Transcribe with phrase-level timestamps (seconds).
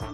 [0.00, 0.06] Hi,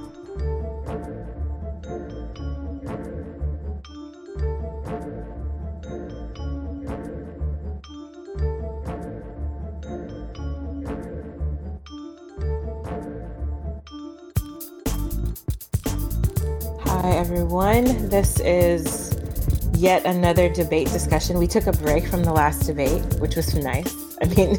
[17.03, 18.09] everyone.
[18.09, 19.15] This is
[19.75, 21.37] yet another debate discussion.
[21.37, 23.95] We took a break from the last debate, which was nice.
[24.23, 24.57] I mean,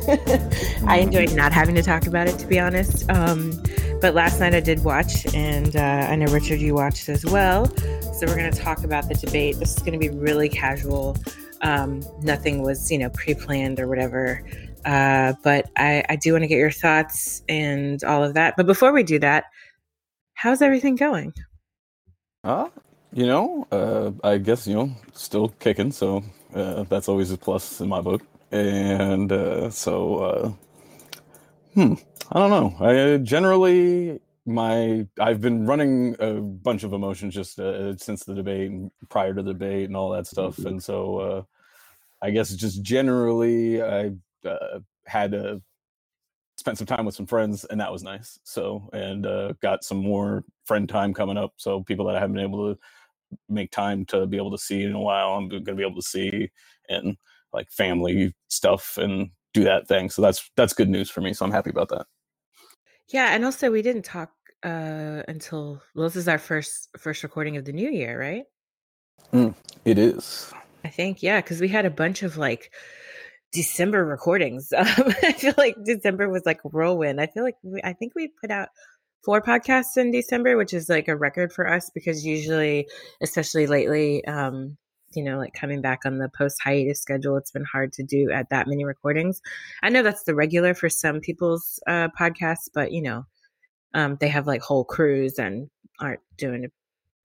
[0.88, 3.10] I enjoyed not having to talk about it, to be honest.
[3.10, 3.60] Um,
[4.02, 7.66] but last night I did watch, and uh, I know Richard, you watched as well.
[8.14, 9.58] So we're going to talk about the debate.
[9.58, 11.18] This is going to be really casual.
[11.62, 14.48] Um, nothing was, you know, pre-planned or whatever.
[14.86, 18.56] Uh, but I, I do want to get your thoughts and all of that.
[18.56, 19.46] But before we do that,
[20.34, 21.34] how's everything going?
[22.44, 22.70] Uh,
[23.12, 26.24] you know, uh, I guess, you know, still kicking, so
[26.54, 28.22] uh, that's always a plus in my book.
[28.52, 30.52] And uh, so, uh,
[31.74, 31.94] hmm,
[32.32, 32.86] I don't know.
[32.86, 38.36] I uh, generally, my I've been running a bunch of emotions just uh, since the
[38.36, 40.66] debate and prior to the debate and all that stuff.
[40.66, 41.44] And so, uh,
[42.22, 44.12] I guess just generally, I
[44.48, 45.62] uh, had to
[46.58, 48.40] spend some time with some friends, and that was nice.
[48.44, 51.54] So, and uh, got some more friend time coming up.
[51.58, 52.80] So, people that I haven't been able to
[53.50, 56.02] make time to be able to see in a while, I'm going to be able
[56.02, 56.52] to see
[56.90, 57.18] and
[57.54, 60.10] like family stuff and do that thing.
[60.10, 61.34] So that's that's good news for me.
[61.34, 62.06] So I'm happy about that.
[63.10, 64.32] Yeah, and also we didn't talk
[64.64, 68.44] uh until well, this is our first first recording of the new year, right?
[69.34, 70.52] Mm, it is.
[70.84, 72.72] I think yeah, because we had a bunch of like
[73.52, 74.72] December recordings.
[74.74, 74.86] Um,
[75.24, 77.22] I feel like December was like whirlwind.
[77.22, 78.70] I feel like we, I think we put out
[79.24, 82.88] four podcasts in December, which is like a record for us because usually,
[83.22, 84.78] especially lately, um,
[85.16, 88.32] you know, like coming back on the post hiatus schedule, it's been hard to do
[88.32, 89.42] at that many recordings.
[89.84, 93.26] I know that's the regular for some people's uh, podcasts, but you know,
[93.94, 96.70] um, they have like whole crews and aren't doing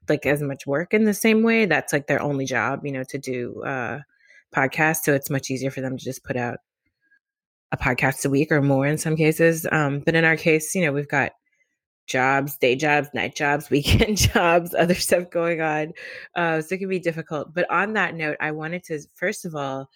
[0.09, 1.67] like as much work in the same way.
[1.67, 4.01] That's like their only job, you know, to do uh,
[4.55, 5.03] podcasts.
[5.05, 6.59] So it's much easier for them to just put out
[7.73, 9.67] a podcast a week or more in some cases.
[9.71, 11.33] Um, but in our case, you know, we've got
[12.11, 15.93] jobs, day jobs, night jobs, weekend jobs, other stuff going on.
[16.35, 17.55] Uh, so it can be difficult.
[17.55, 19.89] But on that note, I wanted to, first of all,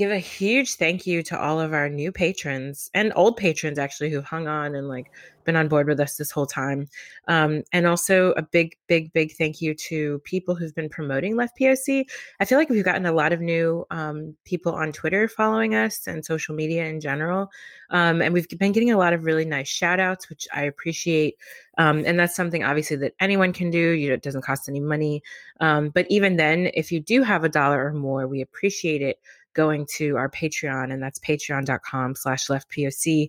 [0.00, 4.08] give a huge thank you to all of our new patrons and old patrons actually
[4.08, 5.12] who've hung on and like
[5.44, 6.88] been on board with us this whole time.
[7.28, 11.58] Um, and also a big big big thank you to people who've been promoting left
[11.58, 12.04] poc
[12.40, 16.06] i feel like we've gotten a lot of new um, people on twitter following us
[16.06, 17.50] and social media in general.
[17.90, 21.36] Um, and we've been getting a lot of really nice shout outs which i appreciate.
[21.76, 23.78] Um, and that's something obviously that anyone can do.
[23.78, 25.22] You know, it doesn't cost any money.
[25.60, 29.18] Um, but even then if you do have a dollar or more we appreciate it
[29.54, 33.28] going to our Patreon, and that's patreon.com slash leftpoc.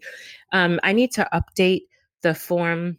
[0.52, 1.84] Um, I need to update
[2.22, 2.98] the form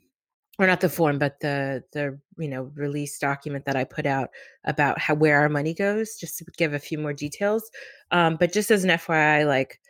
[0.59, 4.31] or not the form, but the the you know release document that I put out
[4.65, 7.71] about how where our money goes, just to give a few more details.
[8.11, 9.81] Um, but just as an FYI, like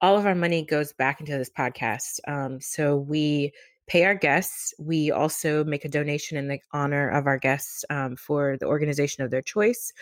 [0.00, 2.20] all of our money goes back into this podcast.
[2.26, 3.52] Um, so we
[3.88, 4.74] pay our guests.
[4.78, 9.24] We also make a donation in the honor of our guests um, for the organization
[9.24, 9.92] of their choice.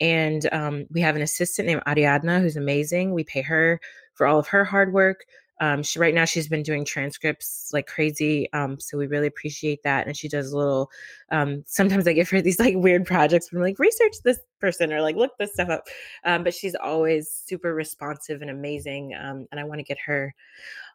[0.00, 3.14] And um, we have an assistant named Ariadna who's amazing.
[3.14, 3.80] We pay her
[4.14, 5.24] for all of her hard work.
[5.60, 9.82] Um, she right now she's been doing transcripts like crazy, um, so we really appreciate
[9.82, 10.06] that.
[10.06, 10.90] And she does a little.
[11.30, 15.02] Um, sometimes I give her these like weird projects from like research this person or
[15.02, 15.86] like look this stuff up.
[16.24, 20.34] Um, but she's always super responsive and amazing, um, and I want to get her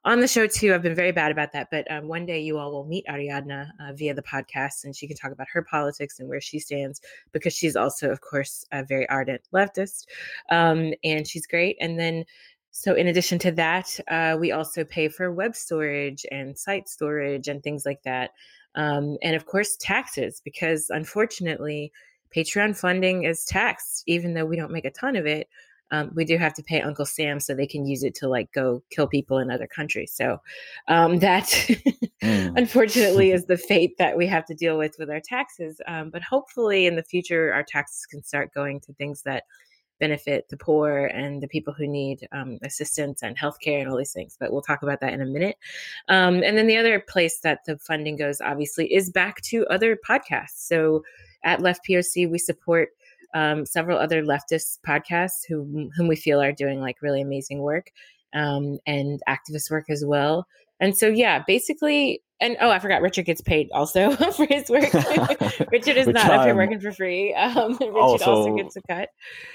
[0.06, 0.74] on the show too.
[0.74, 3.70] I've been very bad about that, but um, one day you all will meet Ariadna
[3.80, 7.02] uh, via the podcast, and she can talk about her politics and where she stands
[7.32, 10.08] because she's also, of course, a very ardent leftist,
[10.52, 11.78] um, and she's great.
[11.80, 12.26] And then,
[12.74, 17.48] so in addition to that, uh, we also pay for web storage and site storage
[17.48, 18.32] and things like that,
[18.76, 21.92] um, and of course taxes because unfortunately.
[22.36, 25.48] Patreon funding is taxed, even though we don't make a ton of it
[25.94, 28.52] um, we do have to pay Uncle Sam so they can use it to like
[28.52, 30.12] go kill people in other countries.
[30.12, 30.40] So
[30.88, 31.44] um, that
[32.24, 32.54] mm.
[32.58, 35.80] unfortunately is the fate that we have to deal with with our taxes.
[35.88, 39.44] Um, but hopefully in the future, our taxes can start going to things that
[40.00, 44.14] benefit the poor and the people who need um, assistance and healthcare and all these
[44.14, 44.36] things.
[44.40, 45.58] But we'll talk about that in a minute.
[46.10, 49.98] Um, and then the other place that the funding goes, obviously, is back to other
[50.08, 50.68] podcasts.
[50.68, 51.04] So
[51.44, 52.90] at Left POC, we support
[53.34, 57.92] um, several other leftist podcasts who whom we feel are doing like really amazing work
[58.34, 60.48] um, and activist work as well.
[60.80, 64.94] And so, yeah, basically, and oh, I forgot, Richard gets paid also for his work.
[65.72, 67.34] Richard is not I'm, up here working for free.
[67.34, 69.10] Um, Richard also, also, gets a cut.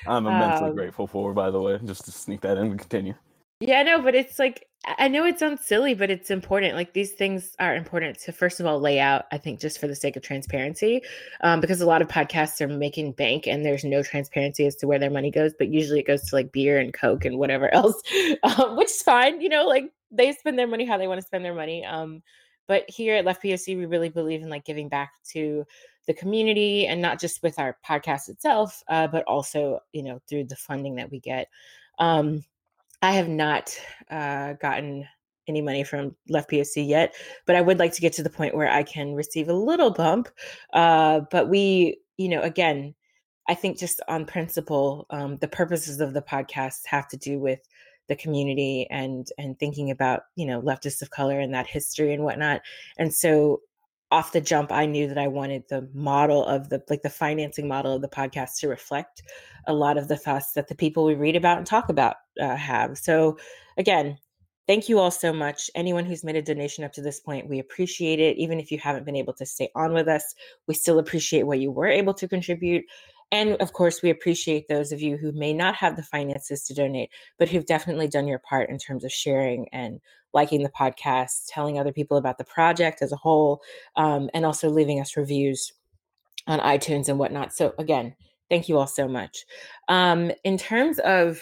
[0.06, 3.14] I'm immensely um, grateful for, by the way, just to sneak that in and continue.
[3.60, 6.74] Yeah, no, but it's like I know it sounds silly, but it's important.
[6.74, 9.24] Like these things are important to first of all lay out.
[9.32, 11.02] I think just for the sake of transparency,
[11.40, 14.86] um, because a lot of podcasts are making bank and there's no transparency as to
[14.86, 15.52] where their money goes.
[15.58, 18.00] But usually it goes to like beer and coke and whatever else,
[18.44, 19.40] um, which is fine.
[19.40, 21.84] You know, like they spend their money how they want to spend their money.
[21.84, 22.22] Um,
[22.68, 25.64] but here at Left POC, we really believe in like giving back to
[26.06, 30.44] the community and not just with our podcast itself, uh, but also you know through
[30.44, 31.48] the funding that we get.
[31.98, 32.44] Um,
[33.02, 33.78] I have not
[34.10, 35.06] uh, gotten
[35.46, 37.14] any money from Left POC yet,
[37.46, 39.90] but I would like to get to the point where I can receive a little
[39.90, 40.28] bump.
[40.72, 42.94] Uh, but we, you know, again,
[43.48, 47.60] I think just on principle, um, the purposes of the podcast have to do with
[48.08, 52.24] the community and and thinking about you know leftists of color and that history and
[52.24, 52.62] whatnot.
[52.98, 53.60] And so
[54.10, 57.68] off the jump i knew that i wanted the model of the like the financing
[57.68, 59.22] model of the podcast to reflect
[59.68, 62.56] a lot of the thoughts that the people we read about and talk about uh,
[62.56, 62.98] have.
[62.98, 63.38] So
[63.76, 64.18] again
[64.66, 65.70] thank you all so much.
[65.74, 68.36] Anyone who's made a donation up to this point we appreciate it.
[68.36, 70.34] Even if you haven't been able to stay on with us
[70.66, 72.84] we still appreciate what you were able to contribute
[73.30, 76.74] and of course, we appreciate those of you who may not have the finances to
[76.74, 80.00] donate, but who've definitely done your part in terms of sharing and
[80.32, 83.60] liking the podcast, telling other people about the project as a whole,
[83.96, 85.72] um, and also leaving us reviews
[86.46, 87.52] on iTunes and whatnot.
[87.52, 88.14] So, again,
[88.48, 89.44] thank you all so much.
[89.88, 91.40] Um, in terms of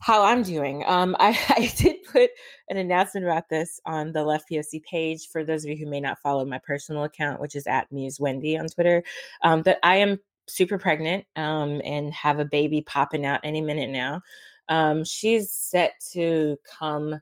[0.00, 2.30] how I'm doing, um, I, I, did put
[2.68, 6.00] an announcement about this on the Left POC page for those of you who may
[6.00, 9.02] not follow my personal account, which is at Muse Wendy on Twitter.
[9.42, 10.18] Um, but I am
[10.48, 14.20] super pregnant um, and have a baby popping out any minute now.
[14.68, 17.20] Um, she's set to come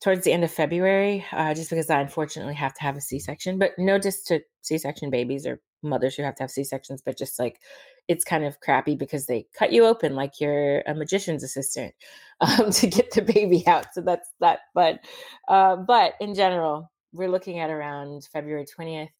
[0.00, 3.18] towards the end of February, uh, just because I unfortunately have to have a C
[3.18, 3.58] section.
[3.58, 7.02] But no just to C section babies or mothers who have to have C sections,
[7.04, 7.60] but just like
[8.08, 11.94] it's kind of crappy because they cut you open like you're a magician's assistant
[12.40, 13.86] um, to get the baby out.
[13.92, 14.60] So that's that.
[14.74, 15.00] But
[15.48, 19.10] uh, but in general, we're looking at around February twentieth,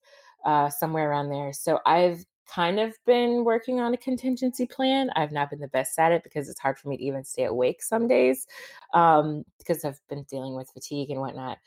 [0.44, 1.52] uh, somewhere around there.
[1.52, 2.24] So I've
[2.54, 5.10] kind of been working on a contingency plan.
[5.16, 7.44] I've not been the best at it because it's hard for me to even stay
[7.44, 8.46] awake some days
[8.94, 11.58] um, because I've been dealing with fatigue and whatnot.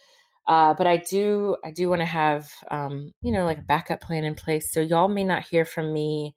[0.48, 4.02] Uh, but I do, I do want to have, um, you know, like a backup
[4.02, 4.72] plan in place.
[4.72, 6.36] So y'all may not hear from me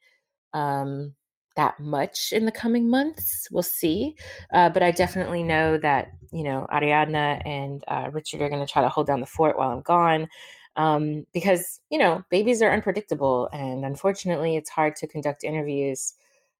[0.54, 1.14] um,
[1.56, 3.48] that much in the coming months.
[3.50, 4.14] We'll see.
[4.52, 8.72] Uh, but I definitely know that, you know, Ariadna and uh, Richard are going to
[8.72, 10.28] try to hold down the fort while I'm gone
[10.76, 16.14] um, because you know babies are unpredictable and unfortunately it's hard to conduct interviews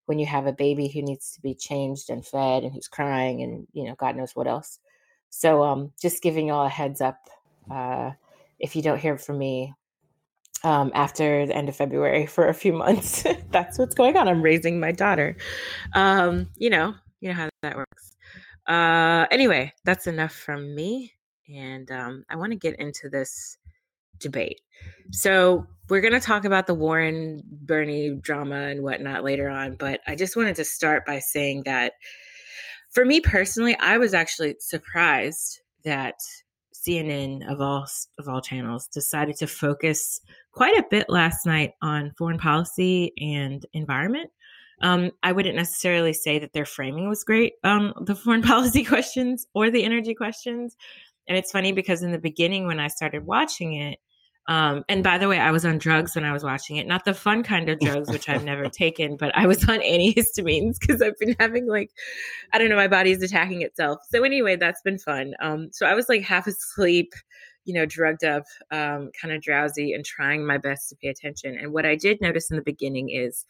[0.07, 3.43] when you have a baby who needs to be changed and fed and who's crying
[3.43, 4.79] and you know god knows what else.
[5.29, 7.19] So um, just giving y'all a heads up
[7.71, 8.13] uh,
[8.59, 9.75] if you don't hear from me
[10.65, 14.29] um, after the end of february for a few months that's what's going on.
[14.29, 15.37] I'm raising my daughter.
[15.93, 18.17] Um, you know you know how that works.
[18.67, 21.13] Uh, anyway that's enough from me
[21.49, 23.59] and um, i want to get into this
[24.19, 24.61] debate.
[25.13, 30.01] So we're going to talk about the Warren Bernie drama and whatnot later on, but
[30.07, 31.93] I just wanted to start by saying that
[32.91, 36.15] for me personally, I was actually surprised that
[36.75, 37.87] CNN of all
[38.19, 40.21] of all channels decided to focus
[40.53, 44.31] quite a bit last night on foreign policy and environment.
[44.83, 49.47] Um, I wouldn't necessarily say that their framing was great, um, the foreign policy questions
[49.55, 50.77] or the energy questions.
[51.29, 53.99] And it's funny because in the beginning, when I started watching it,
[54.49, 57.05] um, and by the way, I was on drugs when I was watching it, not
[57.05, 61.03] the fun kind of drugs, which I've never taken, but I was on antihistamines because
[61.03, 61.91] I've been having like,
[62.53, 64.01] I don't know, my body's attacking itself.
[64.09, 65.35] So anyway, that's been fun.
[65.41, 67.13] Um, so I was like half asleep,
[67.65, 71.59] you know, drugged up, um, kind of drowsy and trying my best to pay attention.
[71.59, 73.45] And what I did notice in the beginning is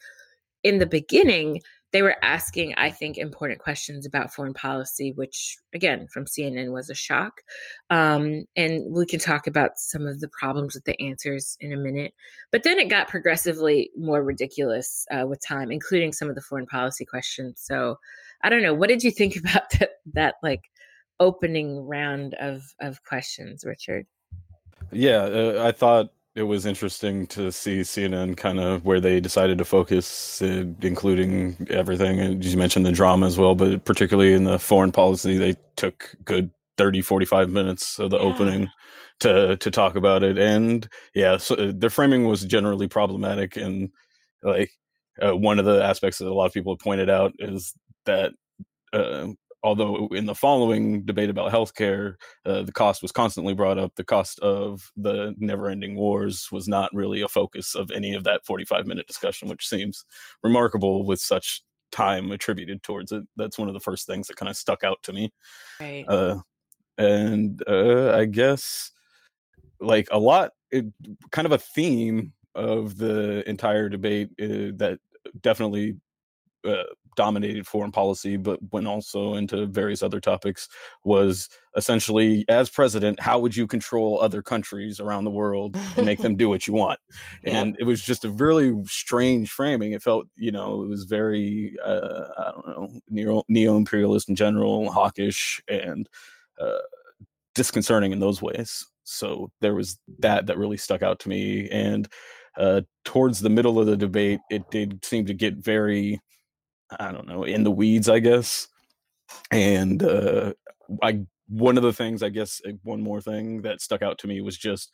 [0.63, 1.61] in the beginning,
[1.93, 6.89] they were asking, I think, important questions about foreign policy, which, again, from CNN was
[6.89, 7.41] a shock.
[7.89, 11.77] Um, and we can talk about some of the problems with the answers in a
[11.77, 12.13] minute.
[12.51, 16.65] But then it got progressively more ridiculous uh, with time, including some of the foreign
[16.65, 17.61] policy questions.
[17.63, 17.97] So
[18.41, 18.73] I don't know.
[18.73, 20.69] What did you think about that, that like
[21.19, 24.05] opening round of, of questions, Richard?
[24.91, 29.57] Yeah, uh, I thought it was interesting to see CNN kind of where they decided
[29.57, 32.19] to focus, uh, including everything.
[32.19, 36.15] And you mentioned the drama as well, but particularly in the foreign policy, they took
[36.25, 38.23] good 30, 45 minutes of the yeah.
[38.23, 38.69] opening
[39.21, 40.37] to to talk about it.
[40.37, 43.57] And yeah, so uh, their framing was generally problematic.
[43.57, 43.89] And
[44.43, 44.69] like
[45.19, 47.73] uh, one of the aspects that a lot of people have pointed out is
[48.05, 48.31] that
[48.93, 49.29] uh,
[49.67, 53.93] although in the following debate about healthcare, uh, the cost was constantly brought up.
[53.95, 58.45] The cost of the never-ending wars was not really a focus of any of that
[58.49, 60.05] 45-minute discussion, which seems
[60.41, 63.23] remarkable with such time attributed towards it.
[63.35, 65.33] That's one of the first things that kind of stuck out to me.
[65.81, 66.05] Right.
[66.07, 66.39] Uh,
[66.97, 68.91] and uh, I guess
[69.81, 70.85] like a lot, it,
[71.31, 74.99] kind of a theme of the entire debate uh, that
[75.41, 75.97] definitely
[76.67, 76.83] uh,
[77.15, 80.69] dominated foreign policy, but went also into various other topics,
[81.03, 86.19] was essentially as president, how would you control other countries around the world and make
[86.19, 86.99] them do what you want?
[87.43, 87.59] Yeah.
[87.59, 89.91] And it was just a really strange framing.
[89.91, 94.91] It felt, you know, it was very, uh, I don't know, neo imperialist in general,
[94.91, 96.07] hawkish, and
[96.59, 96.77] uh,
[97.55, 98.85] disconcerting in those ways.
[99.03, 101.69] So there was that that really stuck out to me.
[101.69, 102.07] And
[102.57, 106.19] uh, towards the middle of the debate, it did seem to get very
[106.99, 108.67] I don't know, in the weeds, I guess.
[109.51, 110.53] And uh,
[111.01, 114.27] I one of the things, I guess, uh, one more thing that stuck out to
[114.27, 114.91] me was just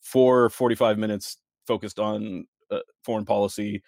[0.00, 3.82] for 45 minutes focused on uh, foreign policy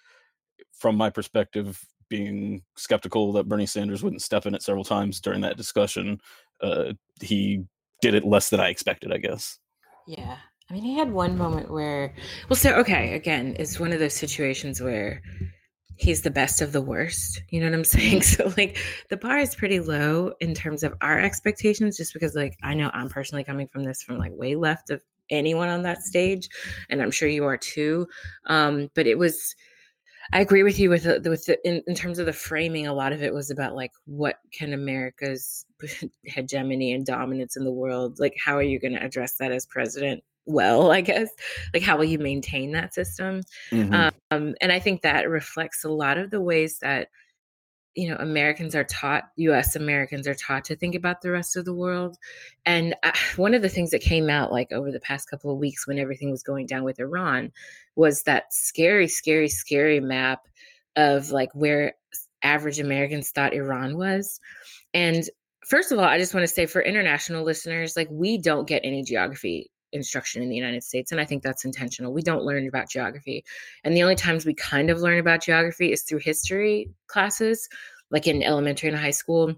[0.73, 5.41] from my perspective being skeptical that Bernie Sanders wouldn't step in it several times during
[5.43, 6.21] that discussion.
[6.61, 7.65] Uh, he
[8.01, 9.59] did it less than I expected, I guess.
[10.07, 10.37] Yeah.
[10.71, 12.15] I mean, he had one moment where,
[12.49, 15.23] well, so, okay, again, it's one of those situations where
[15.99, 17.43] he's the best of the worst.
[17.51, 18.23] You know what I'm saying?
[18.29, 18.79] So like
[19.11, 22.91] the bar is pretty low in terms of our expectations, just because like I know
[22.95, 26.49] I'm personally coming from this from like way left of anyone on that stage,
[26.89, 28.07] and I'm sure you are too.
[28.47, 29.55] Um, but it was.
[30.31, 32.87] I agree with you with the, with the, in, in terms of the framing.
[32.87, 35.65] A lot of it was about like what can America's
[36.25, 38.37] hegemony and dominance in the world like?
[38.43, 40.23] How are you going to address that as president?
[40.49, 41.29] Well i guess
[41.73, 43.43] like how will you maintain that system?
[43.71, 43.95] Mm-hmm.
[44.31, 47.09] um, and i think that reflects a lot of the ways that
[47.95, 51.65] you know americans are taught us americans are taught to think about the rest of
[51.65, 52.17] the world.
[52.65, 55.59] And I, one of the things that came out like over the past couple of
[55.59, 57.53] weeks when everything was going down with iran
[57.97, 60.47] was that scary scary scary map
[60.97, 61.95] of like where
[62.43, 64.41] average americans thought iran was.
[64.95, 65.25] And
[65.67, 68.81] first of all i just want to say for international listeners like we don't get
[68.85, 71.13] any geography instruction in the United States.
[71.13, 72.13] And I think that's intentional.
[72.13, 73.45] We don't learn about geography.
[73.85, 77.69] And the only times we kind of learn about geography is through history classes,
[78.11, 79.55] like in elementary and high school.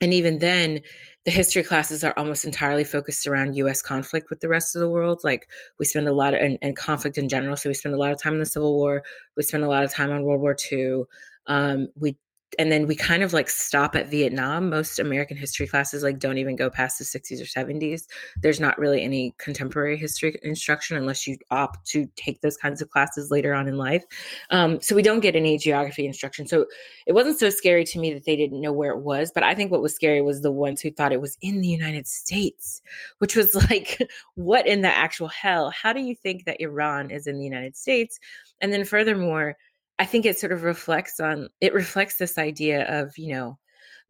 [0.00, 0.80] And even then,
[1.24, 4.90] the history classes are almost entirely focused around US conflict with the rest of the
[4.90, 5.20] world.
[5.24, 7.56] Like we spend a lot of, and, and conflict in general.
[7.56, 9.02] So we spend a lot of time in the Civil War.
[9.36, 11.04] We spend a lot of time on World War II.
[11.46, 12.16] Um, we
[12.58, 14.70] and then we kind of like stop at Vietnam.
[14.70, 18.06] Most American history classes like don't even go past the 60s or 70s.
[18.40, 22.90] There's not really any contemporary history instruction unless you opt to take those kinds of
[22.90, 24.04] classes later on in life.
[24.50, 26.46] Um, so we don't get any geography instruction.
[26.46, 26.66] So
[27.06, 29.30] it wasn't so scary to me that they didn't know where it was.
[29.34, 31.68] But I think what was scary was the ones who thought it was in the
[31.68, 32.82] United States,
[33.18, 34.00] which was like,
[34.34, 35.70] what in the actual hell?
[35.70, 38.18] How do you think that Iran is in the United States?
[38.60, 39.56] And then furthermore,
[39.98, 43.58] I think it sort of reflects on it reflects this idea of, you know,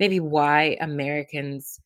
[0.01, 1.81] maybe why Americans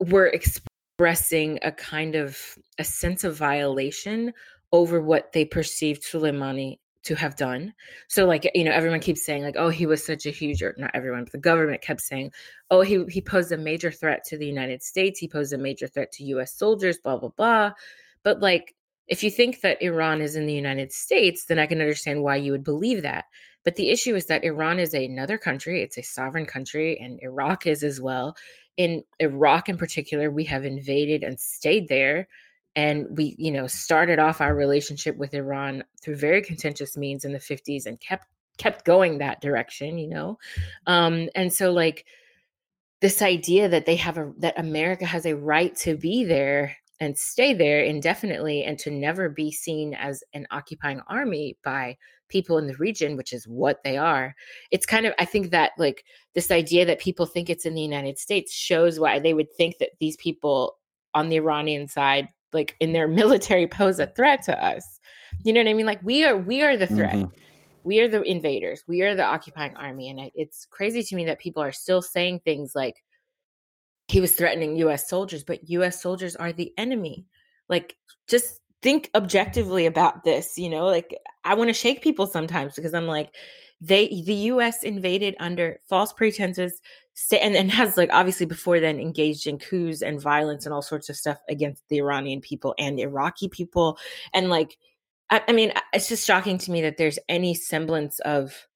[0.00, 2.38] were expressing a kind of
[2.78, 4.32] a sense of violation
[4.72, 7.74] over what they perceived Soleimani to have done.
[8.08, 10.74] So like, you know, everyone keeps saying like, oh, he was such a huge or
[10.78, 12.32] not everyone, but the government kept saying,
[12.70, 15.88] oh, he he posed a major threat to the United States, he posed a major
[15.88, 17.72] threat to US soldiers, blah blah blah.
[18.22, 18.74] But like
[19.08, 22.36] if you think that Iran is in the United States, then I can understand why
[22.36, 23.24] you would believe that.
[23.64, 27.66] But the issue is that Iran is another country, it's a sovereign country, and Iraq
[27.66, 28.36] is as well.
[28.76, 32.28] In Iraq, in particular, we have invaded and stayed there.
[32.74, 37.32] And we, you know, started off our relationship with Iran through very contentious means in
[37.32, 40.38] the 50s and kept kept going that direction, you know.
[40.86, 42.06] Um, and so like
[43.00, 47.18] this idea that they have a that America has a right to be there and
[47.18, 51.96] stay there indefinitely and to never be seen as an occupying army by
[52.28, 54.34] people in the region which is what they are.
[54.70, 57.82] It's kind of i think that like this idea that people think it's in the
[57.82, 60.78] united states shows why they would think that these people
[61.14, 65.00] on the iranian side like in their military pose a threat to us.
[65.44, 65.86] You know what i mean?
[65.86, 67.14] Like we are we are the threat.
[67.14, 67.34] Mm-hmm.
[67.84, 68.84] we are the invaders.
[68.86, 70.08] We are the occupying army.
[70.10, 73.02] And it's crazy to me that people are still saying things like
[74.08, 77.26] he was threatening US soldiers, but US soldiers are the enemy.
[77.68, 77.96] Like,
[78.28, 80.86] just think objectively about this, you know?
[80.86, 83.34] Like, I want to shake people sometimes because I'm like,
[83.82, 86.80] they the US invaded under false pretenses
[87.32, 91.08] and, and has like obviously before then engaged in coups and violence and all sorts
[91.08, 93.98] of stuff against the Iranian people and Iraqi people.
[94.32, 94.78] And like
[95.30, 98.68] I, I mean, it's just shocking to me that there's any semblance of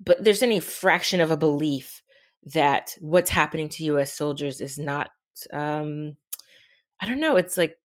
[0.00, 1.99] but there's any fraction of a belief
[2.46, 5.10] that what's happening to US soldiers is not
[5.52, 6.16] um
[7.00, 7.76] I don't know, it's like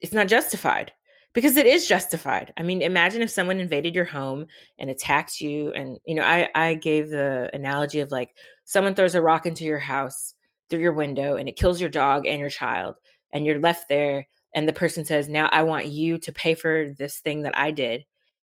[0.00, 0.92] it's not justified
[1.34, 2.52] because it is justified.
[2.56, 4.46] I mean, imagine if someone invaded your home
[4.78, 9.14] and attacked you and you know, I I gave the analogy of like someone throws
[9.14, 10.34] a rock into your house
[10.72, 12.96] through your window and it kills your dog and your child
[13.32, 16.94] and you're left there and the person says now i want you to pay for
[16.98, 18.04] this thing that i did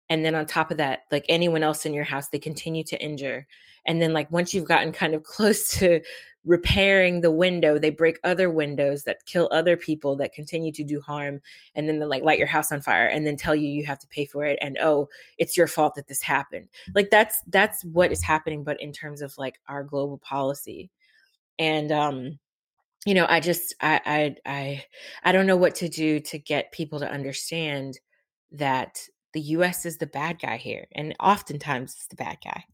[0.08, 3.02] and then on top of that like anyone else in your house they continue to
[3.02, 3.46] injure
[3.86, 6.00] and then like once you've gotten kind of close to
[6.44, 11.00] repairing the window they break other windows that kill other people that continue to do
[11.00, 11.40] harm
[11.76, 13.98] and then they like light your house on fire and then tell you you have
[13.98, 16.68] to pay for it and oh it's your fault that this happened.
[16.96, 20.90] Like that's that's what is happening but in terms of like our global policy
[21.60, 22.40] and um
[23.06, 24.84] you know i just i i i,
[25.22, 28.00] I don't know what to do to get people to understand
[28.52, 32.64] that the us is the bad guy here and oftentimes it's the bad guy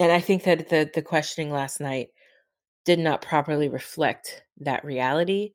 [0.00, 2.08] and i think that the the questioning last night
[2.84, 5.52] did not properly reflect that reality.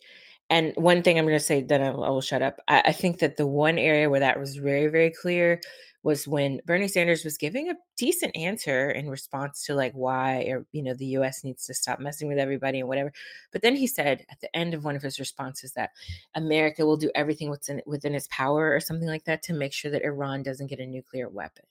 [0.50, 2.60] And one thing I'm going to say, then I will, shut up.
[2.68, 5.60] I, I, think that the one area where that was very, very clear
[6.04, 10.66] was when Bernie Sanders was giving a decent answer in response to like why, or
[10.72, 11.44] you know, the U.S.
[11.44, 13.12] needs to stop messing with everybody and whatever.
[13.52, 15.90] But then he said at the end of one of his responses that
[16.34, 19.92] America will do everything within within its power or something like that to make sure
[19.92, 21.66] that Iran doesn't get a nuclear weapon.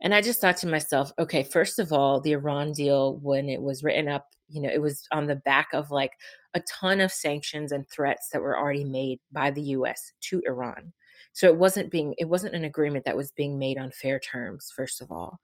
[0.00, 3.60] And I just thought to myself, okay, first of all, the Iran deal, when it
[3.60, 6.12] was written up, you know, it was on the back of like
[6.54, 10.92] a ton of sanctions and threats that were already made by the US to Iran.
[11.32, 14.72] So it wasn't being, it wasn't an agreement that was being made on fair terms,
[14.74, 15.40] first of all.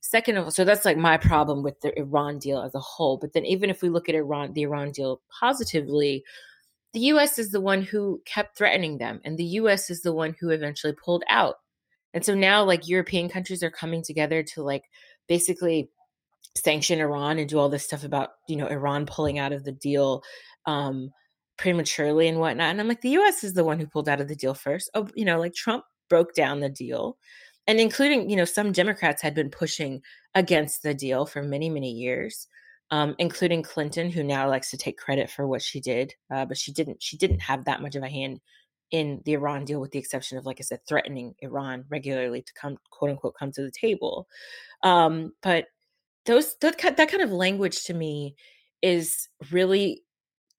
[0.00, 3.16] Second of all, so that's like my problem with the Iran deal as a whole.
[3.16, 6.22] But then even if we look at Iran, the Iran deal positively,
[6.92, 10.36] the US is the one who kept threatening them, and the US is the one
[10.38, 11.56] who eventually pulled out
[12.14, 14.84] and so now like European countries are coming together to like
[15.28, 15.90] basically
[16.56, 19.72] sanction Iran and do all this stuff about, you know, Iran pulling out of the
[19.72, 20.22] deal
[20.66, 21.10] um
[21.58, 22.70] prematurely and whatnot.
[22.70, 24.90] And I'm like, the US is the one who pulled out of the deal first.
[24.94, 27.18] Oh, you know, like Trump broke down the deal.
[27.66, 30.02] And including, you know, some Democrats had been pushing
[30.34, 32.46] against the deal for many, many years.
[32.90, 36.58] Um, including Clinton, who now likes to take credit for what she did, uh, but
[36.58, 37.02] she didn't.
[37.02, 38.40] She didn't have that much of a hand
[38.94, 42.52] in the Iran deal, with the exception of, like I said, threatening Iran regularly to
[42.54, 44.28] come, quote unquote, come to the table.
[44.84, 45.64] Um, but
[46.26, 48.36] those that, that kind of language to me
[48.82, 50.04] is really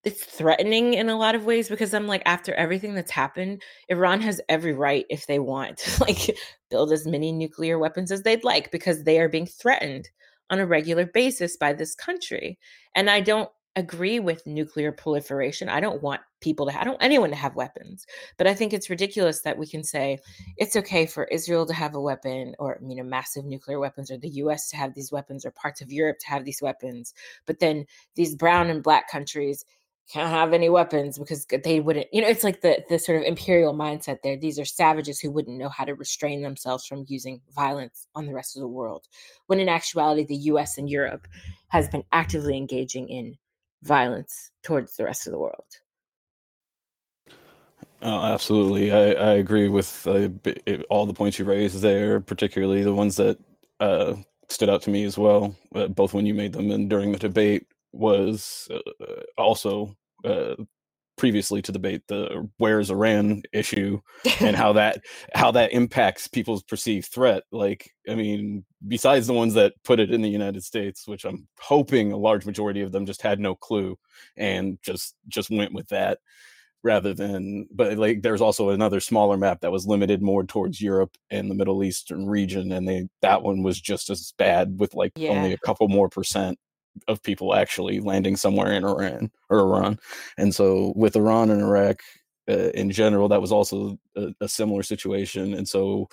[0.03, 4.19] it's threatening in a lot of ways because I'm like, after everything that's happened, Iran
[4.19, 6.37] has every right, if they want, to like
[6.69, 10.09] build as many nuclear weapons as they'd like because they are being threatened
[10.49, 12.59] on a regular basis by this country.
[12.95, 15.67] And I don't agree with nuclear proliferation.
[15.69, 18.05] I don't want people to I don't anyone to have weapons.
[18.37, 20.19] But I think it's ridiculous that we can say
[20.57, 24.17] it's okay for Israel to have a weapon or you know massive nuclear weapons or
[24.17, 27.13] the US to have these weapons or parts of Europe to have these weapons.
[27.45, 27.85] But then
[28.15, 29.65] these brown and black countries
[30.07, 33.23] can't have any weapons because they wouldn't you know it's like the the sort of
[33.23, 37.41] imperial mindset there these are savages who wouldn't know how to restrain themselves from using
[37.55, 39.07] violence on the rest of the world
[39.47, 41.27] when in actuality the US and Europe
[41.69, 43.35] has been actively engaging in
[43.83, 45.65] violence towards the rest of the world.
[48.01, 48.91] Oh, absolutely.
[48.91, 50.29] I, I agree with uh,
[50.89, 53.37] all the points you raised there, particularly the ones that
[53.79, 54.15] uh,
[54.49, 57.17] stood out to me as well, uh, both when you made them and during the
[57.17, 60.55] debate, was uh, also uh,
[61.17, 63.99] previously to debate the where's Iran issue
[64.39, 65.01] and how that
[65.33, 67.43] how that impacts people's perceived threat.
[67.51, 71.47] Like, I mean, besides the ones that put it in the United States, which I'm
[71.59, 73.97] hoping a large majority of them just had no clue
[74.37, 76.19] and just just went with that
[76.83, 81.17] rather than but like there's also another smaller map that was limited more towards Europe
[81.31, 85.11] and the Middle Eastern region and they that one was just as bad with like
[85.15, 85.31] yeah.
[85.31, 86.59] only a couple more percent
[87.07, 89.99] of people actually landing somewhere in Iran or Iran.
[90.37, 92.01] And so with Iran and Iraq
[92.49, 95.53] uh, in general, that was also a, a similar situation.
[95.53, 96.07] And so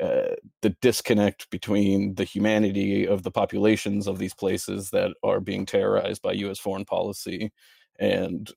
[0.00, 5.64] uh, the disconnect between the humanity of the populations of these places that are being
[5.64, 6.58] terrorized by U.S.
[6.58, 7.52] foreign policy
[8.00, 8.50] and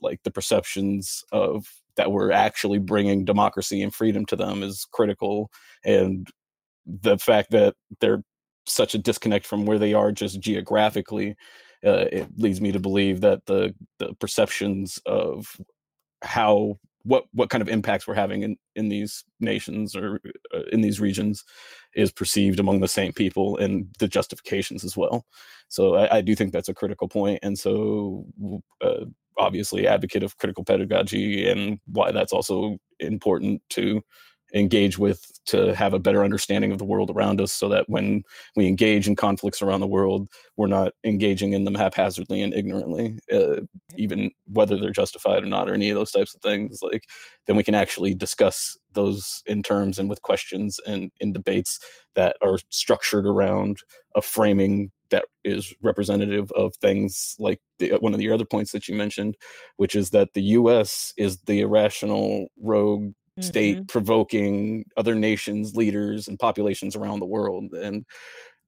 [0.00, 1.66] like the perceptions of
[1.96, 5.50] that we're actually bringing democracy and freedom to them is critical
[5.84, 6.28] and
[6.86, 8.22] the fact that they're
[8.66, 11.36] such a disconnect from where they are just geographically
[11.84, 15.56] uh, it leads me to believe that the the perceptions of
[16.22, 20.20] how what what kind of impacts we're having in in these nations or
[20.54, 21.44] uh, in these regions
[21.94, 25.24] is perceived among the same people and the justifications as well.
[25.68, 28.26] So i, I do think that's a critical point and so
[28.80, 29.04] uh,
[29.38, 34.02] obviously advocate of critical pedagogy and why that's also important to
[34.56, 38.22] engage with to have a better understanding of the world around us so that when
[38.56, 43.18] we engage in conflicts around the world we're not engaging in them haphazardly and ignorantly
[43.32, 43.60] uh,
[43.96, 47.04] even whether they're justified or not or any of those types of things like
[47.46, 51.78] then we can actually discuss those in terms and with questions and in debates
[52.14, 53.78] that are structured around
[54.14, 58.88] a framing that is representative of things like the, one of the other points that
[58.88, 59.36] you mentioned,
[59.76, 61.12] which is that the U.S.
[61.16, 63.86] is the irrational rogue state mm-hmm.
[63.86, 67.72] provoking other nations, leaders, and populations around the world.
[67.72, 68.04] And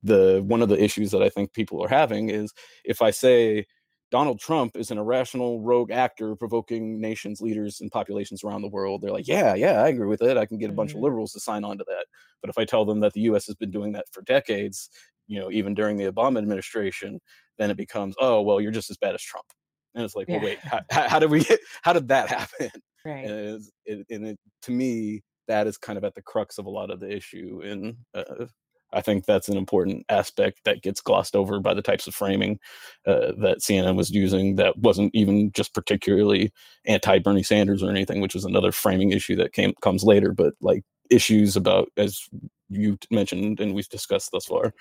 [0.02, 2.52] the one of the issues that I think people are having is
[2.84, 3.66] if I say
[4.10, 9.02] Donald Trump is an irrational rogue actor provoking nations, leaders, and populations around the world.
[9.02, 10.38] They're like, yeah, yeah, I agree with it.
[10.38, 10.98] I can get a bunch mm-hmm.
[10.98, 12.06] of liberals to sign on to that.
[12.40, 13.46] But if I tell them that the U.S.
[13.46, 14.88] has been doing that for decades,
[15.26, 17.20] you know, even during the Obama administration,
[17.58, 19.46] then it becomes, oh, well, you're just as bad as Trump.
[19.94, 20.36] And it's like, yeah.
[20.36, 21.44] well, wait, how, how, did we,
[21.82, 22.70] how did that happen?
[23.04, 23.24] Right.
[23.24, 26.70] And, it, and it, to me, that is kind of at the crux of a
[26.70, 27.60] lot of the issue.
[27.64, 28.46] And uh,
[28.92, 32.58] I think that's an important aspect that gets glossed over by the types of framing
[33.06, 36.52] uh, that CNN was using that wasn't even just particularly
[36.86, 40.54] anti Bernie Sanders or anything, which is another framing issue that came comes later, but
[40.60, 42.28] like issues about as
[42.68, 44.74] you mentioned and we've discussed thus far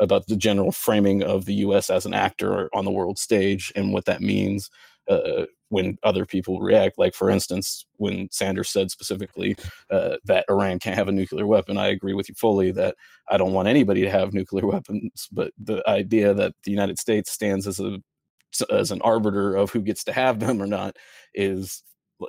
[0.00, 3.92] about the general framing of the US as an actor on the world stage and
[3.92, 4.70] what that means
[5.08, 6.98] uh, when other people react.
[6.98, 9.56] Like, for instance, when Sanders said specifically
[9.90, 12.94] uh, that Iran can't have a nuclear weapon, I agree with you fully that
[13.28, 15.28] I don't want anybody to have nuclear weapons.
[15.32, 17.98] But the idea that the United States stands as a
[18.70, 20.96] as an arbiter of who gets to have them or not
[21.34, 21.82] is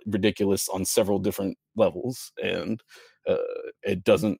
[0.07, 2.81] ridiculous on several different levels, and
[3.27, 3.35] uh,
[3.83, 4.39] it doesn't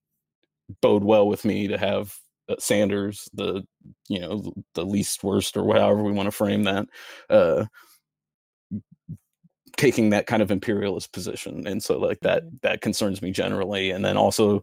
[0.82, 2.15] bode well with me to have
[2.50, 3.63] uh, Sanders, the
[4.08, 6.88] you know the least worst or however we want to frame that,
[7.30, 7.65] uh,
[9.77, 12.55] taking that kind of imperialist position and so like that mm-hmm.
[12.61, 14.61] that concerns me generally and then also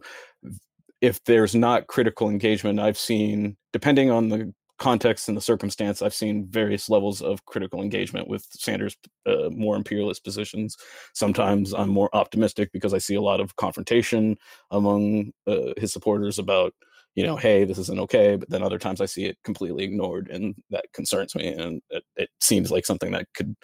[1.01, 6.13] if there's not critical engagement i've seen depending on the context and the circumstance i've
[6.13, 8.97] seen various levels of critical engagement with sanders
[9.27, 10.75] uh, more imperialist positions
[11.13, 14.35] sometimes i'm more optimistic because i see a lot of confrontation
[14.71, 16.73] among uh, his supporters about
[17.15, 20.27] you know hey this isn't okay but then other times i see it completely ignored
[20.29, 23.55] and that concerns me and it, it seems like something that could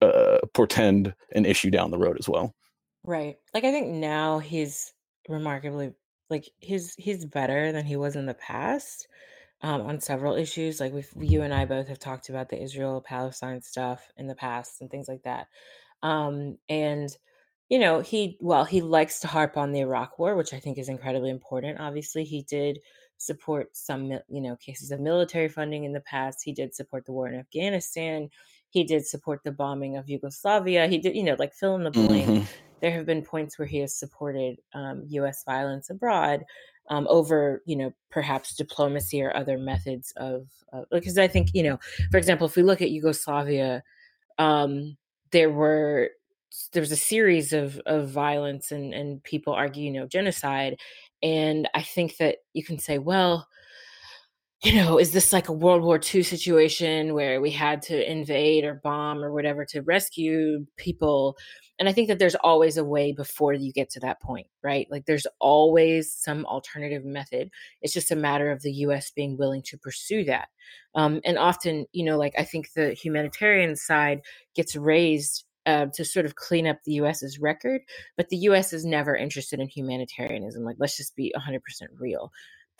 [0.00, 2.54] uh, portend an issue down the road as well.
[3.04, 3.36] Right.
[3.54, 4.92] Like I think now he's
[5.28, 5.92] remarkably
[6.28, 9.08] like he's he's better than he was in the past
[9.62, 10.80] um, on several issues.
[10.80, 14.34] Like we you and I both have talked about the Israel Palestine stuff in the
[14.34, 15.48] past and things like that.
[16.02, 17.14] Um, and
[17.68, 20.78] you know he well he likes to harp on the Iraq War, which I think
[20.78, 21.80] is incredibly important.
[21.80, 22.80] Obviously, he did
[23.18, 26.42] support some you know cases of military funding in the past.
[26.44, 28.30] He did support the war in Afghanistan
[28.70, 30.86] he did support the bombing of Yugoslavia.
[30.86, 32.28] He did, you know, like fill in the blank.
[32.28, 32.44] Mm-hmm.
[32.80, 35.44] There have been points where he has supported um, U.S.
[35.44, 36.44] violence abroad
[36.88, 41.62] um, over, you know, perhaps diplomacy or other methods of, uh, because I think, you
[41.62, 41.78] know,
[42.10, 43.82] for example, if we look at Yugoslavia,
[44.38, 44.96] um,
[45.30, 46.10] there were
[46.72, 50.76] there was a series of of violence and and people argue, you know, genocide,
[51.22, 53.46] and I think that you can say, well,
[54.62, 58.64] you know, is this like a World War II situation where we had to invade
[58.64, 61.38] or bomb or whatever to rescue people?
[61.78, 64.86] And I think that there's always a way before you get to that point, right?
[64.90, 67.48] Like there's always some alternative method.
[67.80, 70.48] It's just a matter of the US being willing to pursue that.
[70.94, 74.20] Um, and often, you know, like I think the humanitarian side
[74.54, 77.80] gets raised uh, to sort of clean up the US's record,
[78.16, 80.64] but the US is never interested in humanitarianism.
[80.64, 81.60] Like, let's just be 100%
[81.98, 82.30] real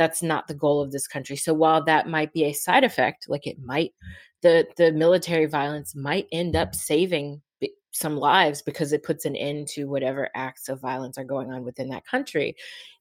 [0.01, 1.37] that's not the goal of this country.
[1.37, 3.93] So while that might be a side effect, like it might,
[4.41, 7.43] the the military violence might end up saving
[7.91, 11.65] some lives because it puts an end to whatever acts of violence are going on
[11.65, 12.57] within that country.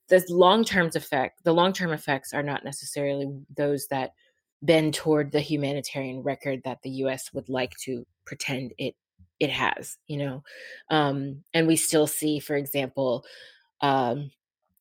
[0.08, 4.12] The long term effect, the long term effects are not necessarily those that
[4.60, 7.32] bend toward the humanitarian record that the U.S.
[7.32, 8.94] would like to pretend it
[9.38, 9.96] it has.
[10.06, 10.42] You know,
[10.90, 13.24] um, and we still see, for example.
[13.80, 14.30] Um,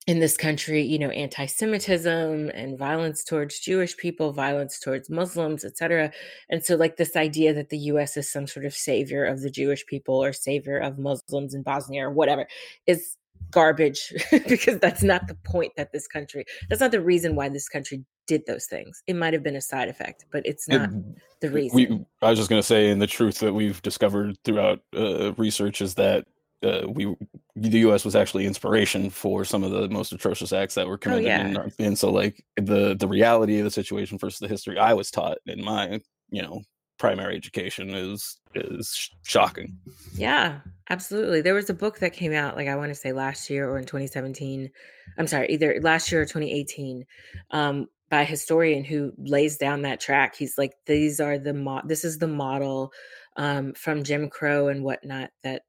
[0.10, 6.12] in this country, you know, anti-Semitism and violence towards Jewish people, violence towards Muslims, etc.
[6.50, 8.18] And so, like this idea that the U.S.
[8.18, 12.08] is some sort of savior of the Jewish people or savior of Muslims in Bosnia
[12.08, 12.48] or whatever
[12.88, 13.18] is
[13.52, 16.44] garbage because that's not the point that this country.
[16.70, 19.04] That's not the reason why this country did those things.
[19.06, 21.04] It might have been a side effect, but it's not it,
[21.42, 21.76] the reason.
[21.76, 25.34] We, I was just going to say, and the truth that we've discovered throughout uh,
[25.34, 26.26] research is that
[26.64, 27.16] uh, we
[27.56, 28.06] the U.S.
[28.06, 31.28] was actually inspiration for some of the most atrocious acts that were oh, committed, oh,
[31.28, 31.64] yeah.
[31.80, 35.12] in, and so like the the reality of the situation versus the history I was
[35.12, 36.62] taught in my you know
[36.98, 39.78] primary education is is shocking.
[40.14, 41.42] Yeah, absolutely.
[41.42, 43.78] There was a book that came out like I want to say last year or
[43.78, 44.70] in 2017.
[45.18, 47.06] I'm sorry, either last year or 2018.
[47.52, 50.36] Um, by a historian who lays down that track.
[50.36, 52.92] He's like, these are the mo- this is the model
[53.38, 55.62] um, from Jim Crow and whatnot that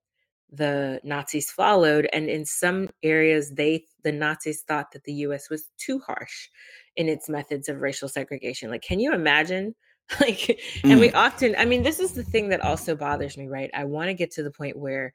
[0.53, 2.09] the Nazis followed.
[2.13, 6.49] And in some areas, they the Nazis thought that the US was too harsh
[6.97, 8.71] in its methods of racial segregation.
[8.71, 9.75] Like, can you imagine?
[10.21, 11.15] Like, and we Mm.
[11.15, 13.71] often, I mean, this is the thing that also bothers me, right?
[13.73, 15.15] I want to get to the point where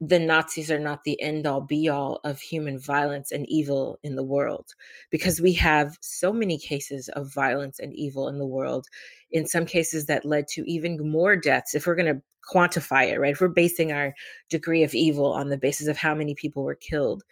[0.00, 4.14] the Nazis are not the end all be all of human violence and evil in
[4.14, 4.74] the world
[5.10, 8.86] because we have so many cases of violence and evil in the world.
[9.36, 11.74] In some cases, that led to even more deaths.
[11.74, 12.22] If we're going to
[12.52, 13.32] quantify it, right?
[13.32, 14.14] If we're basing our
[14.50, 17.22] degree of evil on the basis of how many people were killed.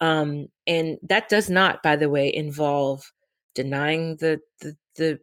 [0.00, 3.12] Um, and that does not, by the way, involve
[3.54, 5.20] denying the, the, the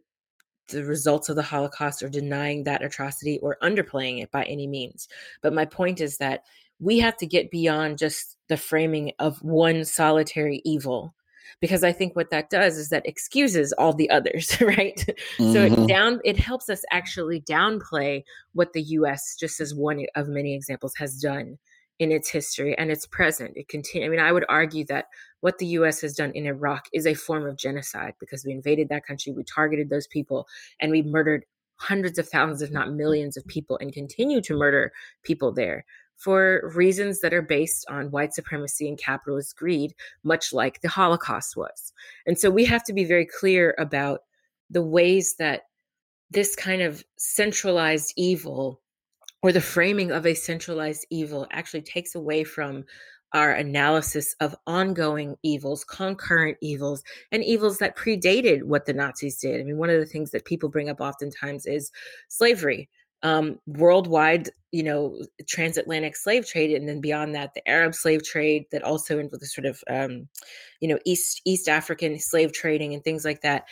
[0.68, 5.08] the results of the Holocaust or denying that atrocity or underplaying it by any means.
[5.40, 6.44] But my point is that
[6.78, 11.14] we have to get beyond just the framing of one solitary evil
[11.60, 14.96] because I think what that does is that excuses all the others, right?
[14.96, 15.52] Mm-hmm.
[15.52, 15.88] So it Mhm.
[15.88, 20.94] down it helps us actually downplay what the US just as one of many examples
[20.96, 21.58] has done
[21.98, 23.52] in its history and its present.
[23.56, 25.06] It continue I mean I would argue that
[25.40, 28.88] what the US has done in Iraq is a form of genocide because we invaded
[28.88, 30.46] that country, we targeted those people
[30.80, 31.44] and we murdered
[31.76, 35.84] hundreds of thousands if not millions of people and continue to murder people there
[36.18, 41.56] for reasons that are based on white supremacy and capitalist greed, much like the Holocaust
[41.56, 41.92] was.
[42.26, 44.20] And so we have to be very clear about
[44.68, 45.62] the ways that
[46.30, 48.80] this kind of centralized evil
[49.42, 52.84] or the framing of a centralized evil actually takes away from
[53.32, 59.60] our analysis of ongoing evils, concurrent evils, and evils that predated what the Nazis did.
[59.60, 61.92] I mean, one of the things that people bring up oftentimes is
[62.28, 62.88] slavery
[63.22, 68.66] um, worldwide, you know, transatlantic slave trade, and then beyond that, the Arab slave trade
[68.70, 70.28] that also into the sort of, um,
[70.80, 73.64] you know, East East African slave trading and things like that.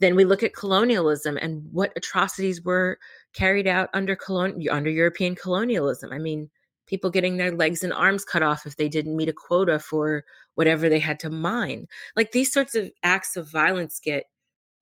[0.00, 2.98] Then we look at colonialism and what atrocities were
[3.32, 6.12] carried out under colon under European colonialism.
[6.12, 6.50] I mean,
[6.86, 10.24] people getting their legs and arms cut off if they didn't meet a quota for
[10.54, 11.86] whatever they had to mine.
[12.16, 14.26] Like these sorts of acts of violence get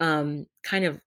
[0.01, 1.01] um, kind of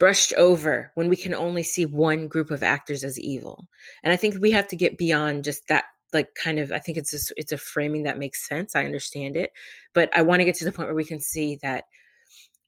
[0.00, 3.68] brushed over when we can only see one group of actors as evil.
[4.02, 6.98] And I think we have to get beyond just that like kind of I think
[6.98, 8.74] it's a, it's a framing that makes sense.
[8.74, 9.52] I understand it,
[9.94, 11.84] but I want to get to the point where we can see that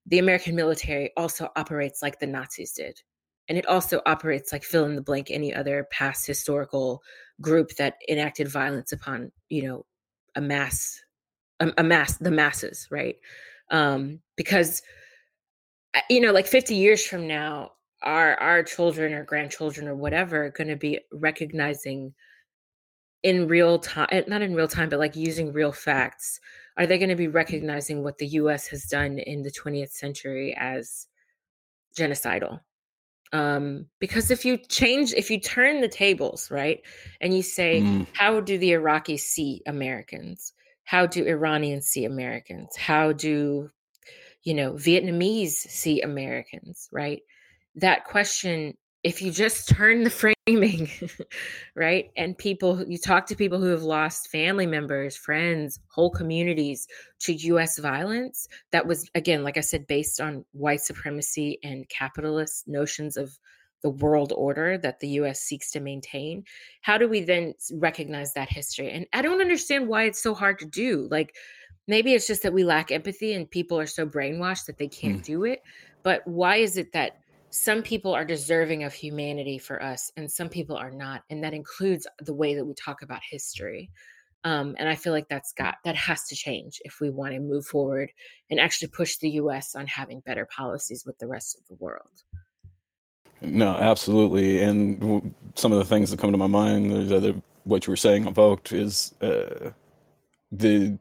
[0.06, 3.00] the American military also operates like the Nazis did.
[3.48, 7.02] And it also operates like fill in the blank any other past historical
[7.40, 9.86] group that enacted violence upon, you know,
[10.36, 11.00] a mass
[11.60, 13.16] a, a mass the masses, right?
[13.70, 14.82] Um because
[16.08, 20.50] you know like 50 years from now our our children or grandchildren or whatever are
[20.50, 22.14] going to be recognizing
[23.22, 26.40] in real time not in real time but like using real facts.
[26.76, 30.56] Are they going to be recognizing what the US has done in the 20th century
[30.58, 31.06] as
[31.96, 32.60] genocidal?
[33.32, 36.80] Um because if you change if you turn the tables right
[37.20, 38.06] and you say Mm.
[38.14, 40.52] how do the iraqis see americans?
[40.84, 42.76] How do iranians see americans?
[42.76, 43.70] How do
[44.44, 47.22] you know, Vietnamese see Americans, right?
[47.76, 50.88] That question, if you just turn the framing,
[51.76, 52.10] right?
[52.16, 56.86] And people, you talk to people who have lost family members, friends, whole communities
[57.20, 62.68] to US violence, that was, again, like I said, based on white supremacy and capitalist
[62.68, 63.38] notions of
[63.82, 66.44] the world order that the US seeks to maintain.
[66.82, 68.90] How do we then recognize that history?
[68.90, 71.08] And I don't understand why it's so hard to do.
[71.10, 71.34] Like,
[71.88, 75.16] maybe it's just that we lack empathy and people are so brainwashed that they can't
[75.16, 75.22] Hmm.
[75.22, 75.62] do it
[76.02, 77.18] but why is it that
[77.50, 81.54] some people are deserving of humanity for us and some people are not and that
[81.54, 83.90] includes the way that we talk about history
[84.44, 87.40] um, and i feel like that's got that has to change if we want to
[87.40, 88.10] move forward
[88.50, 92.22] and actually push the us on having better policies with the rest of the world
[93.44, 94.62] No, absolutely.
[94.62, 97.96] And w- some of the things that come to my mind, other, what you were
[97.96, 99.70] saying evoked is uh,
[100.52, 100.96] the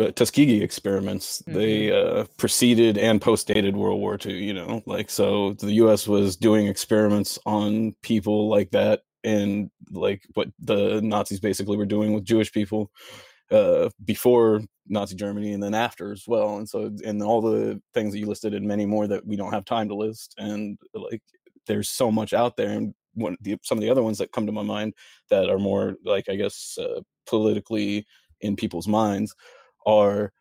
[0.00, 1.42] uh, Tuskegee experiments.
[1.46, 4.42] They uh, preceded and postdated World War II.
[4.42, 6.06] You know, like so the U.S.
[6.08, 12.12] was doing experiments on people like that, and like what the Nazis basically were doing
[12.12, 12.90] with Jewish people
[13.50, 16.56] uh, before Nazi Germany and then after as well.
[16.56, 19.52] And so, and all the things that you listed and many more that we don't
[19.52, 20.34] have time to list.
[20.38, 21.22] And like,
[21.66, 22.70] there's so much out there.
[22.70, 24.94] And one, the, some of the other ones that come to my mind
[25.30, 28.06] that are more like, I guess, uh, politically
[28.40, 29.34] in people's minds
[29.86, 30.32] are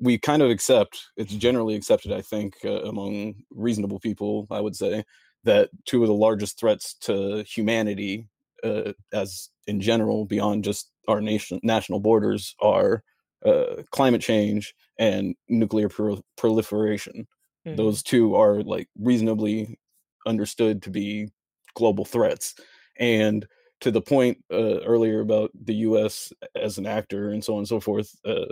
[0.00, 4.76] we kind of accept, it's generally accepted, I think, uh, among reasonable people, I would
[4.76, 5.04] say,
[5.44, 8.28] that two of the largest threats to humanity
[8.64, 13.02] uh, as in general beyond just our nation national borders are
[13.44, 17.26] uh, climate change and nuclear pro- proliferation.
[17.66, 17.76] Mhm.
[17.76, 19.78] Those two are like reasonably
[20.26, 21.28] understood to be
[21.74, 22.54] global threats,
[22.98, 23.46] and
[23.82, 26.32] to the point uh, earlier about the U.S.
[26.56, 28.44] as an actor and so on and so forth, uh,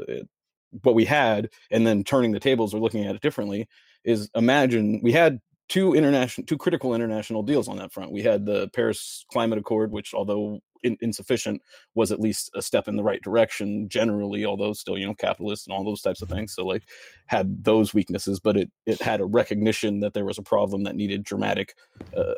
[0.83, 3.69] what we had, and then turning the tables or looking at it differently,
[4.05, 8.11] is imagine we had two international, two critical international deals on that front.
[8.11, 11.63] We had the Paris Climate Accord, which, although in, insufficient,
[11.95, 15.69] was at least a step in the right direction generally, although still, you know, capitalist
[15.69, 16.55] and all those types of things.
[16.55, 16.83] So, like,
[17.27, 20.97] had those weaknesses, but it it had a recognition that there was a problem that
[20.97, 21.77] needed dramatic
[22.17, 22.35] uh,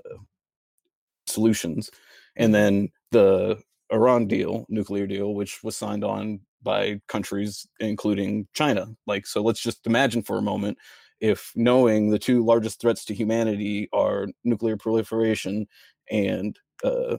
[1.27, 1.91] solutions.
[2.37, 2.53] And mm-hmm.
[2.53, 8.87] then the Iran deal, nuclear deal, which was signed on by countries including China.
[9.07, 10.79] Like, so let's just imagine for a moment
[11.23, 15.69] if knowing the two largest threats to humanity are nuclear proliferation
[16.11, 17.17] and uh,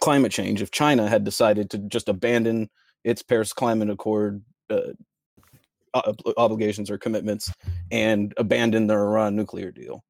[0.00, 2.70] climate change, if China had decided to just abandon
[3.02, 4.92] its Paris Climate Accord uh,
[6.36, 7.52] obligations or commitments
[7.90, 10.04] and abandon the Iran nuclear deal,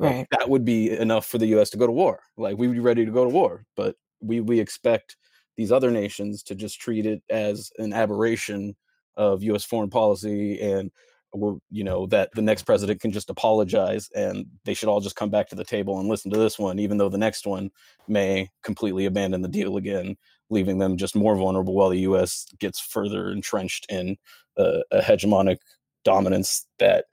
[0.00, 0.26] right.
[0.30, 1.70] that would be enough for the U.S.
[1.70, 2.20] to go to war.
[2.36, 5.16] Like we'd be ready to go to war, but we we expect
[5.56, 8.76] these other nations to just treat it as an aberration
[9.16, 9.64] of U.S.
[9.64, 10.90] foreign policy and
[11.70, 15.30] you know that the next president can just apologize and they should all just come
[15.30, 17.70] back to the table and listen to this one even though the next one
[18.08, 20.16] may completely abandon the deal again
[20.48, 24.16] leaving them just more vulnerable while the us gets further entrenched in
[24.56, 25.58] a hegemonic
[26.04, 27.04] dominance that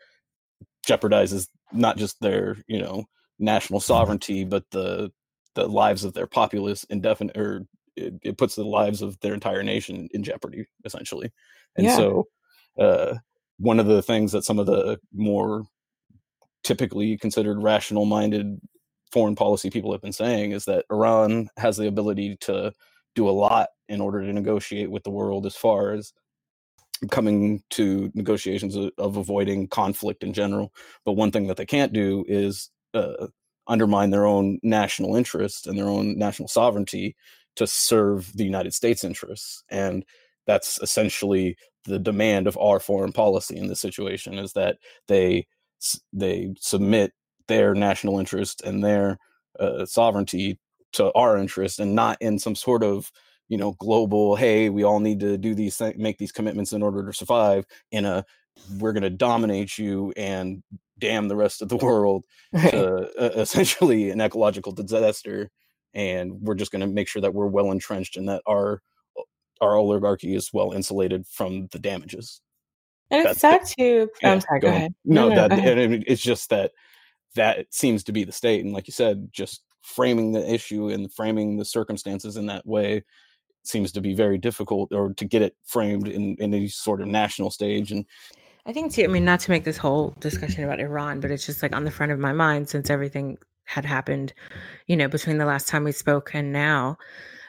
[0.88, 3.06] jeopardizes not just their you know
[3.39, 5.12] national sovereignty but the
[5.56, 9.63] the lives of their populace indefinite or it, it puts the lives of their entire
[9.63, 11.32] nation in jeopardy essentially
[11.75, 11.95] and yeah.
[11.95, 12.27] so
[12.80, 13.15] uh
[13.60, 15.65] one of the things that some of the more
[16.63, 18.60] typically considered rational minded
[19.12, 22.73] foreign policy people have been saying is that Iran has the ability to
[23.15, 26.13] do a lot in order to negotiate with the world as far as
[27.12, 30.74] coming to negotiations of, avoiding conflict in general.
[31.06, 33.28] But one thing that they can't do is uh,
[33.68, 37.16] undermine their own national interest and their own national sovereignty
[37.56, 39.64] to serve the United States interests.
[39.70, 40.06] And
[40.46, 45.48] that's essentially the demand of our foreign policy in this situation is that they
[46.12, 47.14] they submit
[47.48, 49.18] their national interest and their
[49.60, 50.60] uh, sovereignty
[50.94, 53.12] to our interest and not in some sort of
[53.50, 56.84] you know global hey we all need to do these th- make these commitments in
[56.84, 58.26] order to survive in a
[58.80, 60.64] we're going to dominate you and
[60.98, 62.72] damn the rest of the world right.
[62.72, 65.50] to uh, essentially an ecological disaster
[65.94, 68.82] and we're just going to make sure that we're well entrenched and that our
[69.62, 72.42] our oligarchy is well insulated from the damages.
[73.10, 74.10] And it's sad to.
[74.22, 74.60] Yeah, I'm sorry.
[74.60, 74.94] Go, go ahead.
[75.06, 76.72] No, no, no that and it's just that
[77.36, 81.12] that seems to be the state, and like you said, just framing the issue and
[81.14, 83.04] framing the circumstances in that way
[83.67, 87.08] seems to be very difficult, or to get it framed in in any sort of
[87.08, 87.91] national stage.
[87.91, 88.06] And
[88.65, 89.03] I think too.
[89.03, 91.86] I mean, not to make this whole discussion about Iran, but it's just like on
[91.86, 94.34] the front of my mind since everything had happened,
[94.88, 96.97] you know, between the last time we spoke and now.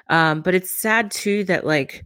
[0.09, 2.05] Um, but it's sad too that like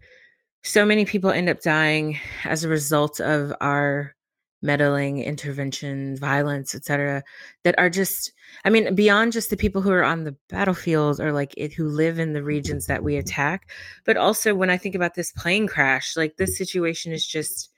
[0.65, 4.15] so many people end up dying as a result of our
[4.63, 7.23] meddling intervention violence etc
[7.65, 8.33] that are just
[8.65, 11.89] i mean beyond just the people who are on the battlefield or like it, who
[11.89, 13.71] live in the regions that we attack
[14.05, 17.71] but also when i think about this plane crash like this situation is just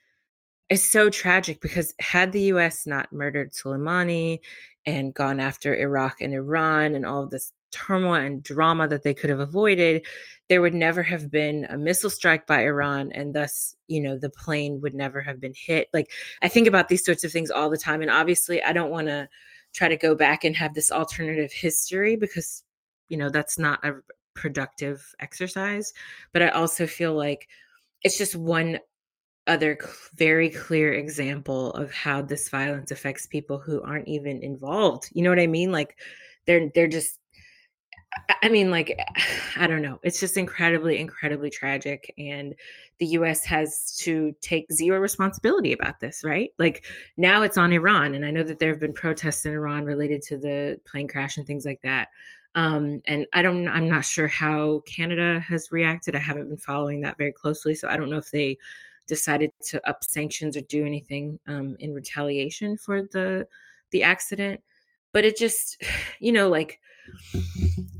[0.69, 4.39] is so tragic because had the us not murdered soleimani
[4.85, 9.13] and gone after iraq and iran and all of this turmoil and drama that they
[9.13, 10.05] could have avoided,
[10.47, 14.29] there would never have been a missile strike by Iran, and thus, you know, the
[14.29, 15.89] plane would never have been hit.
[15.93, 16.11] Like,
[16.41, 18.01] I think about these sorts of things all the time.
[18.01, 19.27] And obviously, I don't want to
[19.73, 22.63] try to go back and have this alternative history because,
[23.09, 23.95] you know, that's not a
[24.35, 25.93] productive exercise.
[26.31, 27.49] But I also feel like
[28.03, 28.79] it's just one
[29.47, 29.77] other
[30.15, 35.09] very clear example of how this violence affects people who aren't even involved.
[35.11, 35.71] You know what I mean?
[35.71, 35.97] Like,
[36.45, 37.19] they're they're just
[38.41, 38.99] I mean, like,
[39.57, 39.99] I don't know.
[40.03, 42.13] It's just incredibly, incredibly tragic.
[42.17, 42.55] And
[42.99, 46.51] the US has to take zero responsibility about this, right?
[46.57, 46.85] Like,
[47.17, 48.15] now it's on Iran.
[48.15, 51.37] And I know that there have been protests in Iran related to the plane crash
[51.37, 52.09] and things like that.
[52.55, 56.15] Um, and I don't, I'm not sure how Canada has reacted.
[56.15, 57.75] I haven't been following that very closely.
[57.75, 58.57] So I don't know if they
[59.07, 63.47] decided to up sanctions or do anything um, in retaliation for the
[63.91, 64.61] the accident.
[65.11, 65.83] But it just,
[66.19, 66.79] you know, like,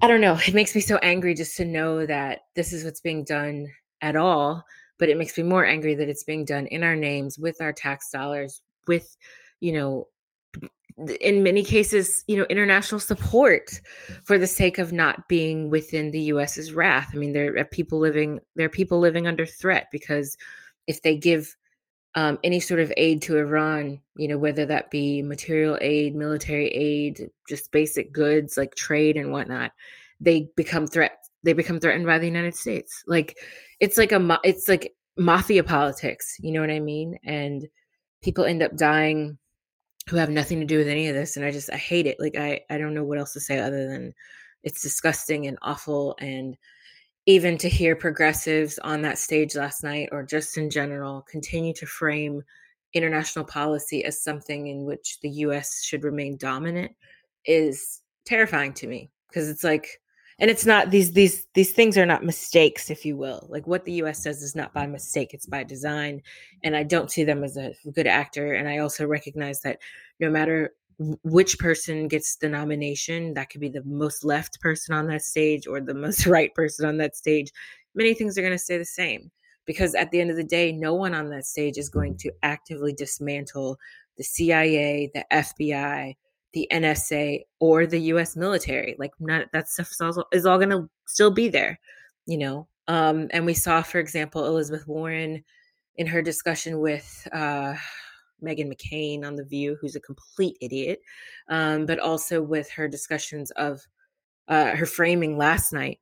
[0.02, 0.38] I don't know.
[0.48, 3.68] It makes me so angry just to know that this is what's being done
[4.02, 4.64] at all.
[4.98, 7.74] But it makes me more angry that it's being done in our names with our
[7.74, 9.18] tax dollars, with,
[9.60, 10.08] you know,
[11.20, 13.82] in many cases, you know, international support
[14.24, 17.10] for the sake of not being within the US's wrath.
[17.14, 20.38] I mean, there are people living there are people living under threat because
[20.88, 21.56] if they give
[22.16, 26.68] um, any sort of aid to Iran, you know, whether that be material aid, military
[26.70, 29.72] aid, just basic goods like trade and whatnot,
[30.22, 31.30] they become threats.
[31.44, 33.04] they become threatened by the United States.
[33.06, 33.38] Like
[33.82, 37.18] it's like a it's like mafia politics, you know what I mean?
[37.26, 37.68] And
[38.22, 39.38] people end up dying
[40.10, 42.18] who have nothing to do with any of this and I just I hate it.
[42.20, 44.14] Like I I don't know what else to say other than
[44.64, 46.56] it's disgusting and awful and
[47.26, 51.86] even to hear progressives on that stage last night or just in general continue to
[51.86, 52.44] frame
[52.94, 56.92] international policy as something in which the US should remain dominant
[57.46, 60.02] is terrifying to me because it's like
[60.38, 63.48] and it's not these these these things are not mistakes if you will.
[63.50, 66.22] Like what the us does is not by mistake it's by design
[66.64, 69.80] and i don't see them as a good actor and i also recognize that
[70.20, 70.74] no matter
[71.24, 75.68] which person gets the nomination that could be the most left person on that stage
[75.68, 77.52] or the most right person on that stage
[77.96, 79.32] many things are going to stay the same
[79.66, 82.32] because at the end of the day no one on that stage is going to
[82.44, 83.78] actively dismantle
[84.18, 86.16] the cia the fbi
[86.56, 88.96] the NSA or the US military.
[88.98, 91.78] Like not, that stuff is all, is all going to still be there,
[92.26, 92.68] you know.
[92.88, 95.44] Um, and we saw, for example, Elizabeth Warren
[95.98, 97.76] in her discussion with uh,
[98.44, 101.02] Meghan McCain on The View, who's a complete idiot,
[101.50, 103.82] um, but also with her discussions of
[104.48, 106.00] uh, her framing last night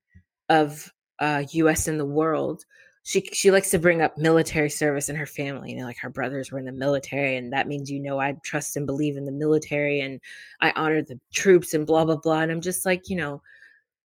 [0.50, 1.88] of uh, U.S.
[1.88, 2.66] in the world,
[3.04, 5.72] she she likes to bring up military service in her family.
[5.72, 8.36] You know, like her brothers were in the military, and that means you know I
[8.44, 10.20] trust and believe in the military, and
[10.62, 12.42] I honor the troops, and blah blah blah.
[12.42, 13.42] And I'm just like, you know,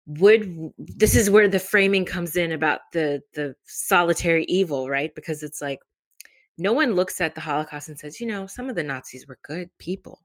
[0.07, 5.15] would this is where the framing comes in about the the solitary evil, right?
[5.15, 5.81] Because it's like
[6.59, 9.39] no one looks at the Holocaust and says, you know, some of the Nazis were
[9.43, 10.21] good people.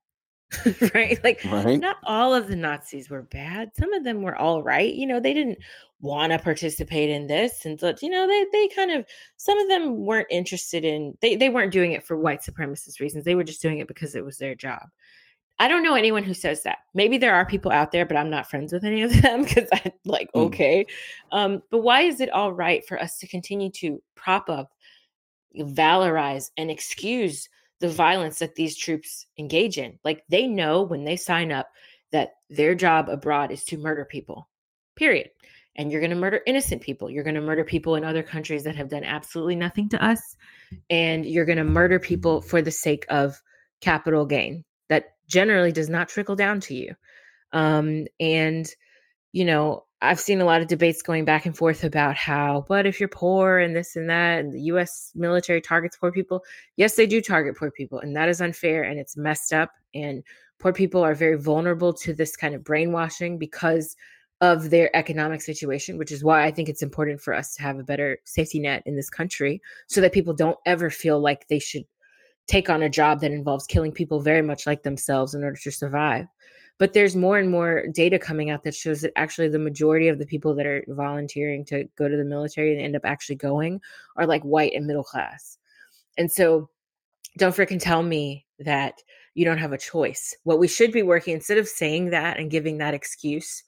[0.93, 1.19] right?
[1.23, 1.79] Like, right?
[1.79, 3.71] not all of the Nazis were bad.
[3.75, 4.93] Some of them were all right.
[4.93, 5.59] You know, they didn't
[6.01, 9.05] want to participate in this, and so, you know, they they kind of
[9.38, 11.17] some of them weren't interested in.
[11.21, 13.23] They they weren't doing it for white supremacist reasons.
[13.23, 14.89] They were just doing it because it was their job.
[15.59, 16.79] I don't know anyone who says that.
[16.95, 19.69] Maybe there are people out there, but I'm not friends with any of them because
[19.71, 20.41] I like mm.
[20.47, 20.88] okay.
[21.32, 24.71] Um, but why is it all right for us to continue to prop up,
[25.57, 27.47] valorize, and excuse?
[27.81, 29.99] the violence that these troops engage in.
[30.05, 31.67] Like they know when they sign up
[32.11, 34.47] that their job abroad is to murder people,
[34.95, 35.29] period.
[35.75, 37.09] And you're going to murder innocent people.
[37.09, 40.19] You're going to murder people in other countries that have done absolutely nothing to us.
[40.89, 43.41] And you're going to murder people for the sake of
[43.79, 46.93] capital gain that generally does not trickle down to you.
[47.53, 48.69] Um, and,
[49.31, 52.87] you know, I've seen a lot of debates going back and forth about how, but
[52.87, 56.43] if you're poor and this and that, and the US military targets poor people,
[56.75, 59.71] yes, they do target poor people, and that is unfair and it's messed up.
[59.93, 60.23] And
[60.59, 63.95] poor people are very vulnerable to this kind of brainwashing because
[64.41, 67.77] of their economic situation, which is why I think it's important for us to have
[67.77, 71.59] a better safety net in this country so that people don't ever feel like they
[71.59, 71.83] should
[72.47, 75.71] take on a job that involves killing people very much like themselves in order to
[75.71, 76.25] survive.
[76.82, 80.17] But there's more and more data coming out that shows that actually the majority of
[80.17, 83.79] the people that are volunteering to go to the military and end up actually going
[84.15, 85.59] are like white and middle class.
[86.17, 86.71] And so
[87.38, 88.95] don't freaking tell me that
[89.36, 90.36] you don't have a choice.
[90.41, 93.61] What we should be working instead of saying that and giving that excuse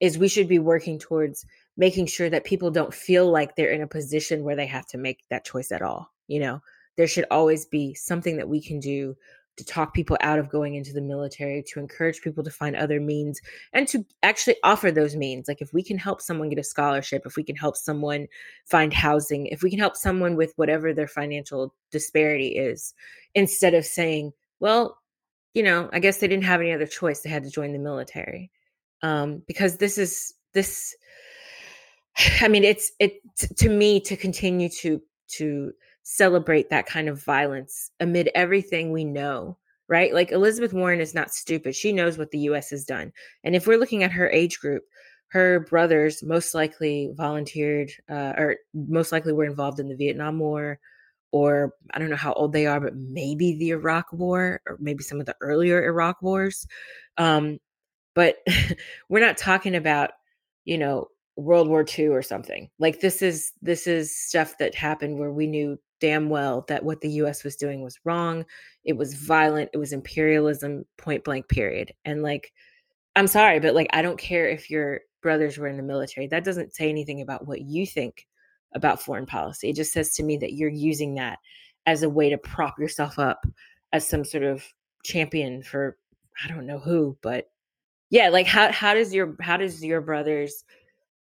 [0.00, 1.46] is we should be working towards
[1.78, 4.98] making sure that people don't feel like they're in a position where they have to
[4.98, 6.12] make that choice at all.
[6.26, 6.62] You know,
[6.98, 9.16] there should always be something that we can do
[9.58, 13.00] to talk people out of going into the military, to encourage people to find other
[13.00, 13.40] means,
[13.72, 15.48] and to actually offer those means.
[15.48, 18.26] Like if we can help someone get a scholarship, if we can help someone
[18.64, 22.94] find housing, if we can help someone with whatever their financial disparity is,
[23.34, 24.98] instead of saying, well,
[25.54, 27.20] you know, I guess they didn't have any other choice.
[27.20, 28.50] They had to join the military.
[29.02, 30.96] Um, because this is this
[32.40, 33.20] I mean, it's it
[33.56, 35.00] to me to continue to
[35.36, 35.72] to
[36.10, 40.14] celebrate that kind of violence amid everything we know, right?
[40.14, 41.76] Like Elizabeth Warren is not stupid.
[41.76, 43.12] She knows what the US has done.
[43.44, 44.84] And if we're looking at her age group,
[45.28, 50.80] her brothers most likely volunteered uh, or most likely were involved in the Vietnam War
[51.30, 55.04] or I don't know how old they are, but maybe the Iraq War or maybe
[55.04, 56.66] some of the earlier Iraq wars.
[57.18, 57.58] Um,
[58.14, 58.38] but
[59.10, 60.12] we're not talking about,
[60.64, 62.70] you know, World War II or something.
[62.78, 67.00] Like this is this is stuff that happened where we knew damn well that what
[67.00, 68.44] the US was doing was wrong.
[68.84, 71.92] It was violent, it was imperialism, point blank, period.
[72.04, 72.52] And like,
[73.16, 76.26] I'm sorry, but like, I don't care if your brothers were in the military.
[76.26, 78.26] That doesn't say anything about what you think
[78.74, 79.70] about foreign policy.
[79.70, 81.38] It just says to me that you're using that
[81.86, 83.46] as a way to prop yourself up
[83.92, 84.64] as some sort of
[85.04, 85.96] champion for
[86.44, 87.50] I don't know who, but
[88.10, 90.64] yeah, like how how does your how does your brothers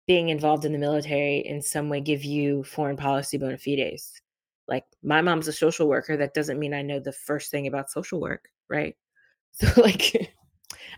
[0.07, 4.21] being involved in the military in some way give you foreign policy bona fides?
[4.69, 7.91] Like my mom's a social worker that doesn't mean i know the first thing about
[7.91, 8.97] social work right
[9.53, 10.33] so like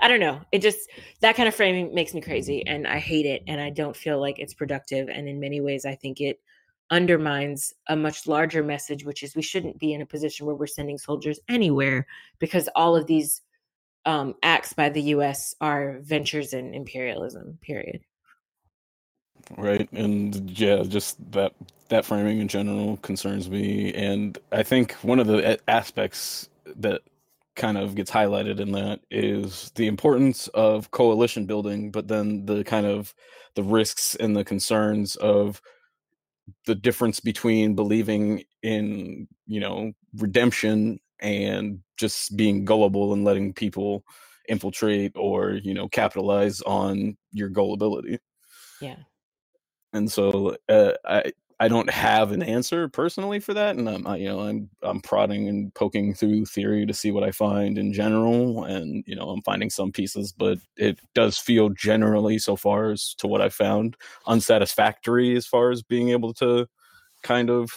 [0.01, 0.41] I don't know.
[0.53, 0.89] It just
[1.21, 4.21] that kind of framing makes me crazy and I hate it and I don't feel
[4.21, 6.41] like it's productive and in many ways I think it
[6.91, 10.67] undermines a much larger message which is we shouldn't be in a position where we're
[10.67, 12.07] sending soldiers anywhere
[12.39, 13.43] because all of these
[14.07, 18.01] um, acts by the US are ventures in imperialism period
[19.57, 19.89] right?
[19.93, 21.55] And yeah just that
[21.89, 23.93] that framing in general concerns me.
[23.95, 27.03] And i think one of the aspects that
[27.57, 32.63] kind of gets highlighted in that is the importance of coalition building but then the
[32.63, 33.13] kind of
[33.57, 35.61] the risks and the concerns of
[36.67, 44.05] the difference between believing in you know redemption and just being gullible and letting people
[44.49, 48.19] infiltrate or you know capitalize on your gullibility.
[48.81, 48.97] Yeah
[49.93, 54.29] and so uh, I I don't have an answer personally for that, and I'm you
[54.29, 58.65] know I'm I'm prodding and poking through theory to see what I find in general,
[58.65, 63.15] and you know I'm finding some pieces, but it does feel generally so far as
[63.19, 66.69] to what I found unsatisfactory as far as being able to
[67.23, 67.71] kind of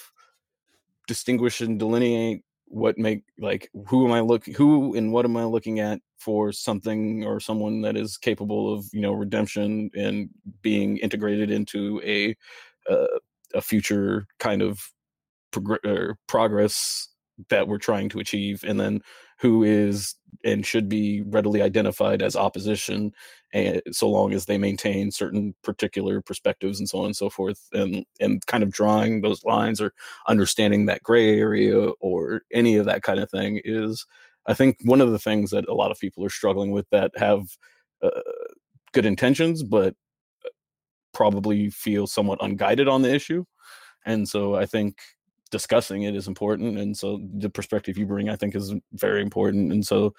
[1.08, 5.44] distinguish and delineate what make like who am I look who and what am I
[5.44, 10.30] looking at for something or someone that is capable of you know redemption and
[10.62, 12.36] being integrated into a
[12.90, 13.20] uh,
[13.54, 14.82] a future kind of
[15.52, 17.10] prog- progress
[17.50, 19.02] that we're trying to achieve and then
[19.40, 23.12] who is and should be readily identified as opposition
[23.54, 27.68] and so long as they maintain certain particular perspectives and so on and so forth
[27.74, 29.94] and and kind of drawing those lines or
[30.28, 34.06] understanding that gray area or any of that kind of thing is
[34.48, 37.12] i think one of the things that a lot of people are struggling with that
[37.16, 37.58] have
[38.02, 38.10] uh,
[38.94, 39.94] good intentions but
[40.46, 40.50] uh,
[41.14, 43.44] probably feel somewhat unguided on the issue.
[44.06, 44.98] And so i think
[45.52, 49.72] discussing it is important and so the perspective you bring i think is very important
[49.72, 50.14] and so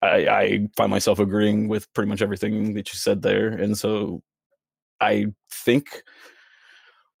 [0.00, 4.22] I, I find myself agreeing with pretty much everything that you said there and so
[5.00, 6.02] i think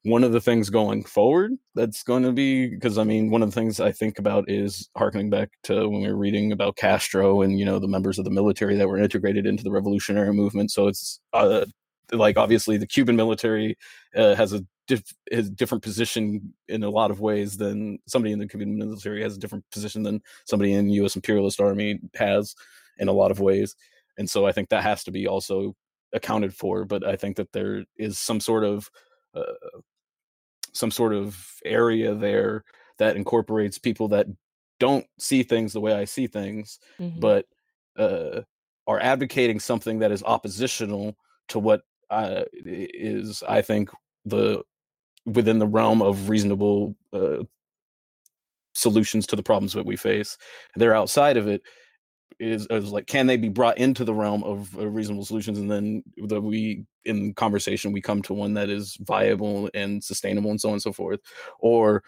[0.04, 3.50] one of the things going forward that's going to be because i mean one of
[3.50, 7.42] the things i think about is harkening back to when we were reading about castro
[7.42, 10.70] and you know the members of the military that were integrated into the revolutionary movement
[10.70, 11.64] so it's uh,
[12.10, 13.76] like obviously the cuban military
[14.16, 18.38] uh, has a diff- a different position in a lot of ways than somebody in
[18.38, 21.16] the Cuban military has a different position than somebody in the U.S.
[21.16, 22.54] imperialist army has
[22.98, 23.76] in a lot of ways,
[24.18, 25.74] and so I think that has to be also
[26.12, 26.84] accounted for.
[26.84, 28.90] But I think that there is some sort of
[29.34, 29.42] uh,
[30.72, 32.64] some sort of area there
[32.98, 34.26] that incorporates people that
[34.78, 37.20] don't see things the way I see things, mm-hmm.
[37.20, 37.46] but
[37.96, 38.42] uh,
[38.86, 41.16] are advocating something that is oppositional
[41.48, 43.90] to what uh, is, I think,
[44.24, 44.62] the
[45.26, 47.42] within the realm of reasonable uh,
[48.74, 50.36] solutions to the problems that we face.
[50.76, 51.62] They're outside of it.
[52.40, 55.70] Is, is like can they be brought into the realm of uh, reasonable solutions and
[55.70, 60.60] then that we in conversation we come to one that is viable and sustainable and
[60.60, 61.20] so on and so forth
[61.60, 62.02] or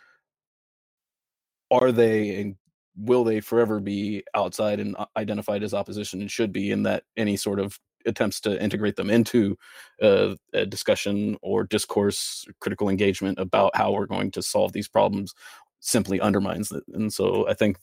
[1.71, 2.57] are they and
[2.97, 7.05] will they forever be outside and uh, identified as opposition and should be in that
[7.17, 9.57] any sort of attempts to integrate them into
[10.03, 15.35] uh, a discussion or discourse, critical engagement about how we're going to solve these problems
[15.81, 16.83] simply undermines it.
[16.93, 17.79] And so I think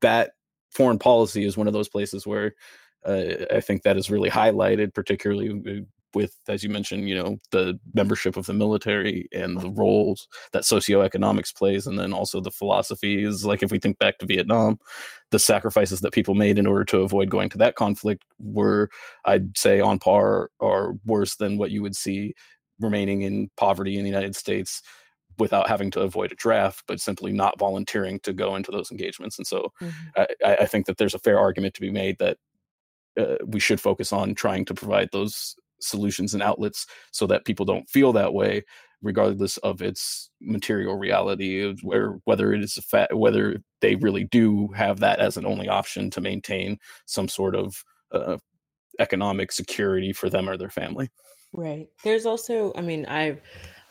[0.00, 0.32] that
[0.70, 2.54] foreign policy is one of those places where
[3.06, 7.38] uh, I think that is really highlighted, particularly uh, with, as you mentioned, you know,
[7.50, 12.50] the membership of the military and the roles that socioeconomics plays, and then also the
[12.50, 13.44] philosophies.
[13.44, 14.78] Like if we think back to Vietnam,
[15.30, 18.88] the sacrifices that people made in order to avoid going to that conflict were,
[19.24, 22.34] I'd say, on par or worse than what you would see
[22.80, 24.82] remaining in poverty in the United States
[25.38, 29.38] without having to avoid a draft, but simply not volunteering to go into those engagements.
[29.38, 30.22] And so mm-hmm.
[30.44, 32.36] I, I, think that there's a fair argument to be made that
[33.18, 37.66] uh, we should focus on trying to provide those solutions and outlets so that people
[37.66, 38.62] don't feel that way
[39.04, 44.68] regardless of its material reality where whether it is a fact whether they really do
[44.68, 48.38] have that as an only option to maintain some sort of uh,
[48.98, 51.10] economic security for them or their family.
[51.52, 51.88] Right.
[52.02, 53.38] There's also i mean i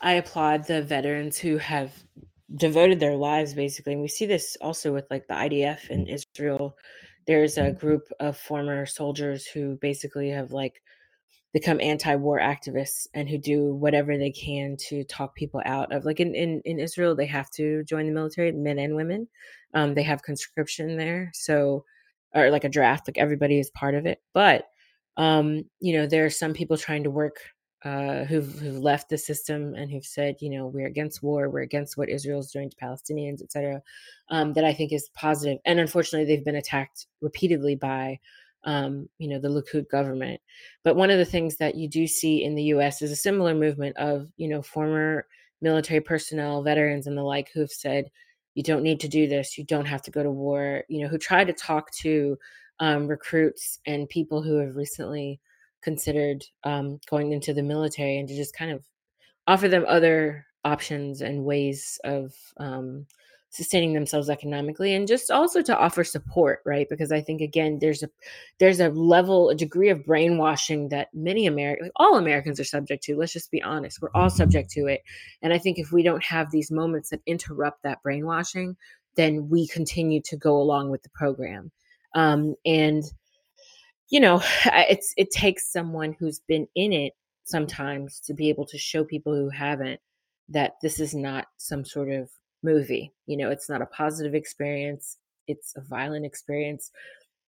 [0.02, 1.92] i applaud the veterans who have
[2.56, 6.76] devoted their lives basically and we see this also with like the idf in israel.
[7.26, 10.82] There's a group of former soldiers who basically have like
[11.54, 16.20] become anti-war activists and who do whatever they can to talk people out of like
[16.20, 19.26] in, in, in israel they have to join the military men and women
[19.72, 21.84] um, they have conscription there so
[22.34, 24.66] or like a draft like everybody is part of it but
[25.16, 27.36] um, you know there are some people trying to work
[27.84, 31.60] uh, who've, who've left the system and who've said, you know, we're against war, we're
[31.60, 33.82] against what Israel's doing to Palestinians, etc
[34.30, 35.08] um, that I think is.
[35.22, 38.18] And unfortunately, they've been attacked repeatedly by
[38.64, 40.40] um, you know, the Likud government.
[40.82, 43.02] But one of the things that you do see in the U.S.
[43.02, 45.26] is a similar movement of, you know, former
[45.60, 48.10] military personnel, veterans, and the like who've said,
[48.54, 51.08] you don't need to do this, you don't have to go to war, you know,
[51.08, 52.38] who try to talk to
[52.80, 55.40] um, recruits and people who have recently
[55.82, 58.84] considered um, going into the military and to just kind of
[59.46, 63.06] offer them other options and ways of um,
[63.54, 66.88] sustaining themselves economically and just also to offer support right?
[66.88, 68.10] Because i think again there's a
[68.58, 73.16] there's a level a degree of brainwashing that many americans all americans are subject to
[73.16, 75.02] let's just be honest we're all subject to it.
[75.42, 78.76] And i think if we don't have these moments that interrupt that brainwashing
[79.16, 81.70] then we continue to go along with the program.
[82.14, 83.02] Um, and
[84.08, 87.12] you know it's it takes someone who's been in it
[87.44, 90.00] sometimes to be able to show people who haven't
[90.48, 92.30] that this is not some sort of
[92.64, 93.12] movie.
[93.26, 96.90] You know, it's not a positive experience, it's a violent experience.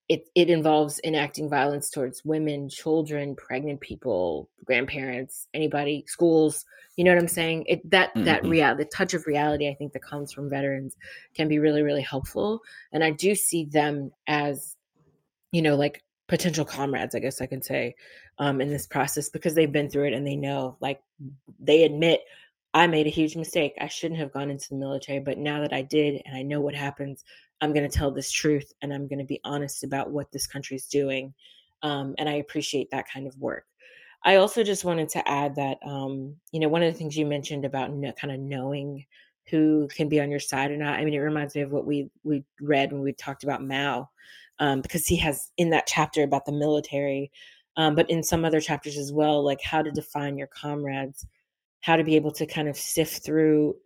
[0.08, 6.64] It, it involves enacting violence towards women, children, pregnant people, grandparents, anybody, schools.
[6.96, 7.64] You know what I'm saying?
[7.66, 8.24] It, that mm-hmm.
[8.24, 10.94] that real the touch of reality I think that comes from veterans
[11.34, 12.60] can be really really helpful.
[12.92, 14.76] And I do see them as,
[15.50, 17.16] you know, like potential comrades.
[17.16, 17.96] I guess I can say
[18.38, 21.00] um, in this process because they've been through it and they know, like
[21.58, 22.20] they admit
[22.76, 23.72] I made a huge mistake.
[23.80, 26.60] I shouldn't have gone into the military, but now that I did and I know
[26.60, 27.24] what happens,
[27.62, 30.46] I'm going to tell this truth and I'm going to be honest about what this
[30.46, 31.32] country is doing.
[31.82, 33.64] Um, and I appreciate that kind of work.
[34.24, 37.24] I also just wanted to add that, um, you know, one of the things you
[37.24, 39.06] mentioned about no, kind of knowing
[39.48, 40.98] who can be on your side or not.
[40.98, 44.10] I mean, it reminds me of what we we read when we talked about Mao,
[44.58, 47.32] um, because he has in that chapter about the military,
[47.78, 51.24] um, but in some other chapters as well, like how to define your comrades
[51.80, 53.76] how to be able to kind of sift through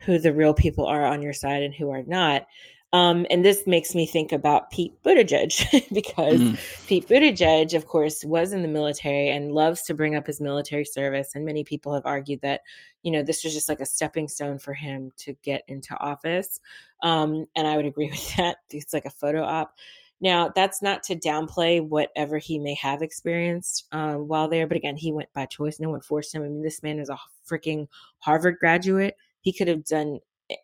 [0.00, 2.46] who the real people are on your side and who are not.
[2.92, 6.86] Um, and this makes me think about Pete Buttigieg because mm.
[6.86, 10.86] Pete Buttigieg, of course, was in the military and loves to bring up his military
[10.86, 11.34] service.
[11.34, 12.62] And many people have argued that,
[13.02, 16.60] you know, this was just like a stepping stone for him to get into office.
[17.02, 18.56] Um, and I would agree with that.
[18.70, 19.74] It's like a photo op.
[20.20, 24.96] Now, that's not to downplay whatever he may have experienced um, while there, but again,
[24.96, 25.78] he went by choice.
[25.78, 26.42] No one forced him.
[26.42, 27.86] I mean, this man is a freaking
[28.18, 29.14] Harvard graduate.
[29.42, 30.18] He could have done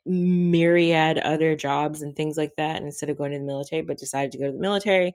[0.07, 4.32] myriad other jobs and things like that instead of going to the military, but decided
[4.32, 5.12] to go to the military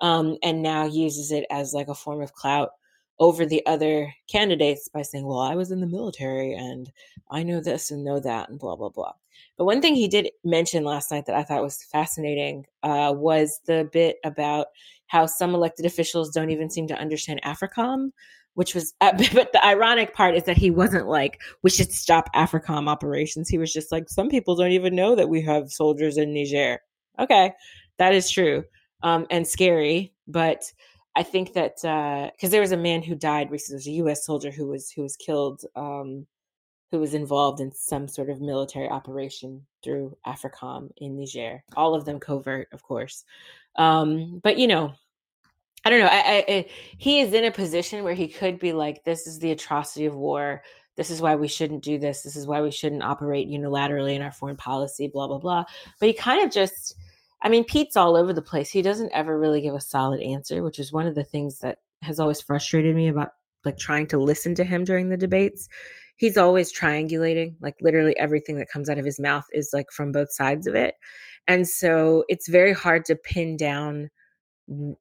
[0.00, 2.70] um, and now uses it as like a form of clout
[3.18, 6.90] over the other candidates by saying, well, I was in the military and
[7.30, 9.12] I know this and know that and blah, blah, blah.
[9.56, 13.60] But one thing he did mention last night that I thought was fascinating uh, was
[13.66, 14.68] the bit about
[15.06, 18.10] how some elected officials don't even seem to understand AFRICOM,
[18.54, 22.28] which was, uh, but the ironic part is that he wasn't like, we should stop
[22.34, 23.48] AFRICOM operations.
[23.48, 26.80] He was just like, some people don't even know that we have soldiers in Niger.
[27.18, 27.52] Okay,
[27.98, 28.64] that is true
[29.02, 30.64] um, and scary, but
[31.14, 34.24] I think that because uh, there was a man who died recently, a U.S.
[34.24, 36.26] soldier who was who was killed um,
[36.92, 41.64] who was involved in some sort of military operation through AFRICOM in Niger.
[41.74, 43.24] All of them covert, of course.
[43.76, 44.92] Um, but you know,
[45.86, 46.06] I don't know.
[46.06, 46.66] I, I, I,
[46.98, 50.14] he is in a position where he could be like, "This is the atrocity of
[50.14, 50.62] war.
[50.96, 52.22] This is why we shouldn't do this.
[52.22, 55.64] This is why we shouldn't operate unilaterally in our foreign policy." Blah blah blah.
[55.98, 56.94] But he kind of just,
[57.40, 58.70] I mean, Pete's all over the place.
[58.70, 61.78] He doesn't ever really give a solid answer, which is one of the things that
[62.02, 63.30] has always frustrated me about
[63.64, 65.68] like trying to listen to him during the debates
[66.22, 70.12] he's always triangulating like literally everything that comes out of his mouth is like from
[70.12, 70.94] both sides of it.
[71.48, 74.08] And so it's very hard to pin down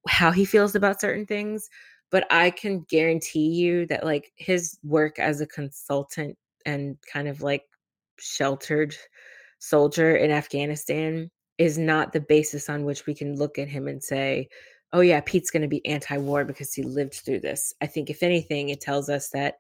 [0.07, 1.69] how he feels about certain things
[2.09, 7.43] but i can guarantee you that like his work as a consultant and kind of
[7.43, 7.63] like
[8.19, 8.95] sheltered
[9.59, 14.03] soldier in afghanistan is not the basis on which we can look at him and
[14.03, 14.49] say
[14.93, 17.73] oh yeah pete's going to be anti-war because he lived through this.
[17.81, 19.55] I think if anything it tells us that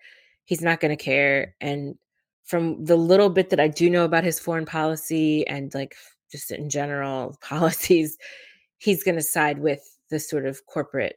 [0.51, 1.55] he's not going to care.
[1.61, 1.95] And
[2.43, 5.95] from the little bit that I do know about his foreign policy and like
[6.29, 8.17] just in general policies,
[8.77, 9.79] he's going to side with
[10.09, 11.15] the sort of corporate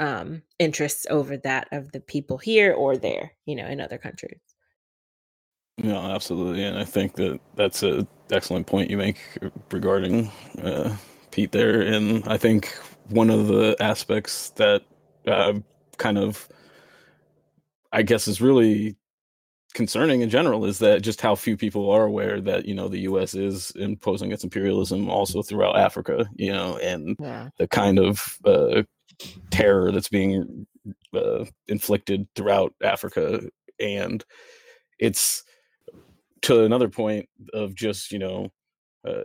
[0.00, 4.40] um, interests over that of the people here or there, you know, in other countries.
[5.76, 9.18] No, absolutely, and I think that that's a excellent point you make
[9.70, 10.96] regarding uh,
[11.30, 12.76] Pete there, and I think
[13.10, 14.82] one of the aspects that
[15.28, 15.52] uh,
[15.98, 16.48] kind of
[17.92, 18.96] I guess is really
[19.74, 23.00] concerning in general is that just how few people are aware that you know the
[23.00, 23.34] U.S.
[23.34, 27.50] is imposing its imperialism also throughout Africa, you know, and yeah.
[27.58, 28.82] the kind of uh,
[29.50, 30.66] terror that's being
[31.14, 33.42] uh, inflicted throughout Africa,
[33.78, 34.24] and
[34.98, 35.44] it's
[36.42, 38.50] to another point of just you know,
[39.06, 39.22] uh,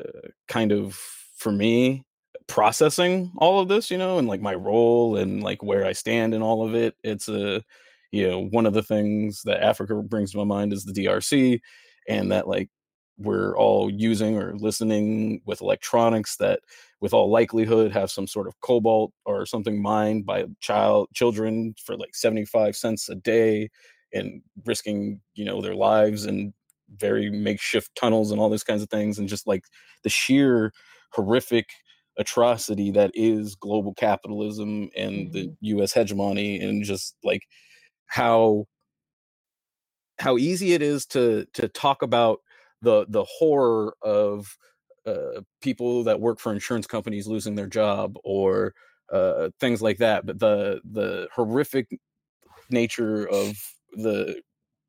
[0.47, 0.95] kind of
[1.37, 2.03] for me
[2.47, 6.33] processing all of this, you know, and like my role and like where I stand
[6.33, 6.95] in all of it.
[7.03, 7.63] It's a,
[8.13, 11.59] you know, one of the things that Africa brings to my mind is the DRC,
[12.07, 12.69] and that like
[13.17, 16.59] we're all using or listening with electronics that
[17.01, 21.95] with all likelihood have some sort of cobalt or something mined by child children for
[21.95, 23.69] like 75 cents a day
[24.13, 26.53] and risking you know their lives and
[26.97, 29.63] very makeshift tunnels and all those kinds of things and just like
[30.03, 30.71] the sheer
[31.11, 31.67] horrific
[32.17, 35.31] atrocity that is global capitalism and mm-hmm.
[35.33, 37.43] the US hegemony and just like
[38.13, 38.67] how
[40.19, 42.41] how easy it is to to talk about
[42.83, 44.55] the the horror of
[45.07, 48.75] uh, people that work for insurance companies losing their job or
[49.11, 51.87] uh, things like that but the the horrific
[52.69, 53.57] nature of
[53.93, 54.39] the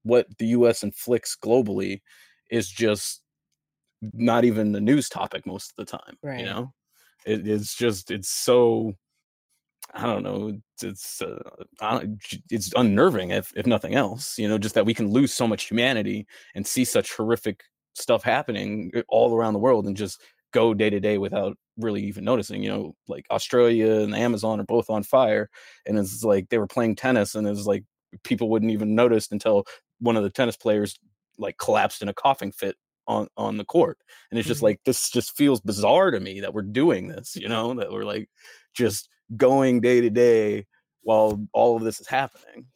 [0.02, 2.02] what the US inflicts globally
[2.50, 3.22] is just
[4.12, 6.40] not even the news topic most of the time right.
[6.40, 6.74] you know?
[7.24, 8.92] It, it's just it's so
[9.92, 10.58] I don't know.
[10.82, 11.38] It's uh,
[12.50, 14.38] it's unnerving if if nothing else.
[14.38, 17.62] You know, just that we can lose so much humanity and see such horrific
[17.94, 20.20] stuff happening eh, all around the world and just
[20.52, 22.62] go day to day without really even noticing.
[22.62, 25.50] You know, like Australia and the Amazon are both on fire,
[25.86, 27.84] and it's like they were playing tennis, and it's like
[28.22, 29.64] people wouldn't even notice until
[30.00, 30.98] one of the tennis players
[31.38, 32.76] like collapsed in a coughing fit
[33.06, 33.98] on on the court
[34.30, 34.66] and it's just mm-hmm.
[34.66, 38.04] like this just feels bizarre to me that we're doing this you know that we're
[38.04, 38.30] like
[38.72, 40.66] just going day to day
[41.02, 42.66] while all of this is happening.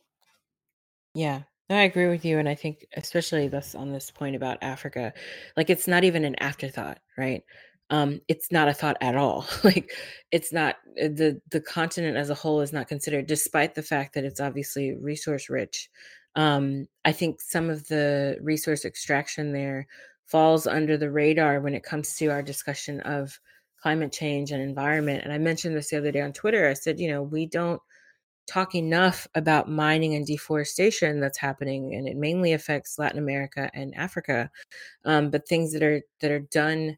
[1.15, 5.13] Yeah I agree with you and I think especially this on this point about Africa
[5.57, 7.43] like it's not even an afterthought right?
[7.91, 9.93] Um it's not a thought at all like
[10.31, 14.15] it's not uh, the the continent as a whole is not considered despite the fact
[14.15, 15.91] that it's obviously resource rich.
[16.37, 19.87] Um i think some of the resource extraction there
[20.27, 23.39] falls under the radar when it comes to our discussion of
[23.81, 25.23] climate change and environment.
[25.25, 26.69] And I mentioned this the other day on Twitter.
[26.69, 27.81] I said, you know, we don't
[28.47, 33.95] talk enough about mining and deforestation that's happening, and it mainly affects Latin America and
[33.95, 34.51] Africa.
[35.05, 36.97] Um, but things that are that are done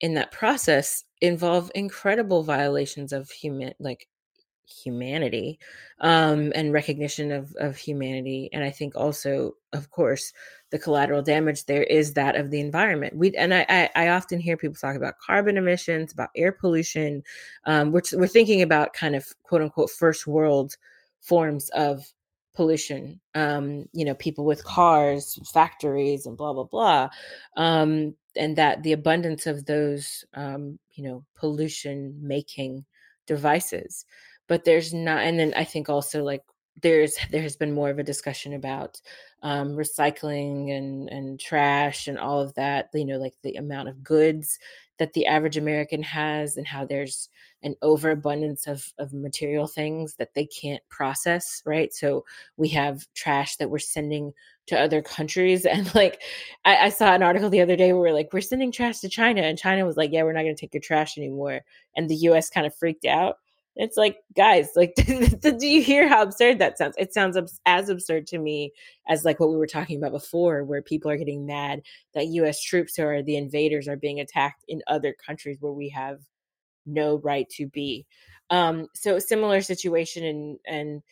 [0.00, 4.08] in that process involve incredible violations of human, like
[4.66, 5.58] humanity
[6.00, 10.32] um, and recognition of, of humanity and i think also of course
[10.70, 13.16] the collateral damage there is that of the environment.
[13.16, 17.22] We and i i, I often hear people talk about carbon emissions about air pollution
[17.66, 20.76] um, which we're thinking about kind of quote unquote first world
[21.20, 22.04] forms of
[22.54, 27.08] pollution um, you know people with cars factories and blah blah blah
[27.56, 32.84] um, and that the abundance of those um, you know pollution making
[33.26, 34.04] devices
[34.48, 36.42] but there's not and then i think also like
[36.82, 39.00] there's there has been more of a discussion about
[39.42, 44.02] um, recycling and and trash and all of that you know like the amount of
[44.02, 44.58] goods
[44.98, 47.28] that the average american has and how there's
[47.64, 51.92] an overabundance of of material things that they can't process right?
[51.92, 52.24] So
[52.56, 54.32] we have trash that we're sending
[54.66, 56.22] to other countries and like
[56.64, 59.08] I, I saw an article the other day where we're like we're sending trash to
[59.08, 61.62] china and china was like yeah we're not going to take your trash anymore
[61.96, 63.36] and the us kind of freaked out
[63.76, 66.94] it's like, guys, like, do you hear how absurd that sounds?
[66.96, 68.72] It sounds as absurd to me
[69.08, 71.82] as like what we were talking about before, where people are getting mad
[72.14, 72.62] that U.S.
[72.62, 76.20] troops are the invaders are being attacked in other countries where we have
[76.86, 78.06] no right to be.
[78.50, 81.02] Um, so similar situation, and and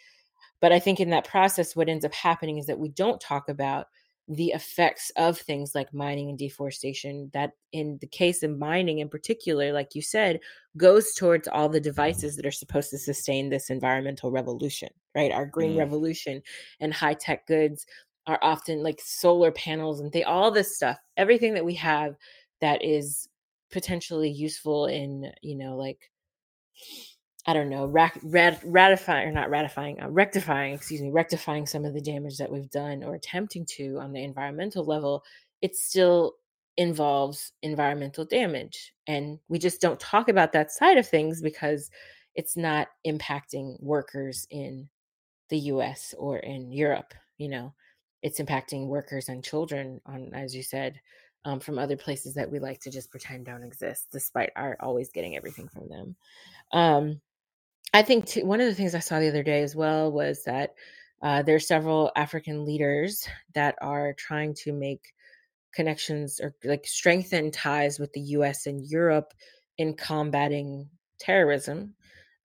[0.60, 3.48] but I think in that process, what ends up happening is that we don't talk
[3.48, 3.86] about
[4.34, 9.08] the effects of things like mining and deforestation that in the case of mining in
[9.08, 10.40] particular like you said
[10.76, 15.46] goes towards all the devices that are supposed to sustain this environmental revolution right our
[15.46, 15.78] green mm.
[15.78, 16.42] revolution
[16.80, 17.86] and high tech goods
[18.26, 22.14] are often like solar panels and they all this stuff everything that we have
[22.60, 23.28] that is
[23.70, 26.10] potentially useful in you know like
[27.46, 31.84] I don't know, rat, rat, ratifying or not ratifying, uh, rectifying, excuse me, rectifying some
[31.84, 35.24] of the damage that we've done or attempting to on the environmental level,
[35.60, 36.34] it still
[36.76, 38.94] involves environmental damage.
[39.08, 41.90] And we just don't talk about that side of things because
[42.34, 44.88] it's not impacting workers in
[45.48, 47.74] the US or in Europe, you know,
[48.22, 51.00] it's impacting workers and children on, as you said,
[51.44, 55.10] um, from other places that we like to just pretend don't exist, despite our always
[55.10, 56.16] getting everything from them.
[56.72, 57.20] Um,
[57.92, 60.44] I think t- one of the things I saw the other day as well was
[60.44, 60.74] that
[61.22, 65.12] uh, there are several African leaders that are trying to make
[65.74, 69.32] connections or like strengthen ties with the US and Europe
[69.78, 70.88] in combating
[71.18, 71.94] terrorism.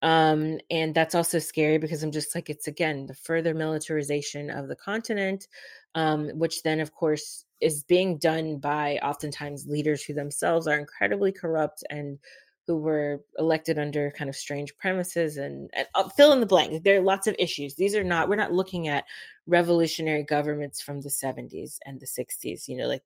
[0.03, 4.67] Um, and that's also scary because I'm just like, it's again the further militarization of
[4.67, 5.47] the continent,
[5.95, 11.31] um, which then, of course, is being done by oftentimes leaders who themselves are incredibly
[11.31, 12.19] corrupt and
[12.67, 16.83] who were elected under kind of strange premises and, and uh, fill in the blank.
[16.83, 17.75] There are lots of issues.
[17.75, 19.05] These are not, we're not looking at
[19.47, 23.03] revolutionary governments from the 70s and the 60s, you know, like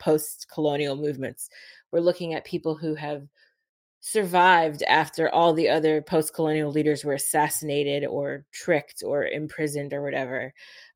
[0.00, 1.48] post colonial movements.
[1.92, 3.28] We're looking at people who have
[4.00, 10.02] survived after all the other post colonial leaders were assassinated or tricked or imprisoned or
[10.02, 10.52] whatever.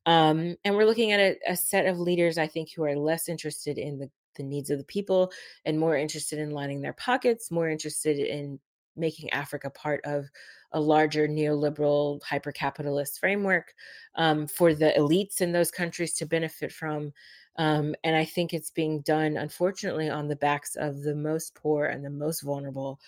[0.07, 3.29] Um, and we're looking at a, a set of leaders, I think, who are less
[3.29, 5.31] interested in the the needs of the people
[5.67, 8.59] and more interested in lining their pockets, more interested in
[8.97, 10.27] making Africa part of
[10.73, 13.75] a larger neoliberal hyper capitalist framework
[14.17, 17.13] um, for the elites in those countries to benefit from.
[17.57, 21.87] Um, and I think it's being done, unfortunately, on the backs of the most poor
[21.87, 23.01] and the most vulnerable.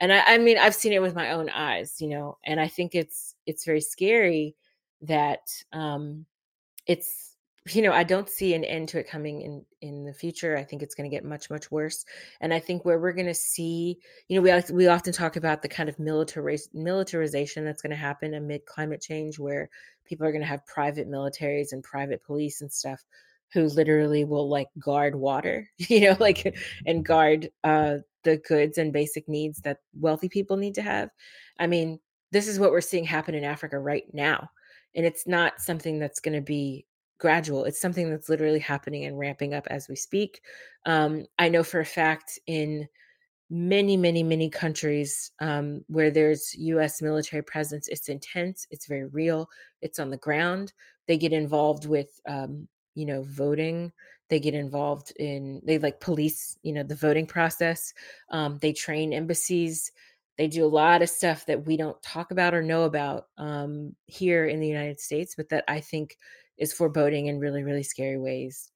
[0.00, 2.68] And I, I mean, I've seen it with my own eyes, you know, and I
[2.68, 4.54] think it's it's very scary
[5.02, 6.24] that um,
[6.86, 7.36] it's
[7.74, 10.56] you know, I don't see an end to it coming in in the future.
[10.56, 12.04] I think it's going to get much much worse.
[12.40, 13.98] And I think where we're going to see,
[14.28, 17.96] you know, we we often talk about the kind of militariz- militarization that's going to
[17.96, 19.68] happen amid climate change where
[20.04, 23.04] people are going to have private militaries and private police and stuff
[23.52, 26.56] who literally will like guard water, you know, like
[26.86, 31.10] and guard uh the goods and basic needs that wealthy people need to have.
[31.58, 32.00] I mean,
[32.32, 34.50] this is what we're seeing happen in Africa right now.
[34.94, 36.84] And it's not something that's going to be
[37.18, 37.64] gradual.
[37.64, 40.40] It's something that's literally happening and ramping up as we speak.
[40.86, 42.88] Um, I know for a fact in
[43.50, 49.48] many, many, many countries um, where there's US military presence, it's intense, it's very real,
[49.80, 50.72] it's on the ground.
[51.06, 53.92] They get involved with, um, you know, voting.
[54.28, 57.94] They get involved in, they like police, you know, the voting process.
[58.30, 59.90] Um, they train embassies.
[60.36, 63.96] They do a lot of stuff that we don't talk about or know about um,
[64.06, 66.18] here in the United States, but that I think
[66.58, 68.70] is foreboding in really, really scary ways.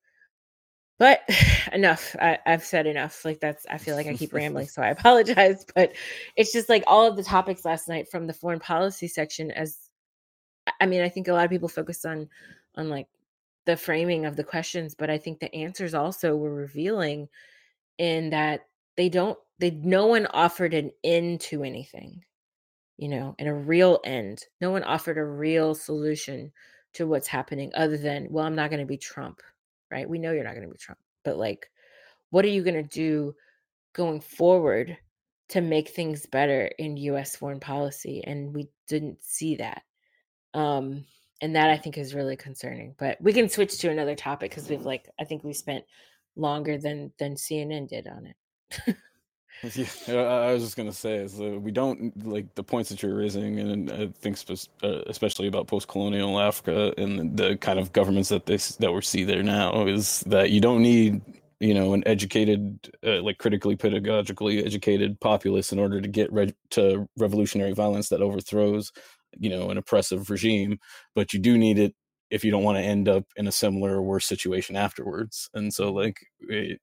[0.98, 1.20] But
[1.72, 2.14] enough.
[2.20, 3.24] I, have said enough.
[3.24, 5.64] Like that's I feel like I keep rambling, so I apologize.
[5.74, 5.92] But
[6.36, 9.78] it's just like all of the topics last night from the foreign policy section as
[10.80, 12.28] I mean, I think a lot of people focused on
[12.76, 13.08] on like
[13.66, 17.28] the framing of the questions, but I think the answers also were revealing
[17.98, 18.66] in that
[18.96, 22.22] they don't they no one offered an end to anything,
[22.96, 24.44] you know, and a real end.
[24.60, 26.52] No one offered a real solution
[26.94, 29.40] to what's happening other than, well, I'm not going to be Trump,
[29.90, 30.08] right?
[30.08, 31.70] We know you're not going to be Trump, but like,
[32.30, 33.34] what are you going to do
[33.92, 34.96] going forward
[35.50, 38.22] to make things better in US foreign policy?
[38.24, 39.82] And we didn't see that.
[40.54, 41.04] Um,
[41.42, 42.94] and that I think is really concerning.
[42.98, 45.84] But we can switch to another topic because we've like I think we spent
[46.36, 48.96] longer than than CNN did on it.
[50.08, 53.14] Yeah, I was just gonna say is uh, we don't like the points that you're
[53.14, 54.38] raising, and I think
[54.82, 59.24] uh, especially about post-colonial Africa and the kind of governments that they that we see
[59.24, 61.20] there now is that you don't need
[61.60, 66.54] you know an educated, uh, like critically pedagogically educated populace in order to get re-
[66.70, 68.90] to revolutionary violence that overthrows
[69.38, 70.78] you know an oppressive regime,
[71.14, 71.94] but you do need it
[72.30, 75.48] if you don't want to end up in a similar or worse situation afterwards.
[75.54, 76.80] And so like it,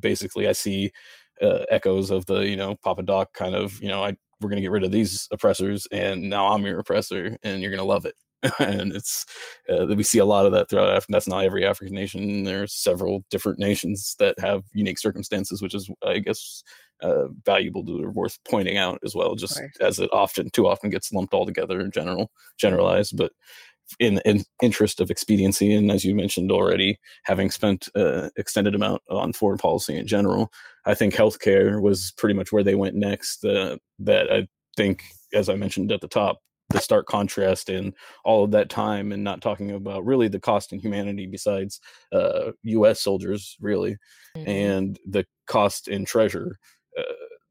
[0.00, 0.92] basically, I see
[1.40, 4.60] uh, echoes of the you know Papa Doc kind of you know I we're gonna
[4.60, 8.14] get rid of these oppressors and now I'm your oppressor and you're gonna love it.
[8.58, 9.24] and it's
[9.70, 11.12] uh, we see a lot of that throughout Africa.
[11.12, 12.42] That's not every African nation.
[12.42, 16.64] There are several different nations that have unique circumstances, which is, I guess,
[17.02, 19.36] uh, valuable to or worth pointing out as well.
[19.36, 23.16] Just as it often, too often, gets lumped all together in general, generalized.
[23.16, 23.30] But
[23.98, 29.02] in, in interest of expediency and as you mentioned already having spent uh, extended amount
[29.10, 30.52] on foreign policy in general
[30.86, 35.48] i think healthcare was pretty much where they went next uh, that i think as
[35.48, 36.38] i mentioned at the top
[36.70, 37.92] the stark contrast in
[38.24, 41.80] all of that time and not talking about really the cost in humanity besides
[42.12, 43.96] uh, us soldiers really
[44.36, 44.48] mm-hmm.
[44.48, 46.58] and the cost in treasure
[46.98, 47.02] uh,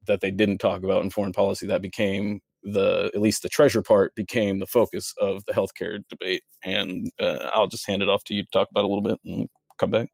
[0.07, 3.81] that they didn't talk about in foreign policy that became the at least the treasure
[3.81, 6.43] part became the focus of the healthcare debate.
[6.63, 9.19] And uh, I'll just hand it off to you to talk about a little bit
[9.25, 9.49] and
[9.79, 10.09] come back.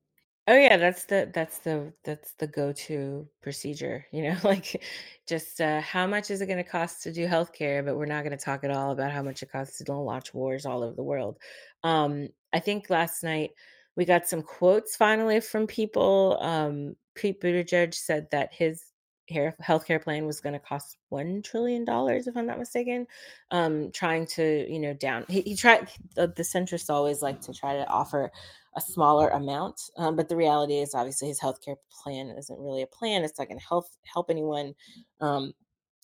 [0.50, 4.82] Oh yeah, that's the that's the that's the go-to procedure, you know, like
[5.28, 8.24] just uh, how much is it going to cost to do healthcare, but we're not
[8.24, 10.96] going to talk at all about how much it costs to watch wars all over
[10.96, 11.38] the world.
[11.84, 13.52] Um, I think last night
[13.98, 16.38] we got some quotes finally from people.
[16.40, 18.86] Um, Pete Buttigieg said that his
[19.30, 23.08] healthcare plan was going to cost one trillion dollars, if I'm not mistaken.
[23.52, 27.54] Um, trying to you know down he, he tried the, the centrists always like to
[27.54, 28.32] try to offer
[28.76, 32.88] a smaller amount, um, but the reality is obviously his healthcare plan isn't really a
[32.88, 33.24] plan.
[33.24, 34.74] It's not going to help help anyone.
[35.20, 35.54] Um,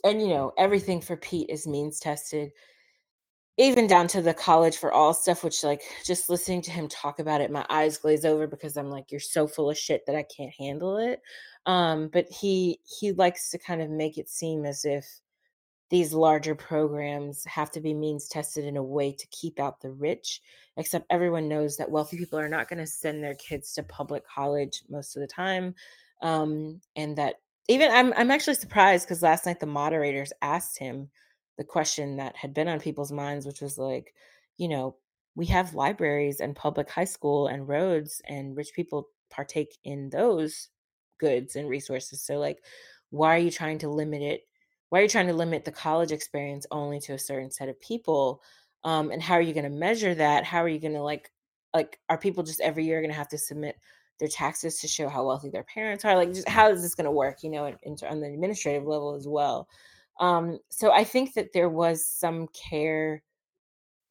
[0.03, 2.51] and you know everything for Pete is means tested
[3.57, 7.19] even down to the college for all stuff which like just listening to him talk
[7.19, 10.15] about it my eyes glaze over because i'm like you're so full of shit that
[10.15, 11.21] i can't handle it
[11.65, 15.21] Um, but he he likes to kind of make it seem as if
[15.93, 19.91] these larger programs have to be means tested in a way to keep out the
[19.91, 20.41] rich
[20.75, 24.23] except everyone knows that wealthy people are not going to send their kids to public
[24.27, 25.75] college most of the time
[26.23, 27.35] um, and that
[27.67, 31.09] even i'm, I'm actually surprised because last night the moderators asked him
[31.59, 34.15] the question that had been on people's minds which was like
[34.57, 34.95] you know
[35.35, 40.69] we have libraries and public high school and roads and rich people partake in those
[41.19, 42.63] goods and resources so like
[43.09, 44.41] why are you trying to limit it
[44.89, 47.79] why are you trying to limit the college experience only to a certain set of
[47.81, 48.41] people
[48.83, 50.43] um, and how are you going to measure that?
[50.43, 51.31] How are you going to like
[51.73, 53.77] like are people just every year going to have to submit
[54.19, 56.15] their taxes to show how wealthy their parents are?
[56.15, 58.85] Like just how is this going to work you know in, in, on the administrative
[58.85, 59.67] level as well?
[60.19, 63.23] Um, so i think that there was some care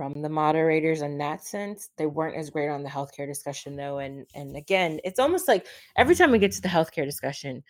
[0.02, 1.90] from the moderators in that sense.
[1.96, 3.98] They weren't as great on the healthcare discussion though.
[3.98, 7.62] And and again, it's almost like every time we get to the healthcare discussion,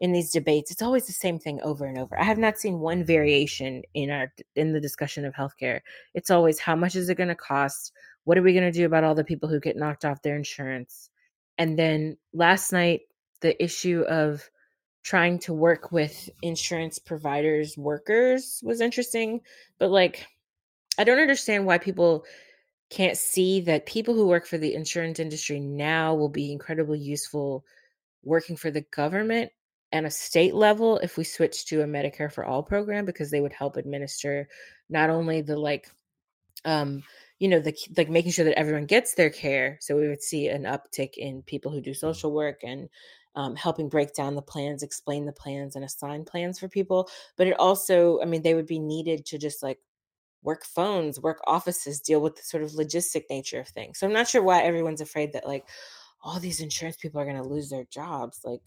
[0.00, 2.78] in these debates it's always the same thing over and over i have not seen
[2.78, 5.80] one variation in our in the discussion of healthcare
[6.14, 7.90] it's always how much is it going to cost
[8.22, 10.36] what are we going to do about all the people who get knocked off their
[10.36, 11.10] insurance
[11.58, 13.00] and then last night
[13.40, 14.48] the issue of
[15.02, 19.40] trying to work with insurance providers workers was interesting
[19.80, 20.28] but like
[20.98, 22.24] i don't understand why people
[22.90, 27.64] can't see that people who work for the insurance industry now will be incredibly useful
[28.22, 29.50] working for the government
[29.92, 33.40] and a state level if we switch to a Medicare for all program because they
[33.40, 34.48] would help administer
[34.88, 35.90] not only the like
[36.64, 37.02] um
[37.38, 40.48] you know the like making sure that everyone gets their care so we would see
[40.48, 42.88] an uptick in people who do social work and
[43.36, 47.46] um, helping break down the plans explain the plans and assign plans for people but
[47.46, 49.78] it also i mean they would be needed to just like
[50.42, 53.98] work phones work offices deal with the sort of logistic nature of things.
[53.98, 55.66] So i'm not sure why everyone's afraid that like
[56.22, 58.62] all these insurance people are going to lose their jobs like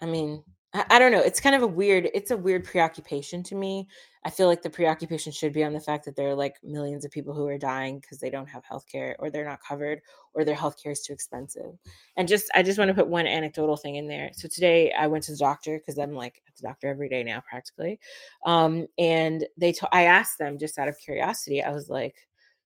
[0.00, 0.42] I mean,
[0.74, 1.20] I, don't know.
[1.20, 2.10] It's kind of a weird.
[2.14, 3.86] It's a weird preoccupation to me.
[4.24, 7.04] I feel like the preoccupation should be on the fact that there are like millions
[7.04, 10.00] of people who are dying because they don't have health care or they're not covered
[10.34, 11.78] or their health care is too expensive.
[12.16, 14.30] And just, I just want to put one anecdotal thing in there.
[14.32, 17.22] So today I went to the doctor because I'm like at the doctor every day
[17.22, 18.00] now, practically.
[18.44, 22.16] Um, and they, t- I asked them just out of curiosity, I was like,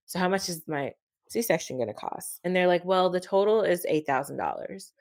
[0.06, 0.94] so how much is my
[1.28, 2.40] C-section going to cost?
[2.44, 4.92] And they're like, well, the total is $8,000.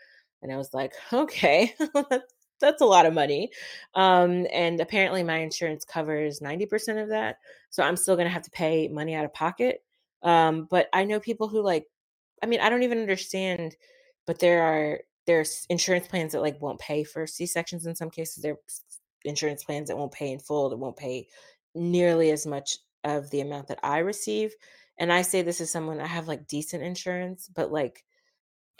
[0.41, 2.33] And I was like, okay, that's
[2.81, 3.51] a lot of money.
[3.95, 7.37] Um, and apparently my insurance covers 90% of that.
[7.69, 9.83] So I'm still going to have to pay money out of pocket.
[10.23, 11.85] Um, but I know people who like,
[12.41, 13.75] I mean, I don't even understand,
[14.25, 18.41] but there are, there's insurance plans that like won't pay for C-sections in some cases.
[18.41, 18.57] There
[19.25, 21.27] insurance plans that won't pay in full, that won't pay
[21.75, 24.53] nearly as much of the amount that I receive.
[24.97, 28.03] And I say this as someone I have like decent insurance, but like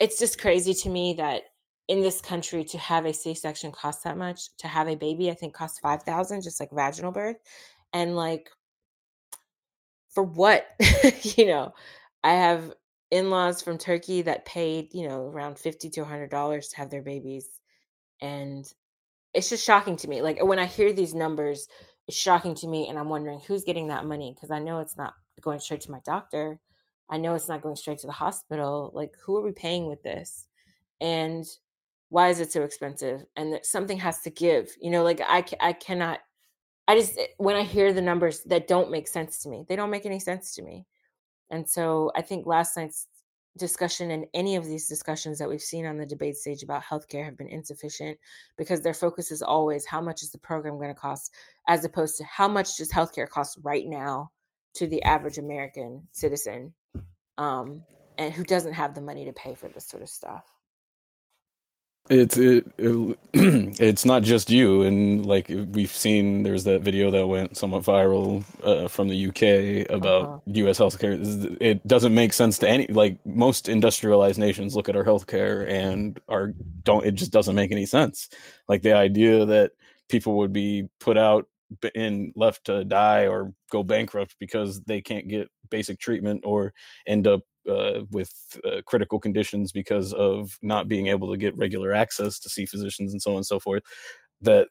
[0.00, 1.42] it's just crazy to me that
[1.88, 5.34] in this country to have a c-section costs that much to have a baby i
[5.34, 7.36] think costs 5000 just like vaginal birth.
[7.92, 8.50] And like
[10.10, 10.66] for what?
[11.22, 11.74] You know
[12.24, 12.72] i have
[13.10, 17.02] in-laws from turkey that paid you know around 50 to 100 dollars to have their
[17.02, 17.48] babies.
[18.20, 18.66] And
[19.34, 20.22] it's just shocking to me.
[20.22, 21.68] Like when i hear these numbers
[22.06, 24.96] it's shocking to me and i'm wondering who's getting that money because i know it's
[24.96, 26.58] not going straight to my doctor.
[27.10, 28.90] I know it's not going straight to the hospital.
[28.94, 30.46] Like, who are we paying with this?
[31.00, 31.44] And
[32.10, 33.24] why is it so expensive?
[33.36, 34.70] And something has to give.
[34.80, 36.20] You know, like I, I cannot.
[36.86, 39.76] I just eh, when I hear the numbers that don't make sense to me, they
[39.76, 40.86] don't make any sense to me.
[41.50, 43.06] And so I think last night's
[43.58, 47.24] discussion and any of these discussions that we've seen on the debate stage about healthcare
[47.24, 48.16] have been insufficient
[48.56, 51.34] because their focus is always how much is the program going to cost,
[51.66, 54.30] as opposed to how much does healthcare cost right now
[54.74, 56.72] to the average American citizen
[57.36, 57.82] um,
[58.16, 60.44] and who doesn't have the money to pay for this sort of stuff.
[62.10, 67.26] It's it, it, it's not just you, and like we've seen, there's that video that
[67.26, 70.38] went somewhat viral uh, from the UK about uh-huh.
[70.46, 70.78] U.S.
[70.78, 71.56] healthcare.
[71.60, 76.18] It doesn't make sense to any like most industrialized nations look at our healthcare and
[76.28, 77.04] are don't.
[77.04, 78.30] It just doesn't make any sense.
[78.68, 79.72] Like the idea that
[80.08, 81.46] people would be put out
[81.94, 86.72] and left to die or go bankrupt because they can't get basic treatment or
[87.06, 88.32] end up uh, with
[88.64, 93.12] uh, critical conditions because of not being able to get regular access to see physicians
[93.12, 93.82] and so on and so forth
[94.40, 94.68] that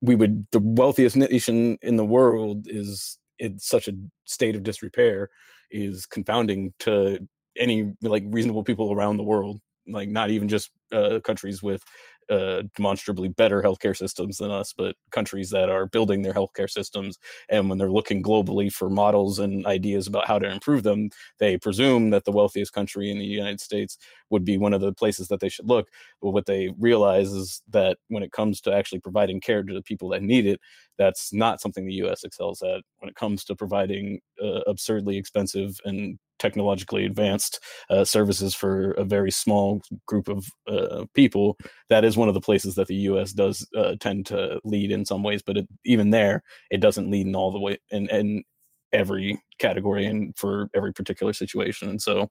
[0.00, 3.92] we would the wealthiest nation in the world is in such a
[4.24, 5.28] state of disrepair
[5.70, 7.18] is confounding to
[7.56, 11.82] any like reasonable people around the world like not even just uh, countries with
[12.30, 17.18] uh, demonstrably better healthcare systems than us, but countries that are building their healthcare systems.
[17.48, 21.56] And when they're looking globally for models and ideas about how to improve them, they
[21.56, 23.98] presume that the wealthiest country in the United States
[24.30, 25.88] would be one of the places that they should look.
[26.20, 29.82] But what they realize is that when it comes to actually providing care to the
[29.82, 30.60] people that need it,
[30.98, 32.82] that's not something the US excels at.
[32.98, 37.60] When it comes to providing uh, absurdly expensive and technologically advanced
[37.90, 41.56] uh, services for a very small group of uh, people,
[41.88, 43.32] that is one of the places that the U.S.
[43.32, 45.42] does uh, tend to lead in some ways.
[45.42, 48.44] But it, even there, it doesn't lead in all the way in, in
[48.92, 51.88] every category and for every particular situation.
[51.88, 52.30] And so,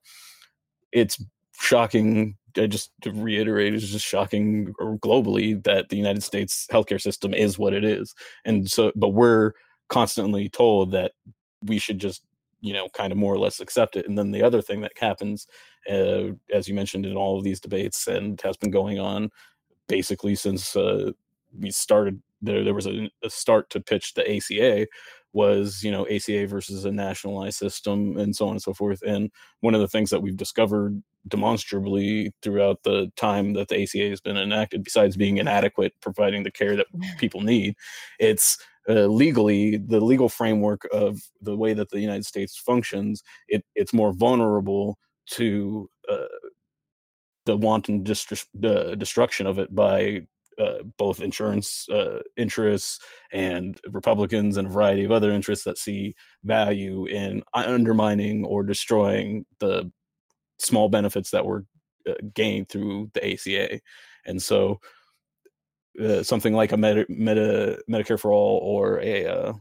[0.92, 1.24] it's
[1.60, 2.36] shocking.
[2.58, 7.60] I Just to reiterate, it's just shocking globally that the United States healthcare system is
[7.60, 9.52] what it is, and so, but we're
[9.90, 11.12] constantly told that
[11.64, 12.24] we should just
[12.62, 14.08] you know kind of more or less accept it.
[14.08, 15.48] And then the other thing that happens
[15.90, 19.30] uh, as you mentioned in all of these debates and has been going on
[19.88, 21.12] basically since uh,
[21.58, 24.88] we started there there was a, a, start to pitch the ACA
[25.34, 29.02] was you know ACA versus a nationalized system and so on and so forth.
[29.02, 29.32] And
[29.62, 34.22] one of the things that we've discovered demonstrably throughout the time that the ACA has
[34.22, 36.88] been enacted besides being inadequate providing the care that
[37.18, 37.76] people need
[38.20, 38.58] it's
[38.90, 43.94] uh, legally the legal framework of the way that the United States functions, it, it's
[43.94, 44.98] more vulnerable
[45.32, 46.26] to uh,
[47.46, 50.22] the wanton dist- uh, destruction of it by
[50.58, 53.00] uh, both insurance uh, interests
[53.32, 59.46] and Republicans and a variety of other interests that see value in undermining or destroying
[59.60, 59.92] the
[60.60, 61.66] small benefits that were
[62.34, 63.80] gained through the ACA.
[64.26, 64.80] And so
[66.04, 69.54] uh, something like a Medicare for all or a uh,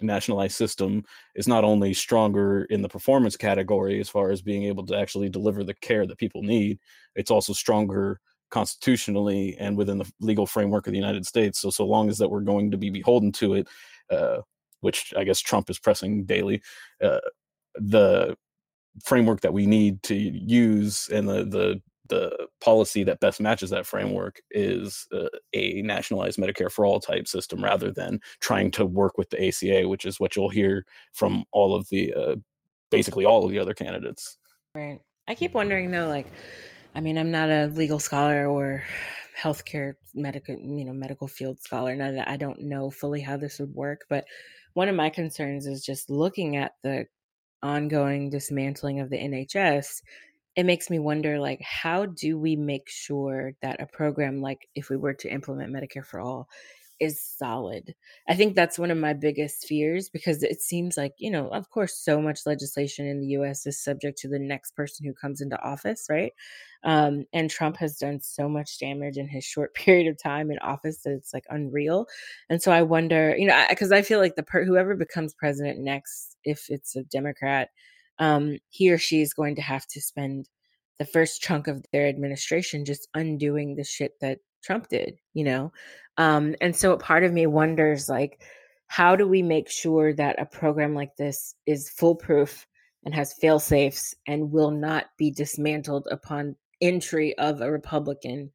[0.00, 4.86] nationalized system is not only stronger in the performance category as far as being able
[4.86, 6.78] to actually deliver the care that people need,
[7.14, 8.20] it's also stronger
[8.50, 11.60] constitutionally and within the legal framework of the United States.
[11.60, 13.68] So, so long as that we're going to be beholden to it,
[14.10, 14.42] uh,
[14.80, 16.62] which I guess Trump is pressing daily,
[17.02, 17.20] uh,
[17.74, 18.36] the
[19.04, 21.82] framework that we need to use and the the
[22.12, 27.26] the policy that best matches that framework is uh, a nationalized Medicare for all type
[27.26, 30.84] system rather than trying to work with the ACA, which is what you'll hear
[31.14, 32.36] from all of the uh,
[32.90, 34.36] basically all of the other candidates.
[34.74, 35.00] Right.
[35.26, 36.26] I keep wondering though, like,
[36.94, 38.84] I mean, I'm not a legal scholar or
[39.40, 41.92] healthcare medical, you know, medical field scholar.
[41.92, 44.26] And I don't know fully how this would work, but
[44.74, 47.06] one of my concerns is just looking at the
[47.62, 50.02] ongoing dismantling of the NHS
[50.54, 54.90] it makes me wonder like how do we make sure that a program like if
[54.90, 56.48] we were to implement medicare for all
[57.00, 57.94] is solid?
[58.28, 61.70] I think that's one of my biggest fears because it seems like you know of
[61.70, 65.40] course so much legislation in the us is subject to the next person who comes
[65.40, 66.32] into office right?
[66.84, 70.58] Um, and trump has done so much damage in his short period of time in
[70.58, 72.06] office that it's like unreal.
[72.50, 75.32] And so i wonder you know because I, I, feel like the per- whoever becomes
[75.32, 77.70] president next if it's a democrat
[78.18, 80.48] um, he or she is going to have to spend
[80.98, 85.72] the first chunk of their administration just undoing the shit that Trump did, you know?
[86.16, 88.42] Um, and so part of me wonders, like,
[88.86, 92.66] how do we make sure that a program like this is foolproof
[93.04, 98.52] and has fail safes and will not be dismantled upon entry of a Republican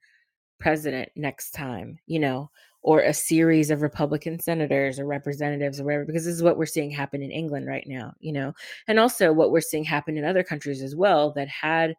[0.60, 2.50] president next time, you know?
[2.82, 6.66] Or a series of Republican senators or representatives or whatever, because this is what we're
[6.66, 8.54] seeing happen in England right now, you know,
[8.88, 11.96] and also what we're seeing happen in other countries as well that had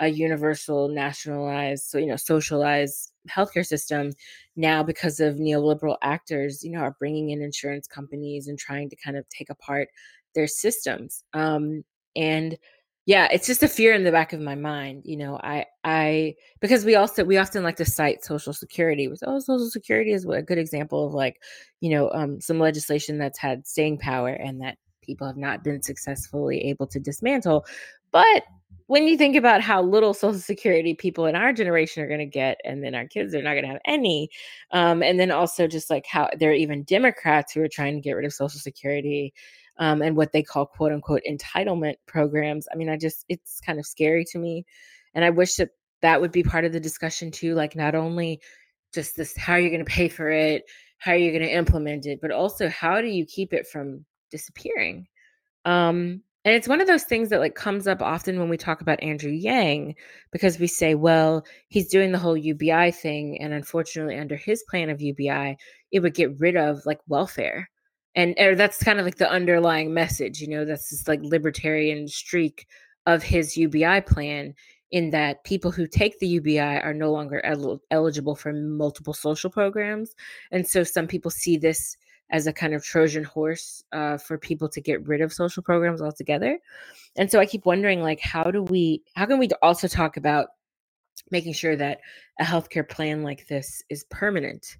[0.00, 4.12] a universal nationalized so you know socialized healthcare system
[4.56, 8.96] now because of neoliberal actors you know are bringing in insurance companies and trying to
[8.96, 9.88] kind of take apart
[10.34, 11.22] their systems.
[11.34, 11.84] Um
[12.16, 12.58] and
[13.10, 16.32] yeah it's just a fear in the back of my mind you know i i
[16.60, 20.24] because we also we often like to cite social security with oh social security is
[20.24, 21.42] a good example of like
[21.80, 24.78] you know um, some legislation that's had staying power and that
[25.10, 27.66] people have not been successfully able to dismantle.
[28.12, 28.44] But
[28.86, 32.26] when you think about how little social security people in our generation are going to
[32.26, 34.30] get and then our kids are not going to have any
[34.70, 38.00] um, and then also just like how there are even democrats who are trying to
[38.00, 39.32] get rid of social security
[39.80, 42.68] um, and what they call quote unquote entitlement programs.
[42.72, 44.64] I mean, I just, it's kind of scary to me.
[45.14, 45.70] And I wish that
[46.02, 47.54] that would be part of the discussion too.
[47.54, 48.40] Like, not only
[48.92, 50.64] just this, how are you going to pay for it?
[50.98, 52.20] How are you going to implement it?
[52.20, 55.08] But also, how do you keep it from disappearing?
[55.64, 58.80] Um, and it's one of those things that like comes up often when we talk
[58.80, 59.94] about Andrew Yang
[60.30, 64.88] because we say, well, he's doing the whole UBI thing and unfortunately under his plan
[64.88, 65.56] of UBI,
[65.92, 67.68] it would get rid of like welfare
[68.14, 72.08] and or that's kind of like the underlying message you know that's this like libertarian
[72.08, 72.66] streak
[73.06, 74.54] of his ubi plan
[74.90, 79.50] in that people who take the UBI are no longer el- eligible for multiple social
[79.50, 80.14] programs.
[80.50, 81.96] And so some people see this
[82.30, 86.02] as a kind of Trojan horse uh, for people to get rid of social programs
[86.02, 86.58] altogether.
[87.16, 90.48] And so I keep wondering, like, how do we, how can we also talk about
[91.30, 92.00] making sure that
[92.40, 94.76] a healthcare plan like this is permanent?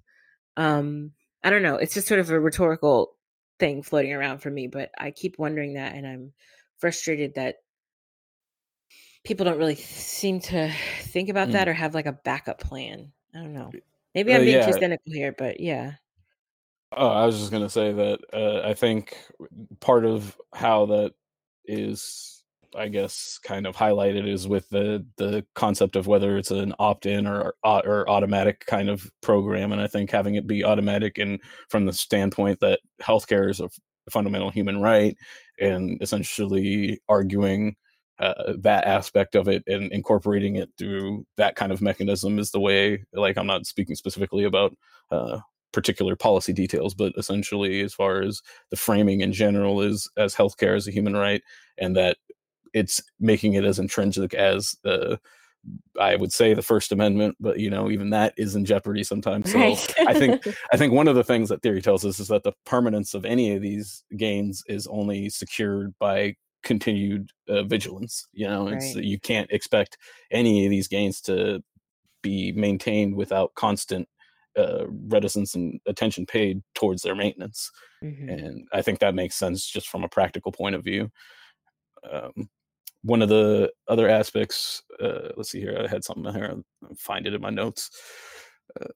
[0.57, 1.11] Um,
[1.43, 1.75] I don't know.
[1.75, 3.13] It's just sort of a rhetorical
[3.61, 6.33] thing floating around for me, but I keep wondering that, and I'm
[6.79, 7.57] frustrated that
[9.23, 11.51] people don't really seem to think about mm.
[11.51, 13.11] that or have like a backup plan.
[13.35, 13.71] I don't know.
[14.15, 14.65] Maybe I'm uh, being yeah.
[14.65, 15.93] too cynical here, but yeah.
[16.91, 19.15] Oh, I was just gonna say that uh, I think
[19.79, 21.13] part of how that
[21.63, 22.40] is,
[22.75, 27.27] I guess, kind of highlighted is with the the concept of whether it's an opt-in
[27.27, 31.39] or or automatic kind of program, and I think having it be automatic and
[31.69, 33.69] from the standpoint that healthcare is a
[34.09, 35.15] fundamental human right,
[35.59, 37.75] and essentially arguing
[38.19, 42.59] uh, that aspect of it and incorporating it through that kind of mechanism is the
[42.59, 44.75] way like i'm not speaking specifically about
[45.09, 45.39] uh,
[45.73, 50.75] particular policy details but essentially as far as the framing in general is as healthcare
[50.75, 51.41] as a human right
[51.79, 52.17] and that
[52.73, 55.19] it's making it as intrinsic as the
[55.99, 59.51] I would say the First Amendment, but you know, even that is in jeopardy sometimes.
[59.51, 59.93] So right.
[60.07, 62.53] I think I think one of the things that theory tells us is that the
[62.65, 68.27] permanence of any of these gains is only secured by continued uh, vigilance.
[68.33, 68.95] You know, right.
[68.95, 69.97] you can't expect
[70.31, 71.61] any of these gains to
[72.23, 74.07] be maintained without constant
[74.57, 77.71] uh, reticence and attention paid towards their maintenance.
[78.03, 78.29] Mm-hmm.
[78.29, 81.09] And I think that makes sense just from a practical point of view.
[82.11, 82.49] Um,
[83.03, 87.25] one of the other aspects, uh, let's see here, I had something here, I'll find
[87.25, 87.89] it in my notes.
[88.79, 88.87] Uh,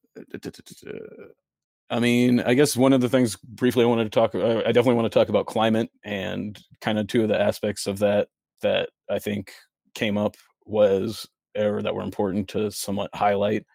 [1.90, 4.34] I mean, I guess one of the things briefly I wanted to talk.
[4.34, 8.00] I definitely want to talk about climate and kind of two of the aspects of
[8.00, 8.28] that
[8.62, 9.54] that I think
[9.94, 13.66] came up was or that were important to somewhat highlight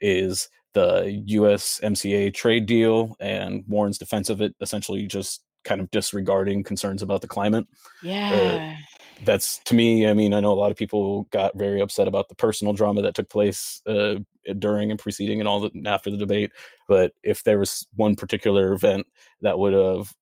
[0.00, 1.80] is the U.S.
[1.82, 7.20] MCA trade deal and Warren's defense of it, essentially just kind of disregarding concerns about
[7.20, 7.66] the climate.
[8.04, 8.76] Uh, yeah.
[8.80, 8.84] Uh,
[9.24, 10.06] that's to me.
[10.08, 13.02] I mean, I know a lot of people got very upset about the personal drama
[13.02, 14.16] that took place uh,
[14.58, 16.52] during and preceding and all the after the debate.
[16.88, 19.06] But if there was one particular event
[19.40, 20.14] that would have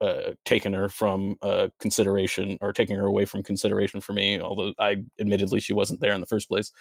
[0.00, 4.72] uh, taken her from uh, consideration or taking her away from consideration for me, although
[4.78, 6.72] I admittedly she wasn't there in the first place,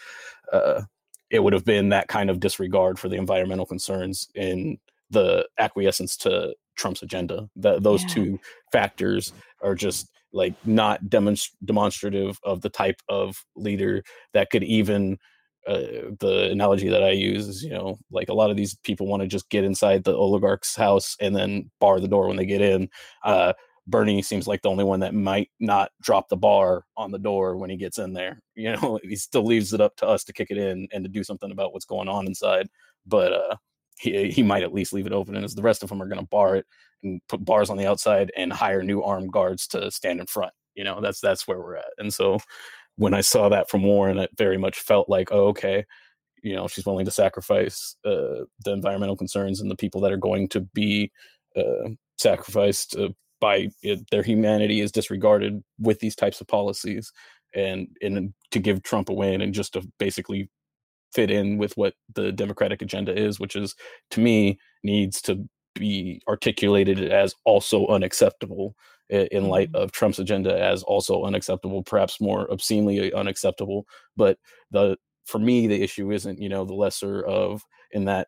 [0.53, 0.83] uh,
[1.29, 4.79] it would have been that kind of disregard for the environmental concerns in
[5.09, 7.49] the acquiescence to Trump's agenda.
[7.55, 8.09] That those yeah.
[8.09, 8.39] two
[8.71, 14.03] factors are just like not demonst- demonstrative of the type of leader
[14.33, 15.17] that could even
[15.67, 19.07] uh, the analogy that I use is, you know, like a lot of these people
[19.07, 22.45] want to just get inside the oligarch's house and then bar the door when they
[22.45, 22.89] get in.
[23.23, 23.53] Uh,
[23.85, 27.57] Bernie seems like the only one that might not drop the bar on the door
[27.57, 28.41] when he gets in there.
[28.59, 31.09] You know, he still leaves it up to us to kick it in and to
[31.09, 32.67] do something about what's going on inside.
[33.05, 33.55] But uh,
[33.99, 36.07] he he might at least leave it open, and as the rest of them are
[36.07, 36.65] going to bar it
[37.03, 40.53] and put bars on the outside and hire new armed guards to stand in front.
[40.75, 41.91] You know, that's that's where we're at.
[41.97, 42.39] And so
[42.95, 45.85] when I saw that from Warren, it very much felt like, oh, okay,
[46.43, 50.17] you know, she's willing to sacrifice uh, the environmental concerns and the people that are
[50.17, 51.11] going to be
[51.55, 53.09] uh, sacrificed uh,
[53.41, 57.11] by it, their humanity is disregarded with these types of policies,
[57.55, 60.49] and and to give Trump a win and just to basically
[61.13, 63.75] fit in with what the Democratic agenda is, which is
[64.11, 68.75] to me needs to be articulated as also unacceptable
[69.09, 69.83] in light mm-hmm.
[69.83, 73.85] of Trump's agenda as also unacceptable, perhaps more obscenely unacceptable.
[74.15, 74.37] But
[74.71, 77.61] the for me, the issue isn't you know the lesser of
[77.91, 78.27] in that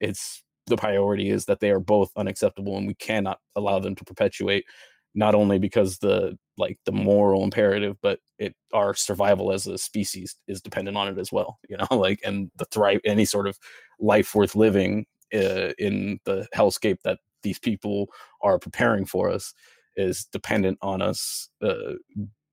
[0.00, 4.04] it's the priority is that they are both unacceptable and we cannot allow them to
[4.04, 4.64] perpetuate
[5.14, 10.36] not only because the like the moral imperative but it our survival as a species
[10.48, 13.58] is dependent on it as well you know like and the thrive any sort of
[14.00, 18.06] life worth living uh, in the hellscape that these people
[18.42, 19.54] are preparing for us
[19.96, 21.94] is dependent on us uh,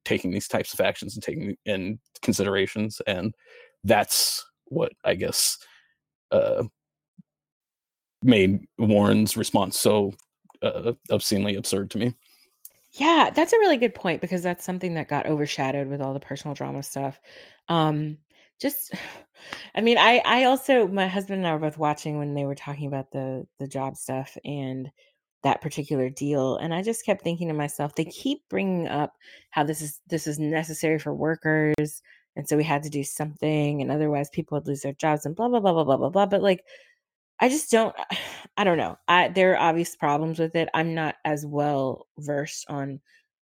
[0.06, 3.34] taking these types of actions and taking in considerations and
[3.84, 5.58] that's what i guess
[6.32, 6.64] uh,
[8.22, 10.14] made warren's response so
[10.62, 12.14] uh, obscenely absurd to me
[13.00, 16.20] yeah, that's a really good point because that's something that got overshadowed with all the
[16.20, 17.20] personal drama stuff.
[17.70, 18.18] Um,
[18.60, 18.94] just,
[19.76, 22.56] I mean, I I also my husband and I were both watching when they were
[22.56, 24.92] talking about the the job stuff and
[25.44, 29.14] that particular deal, and I just kept thinking to myself, they keep bringing up
[29.52, 32.02] how this is this is necessary for workers,
[32.36, 35.36] and so we had to do something, and otherwise people would lose their jobs, and
[35.36, 36.26] blah blah blah blah blah blah blah.
[36.26, 36.66] But like,
[37.40, 37.96] I just don't
[38.58, 38.98] I don't know.
[39.08, 40.70] I there are obvious problems with it.
[40.74, 43.00] I'm not as well versed on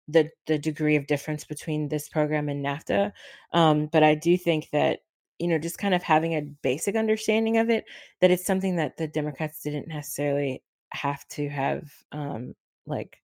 [0.08, 3.12] the the degree of difference between this program and NAFTA.
[3.52, 5.00] Um, but I do think that
[5.38, 7.84] you know just kind of having a basic understanding of it
[8.20, 10.62] that it's something that the Democrats didn't necessarily
[10.92, 12.54] have to have um,
[12.86, 13.20] like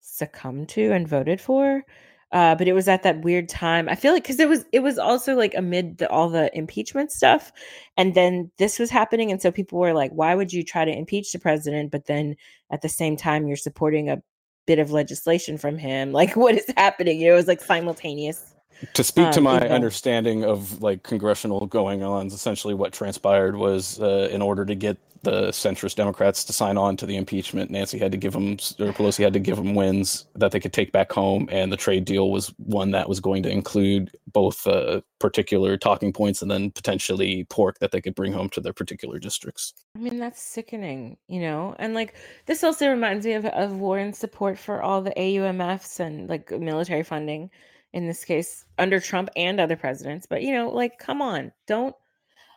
[0.00, 1.84] succumbed to and voted for.
[2.30, 3.88] Uh, but it was at that weird time.
[3.88, 7.10] I feel like because it was it was also like amid the, all the impeachment
[7.10, 7.52] stuff,
[7.96, 10.92] and then this was happening, and so people were like, "Why would you try to
[10.92, 12.36] impeach the president?" But then
[12.70, 14.22] at the same time, you're supporting a
[14.66, 16.12] bit of legislation from him.
[16.18, 17.20] Like, what is happening?
[17.20, 18.54] You know, it was like simultaneous.
[18.94, 24.00] To speak um, to my understanding of like congressional going ons, essentially what transpired was
[24.00, 27.70] uh, in order to get the centrist Democrats to sign on to the impeachment.
[27.70, 30.72] Nancy had to give them, or Pelosi had to give them wins that they could
[30.72, 34.66] take back home, and the trade deal was one that was going to include both
[34.66, 38.72] uh, particular talking points and then potentially pork that they could bring home to their
[38.72, 39.74] particular districts.
[39.96, 41.74] I mean, that's sickening, you know.
[41.78, 42.14] And like
[42.46, 47.02] this also reminds me of of Warren's support for all the AUMFs and like military
[47.02, 47.50] funding,
[47.92, 50.26] in this case under Trump and other presidents.
[50.28, 51.94] But you know, like, come on, don't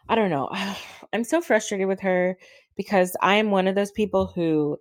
[0.09, 0.49] I don't know.
[1.13, 2.37] I'm so frustrated with her
[2.75, 4.77] because I am one of those people who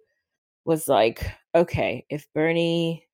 [0.65, 1.25] was like,
[1.55, 3.07] okay, if Bernie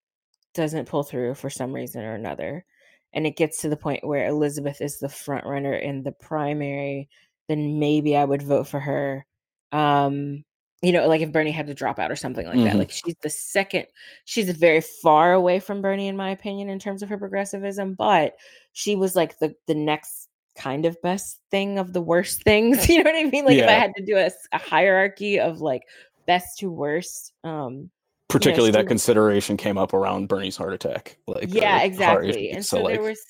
[0.54, 2.64] doesn't pull through for some reason or another,
[3.12, 7.08] and it gets to the point where Elizabeth is the front runner in the primary,
[7.48, 9.26] then maybe I would vote for her.
[9.72, 10.44] Um,
[10.82, 12.64] you know, like if Bernie had to drop out or something like mm-hmm.
[12.64, 12.76] that.
[12.76, 13.86] Like she's the second,
[14.24, 18.36] she's very far away from Bernie, in my opinion, in terms of her progressivism, but
[18.72, 22.88] she was like the the next kind of best thing of the worst things.
[22.88, 23.44] You know what I mean?
[23.44, 23.64] Like yeah.
[23.64, 25.82] if I had to do a, a, hierarchy of like
[26.26, 27.32] best to worst.
[27.44, 27.90] Um,
[28.28, 31.16] Particularly you know, that consideration came up around Bernie's heart attack.
[31.26, 32.50] Like yeah, exactly.
[32.50, 33.22] and so, so like, there was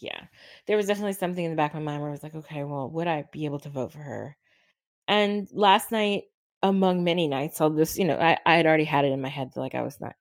[0.00, 0.20] yeah,
[0.66, 2.64] there was definitely something in the back of my mind where I was like, okay,
[2.64, 4.36] well, would I be able to vote for her?
[5.08, 6.24] And last night,
[6.62, 9.28] among many nights, I'll just you know I I had already had it in my
[9.28, 10.14] head that like I was not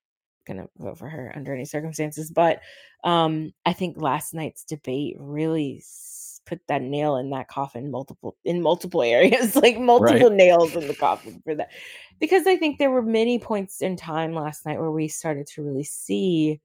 [0.47, 2.61] gonna vote for her under any circumstances, but
[3.03, 5.81] um I think last night's debate really
[6.45, 10.37] put that nail in that coffin multiple in multiple areas like multiple right.
[10.37, 11.69] nails in the coffin for that
[12.19, 15.63] because i think there were many points in time last night where we started to
[15.63, 16.59] really see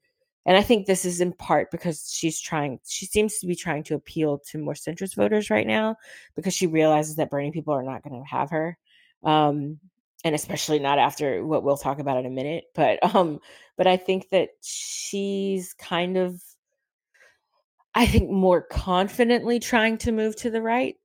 [0.46, 3.82] and i think this is in part because she's trying she seems to be trying
[3.82, 5.96] to appeal to more centrist voters right now
[6.36, 8.76] because she realizes that bernie people are not going to have her
[9.24, 9.78] um
[10.24, 13.40] and especially not after what we'll talk about in a minute but um
[13.76, 16.42] but i think that she's kind of
[17.94, 20.96] I think more confidently trying to move to the right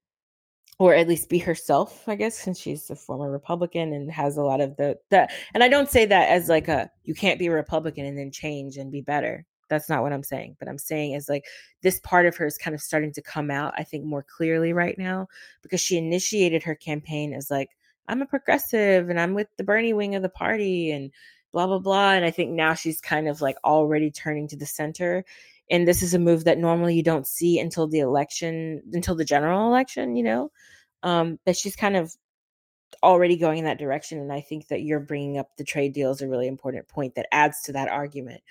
[0.77, 4.43] or at least be herself, I guess, since she's a former Republican and has a
[4.43, 7.47] lot of the that and I don't say that as like a you can't be
[7.47, 9.45] a Republican and then change and be better.
[9.69, 10.57] That's not what I'm saying.
[10.59, 11.45] But I'm saying is like
[11.81, 14.73] this part of her is kind of starting to come out, I think, more clearly
[14.73, 15.27] right now
[15.63, 17.69] because she initiated her campaign as like,
[18.07, 21.11] I'm a progressive and I'm with the Bernie wing of the party and
[21.51, 22.11] blah blah blah.
[22.11, 25.23] And I think now she's kind of like already turning to the center
[25.69, 29.25] and this is a move that normally you don't see until the election until the
[29.25, 30.51] general election you know?
[31.03, 32.15] Um but she's kind of
[33.03, 36.11] already going in that direction and i think that you're bringing up the trade deal
[36.11, 38.41] is a really important point that adds to that argument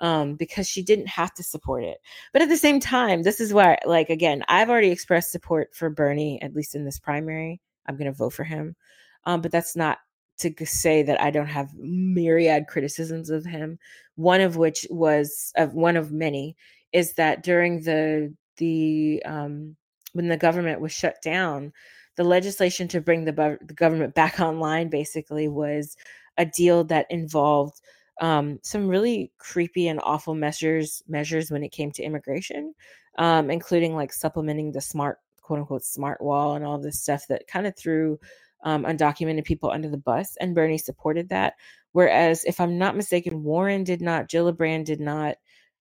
[0.00, 1.98] um, because she didn't have to support it.
[2.32, 5.90] But at the same time this is why like again i've already expressed support for
[5.90, 7.60] bernie at least in this primary.
[7.86, 8.76] I'm going to vote for him
[9.26, 9.98] um, but that's not
[10.38, 13.78] to say that I don't have myriad criticisms of him.
[14.16, 16.56] One of which was of one of many
[16.92, 19.76] is that during the the um,
[20.12, 21.72] when the government was shut down,
[22.16, 25.96] the legislation to bring the, the government back online basically was
[26.36, 27.80] a deal that involved
[28.20, 32.74] um, some really creepy and awful measures measures when it came to immigration,
[33.18, 37.46] um, including like supplementing the smart quote unquote smart wall and all this stuff that
[37.46, 38.18] kind of threw
[38.64, 41.54] um, undocumented people under the bus, and Bernie supported that.
[41.92, 45.36] Whereas, if I'm not mistaken, Warren did not, Gillibrand did not,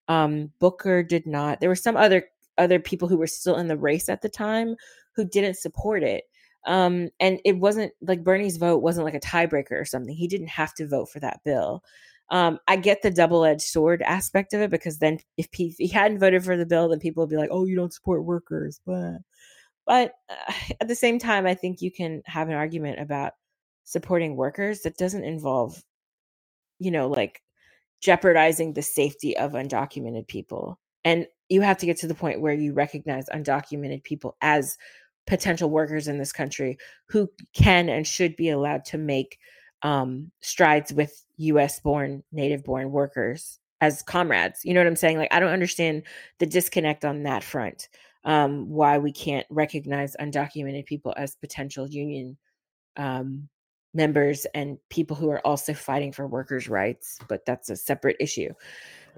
[0.07, 1.60] um, Booker did not.
[1.60, 2.26] There were some other
[2.57, 4.76] other people who were still in the race at the time
[5.15, 6.26] who didn't support it.
[6.65, 10.15] Um, and it wasn't like Bernie's vote wasn't like a tiebreaker or something.
[10.15, 11.84] He didn't have to vote for that bill.
[12.30, 15.76] Um, I get the double edged sword aspect of it because then if he, if
[15.77, 18.23] he, hadn't voted for the bill, then people would be like, "Oh, you don't support
[18.23, 19.18] workers." But
[19.85, 20.14] but
[20.81, 23.34] at the same time, I think you can have an argument about
[23.84, 25.81] supporting workers that doesn't involve,
[26.80, 27.41] you know, like
[28.01, 30.80] jeopardizing the safety of undocumented people.
[31.05, 34.77] And you have to get to the point where you recognize undocumented people as
[35.27, 36.77] potential workers in this country
[37.07, 39.38] who can and should be allowed to make
[39.84, 44.61] um, strides with US born, native born workers as comrades.
[44.64, 45.18] You know what I'm saying?
[45.18, 46.03] Like, I don't understand
[46.39, 47.89] the disconnect on that front
[48.25, 52.37] um, why we can't recognize undocumented people as potential union
[52.97, 53.49] um,
[53.93, 57.19] members and people who are also fighting for workers' rights.
[57.27, 58.49] But that's a separate issue.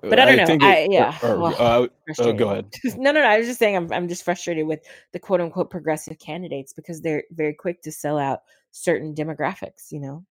[0.02, 0.66] but I don't know.
[0.66, 1.18] I, it, yeah.
[1.24, 1.88] or, well, uh,
[2.20, 2.74] oh, go ahead.
[2.98, 3.28] no, no, no.
[3.28, 4.82] I was just saying I'm I'm just frustrated with
[5.14, 8.42] the quote unquote progressive candidates because they're very quick to sell out
[8.72, 10.26] certain demographics, you know.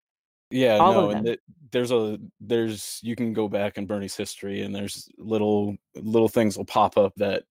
[0.50, 1.38] Yeah, All no, and
[1.72, 6.56] there's a there's you can go back in Bernie's history, and there's little little things
[6.56, 7.44] will pop up that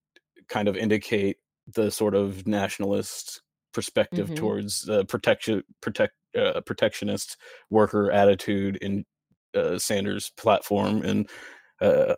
[0.53, 1.38] kind of indicate
[1.73, 3.41] the sort of nationalist
[3.73, 4.35] perspective Mhm.
[4.35, 7.38] towards uh, protection protect uh, protectionist
[7.71, 9.05] worker attitude in
[9.55, 11.30] uh, Sanders' platform, and
[11.81, 12.15] uh,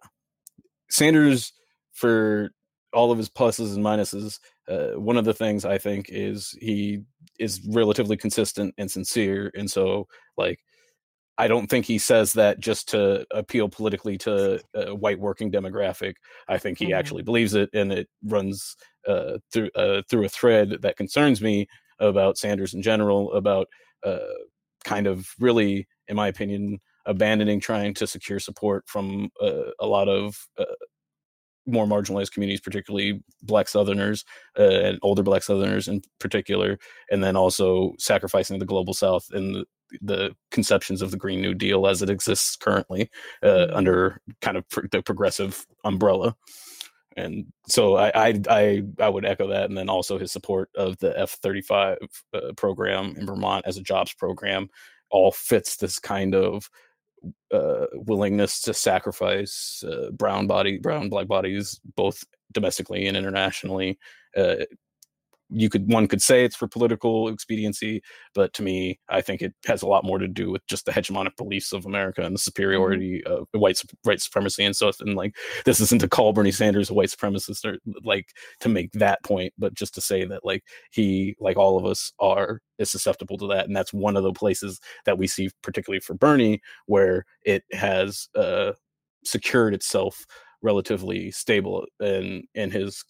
[0.90, 1.53] Sanders
[1.94, 2.52] for
[2.94, 4.40] all of his pluses and minuses.
[4.68, 7.03] Uh, one of the things I think is he
[7.40, 10.07] is relatively consistent and sincere, and so
[10.38, 10.60] like
[11.38, 16.16] I don't think he says that just to appeal politically to a white working demographic.
[16.48, 16.98] I think he Mhm.
[16.98, 18.76] actually believes it, and it runs
[19.07, 21.68] uh, through uh, through a thread that concerns me
[21.99, 23.68] about Sanders in general, about
[24.03, 24.20] uh,
[24.86, 30.07] kind of really, in my opinion, abandoning trying to secure support from uh, a lot
[30.10, 30.66] of uh,
[31.68, 34.24] more marginalized communities, particularly Black Southerners
[34.60, 36.78] uh, and older Black Southerners in particular,
[37.10, 39.66] and then also sacrificing the global South and
[40.02, 43.10] the, conceptions of the Green New Deal as it exists currently
[43.44, 43.76] uh, Mhm.
[43.76, 46.36] under kind of pr- the progressive umbrella.
[47.18, 50.98] And so I, I I I would echo that, and then also his support of
[50.99, 51.98] the F thirty five
[52.34, 54.70] uh, program in Vermont as a jobs program
[55.12, 56.70] all fits this kind of
[57.53, 63.98] uh, willingness to sacrifice uh, brown body, brown black bodies, both domestically and internationally.
[64.36, 64.56] Uh,
[65.50, 68.02] you could one could say it's for political expediency,
[68.34, 70.92] but to me, I think it has a lot more to do with just the
[70.92, 75.00] hegemonic beliefs of America and the superiority of white white supremacy and stuff.
[75.00, 75.36] And like,
[75.66, 78.30] this isn't to call Bernie Sanders a white supremacist or like
[78.62, 82.12] to make that point, but just to say that like he, like all of us,
[82.20, 86.00] are is susceptible to that, and that's one of the places that we see, particularly
[86.00, 88.74] for Bernie, where it has uh,
[89.24, 90.26] secured itself
[90.62, 93.04] relatively stable in in his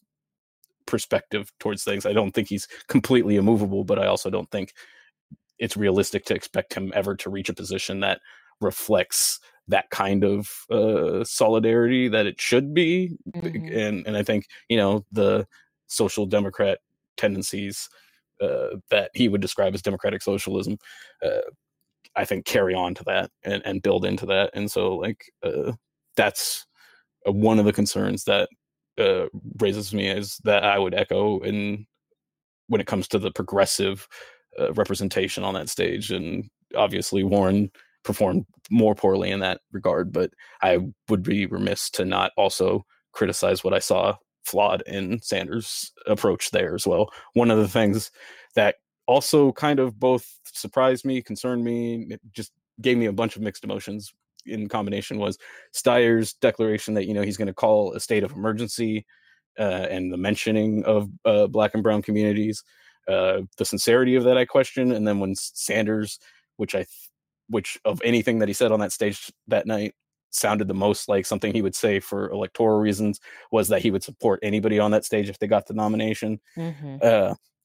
[0.85, 2.05] perspective towards things.
[2.05, 4.73] I don't think he's completely immovable, but I also don't think
[5.59, 8.19] it's realistic to expect him ever to reach a position that
[8.61, 13.17] reflects that kind of uh, solidarity that it should be.
[13.35, 13.75] Mhm.
[13.75, 15.47] And and I think you know the
[15.87, 16.79] social democrat
[17.17, 17.89] tendencies
[18.41, 20.77] uh, that he would describe as democratic socialism.
[21.23, 21.41] Uh,
[22.15, 24.51] I think carry on to that and, and build into that.
[24.53, 25.73] And so like uh,
[26.15, 26.65] that's
[27.27, 28.49] uh, one of the concerns that
[28.97, 29.25] uh,
[29.59, 31.85] raises me is that I would echo in
[32.67, 34.07] when it comes to the progressive
[34.59, 36.11] uh, representation on that stage.
[36.11, 37.71] And obviously, Warren
[38.03, 40.31] performed more poorly in that regard, but
[40.61, 46.51] I would be remiss to not also criticize what I saw flawed in Sanders' approach
[46.51, 47.11] there as well.
[47.33, 48.11] One of the things
[48.55, 48.75] that
[49.07, 52.51] also kind of both surprised me, concerned me, just
[52.81, 54.13] gave me a bunch of mixed emotions
[54.45, 55.37] in combination was
[55.73, 59.05] Steyer's declaration that you know he's going to call a state of emergency
[59.59, 62.63] uh, and the mentioning of uh, black and brown communities.
[63.07, 66.19] Uh, the sincerity of that I question, and then when Sanders,
[66.57, 67.09] which I, th-
[67.49, 69.93] which of anything that he said on that stage that night
[70.31, 73.19] sounded the most like something he would say for electoral reasons
[73.51, 76.41] was that he would support anybody on that stage if they got the nomination.
[76.57, 77.01] Mhm.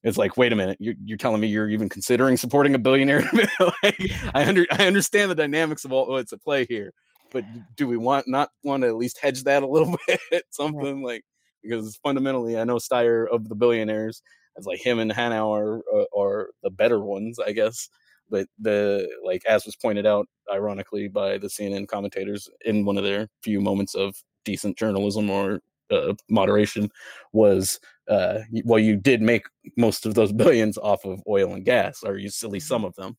[0.03, 3.23] It's like, wait a minute, you're, you're telling me you're even considering supporting a billionaire?
[3.83, 6.93] like, I under I understand the dynamics of all what's at play here,
[7.31, 7.45] but
[7.77, 10.45] do we want not want to at least hedge that a little bit?
[10.51, 11.25] Something like
[11.63, 14.23] because fundamentally, I know Steyer of the billionaires,
[14.57, 17.89] as like him and Hanau are uh, are the better ones, I guess.
[18.29, 23.05] But the like as was pointed out, ironically, by the CNN commentators in one of
[23.05, 24.15] their few moments of
[24.45, 25.61] decent journalism or
[25.91, 26.91] uh, moderation,
[27.33, 27.81] was
[28.11, 29.45] uh, well, you did make
[29.77, 32.95] most of those billions off of oil and gas, or you at least some of
[32.97, 33.17] them.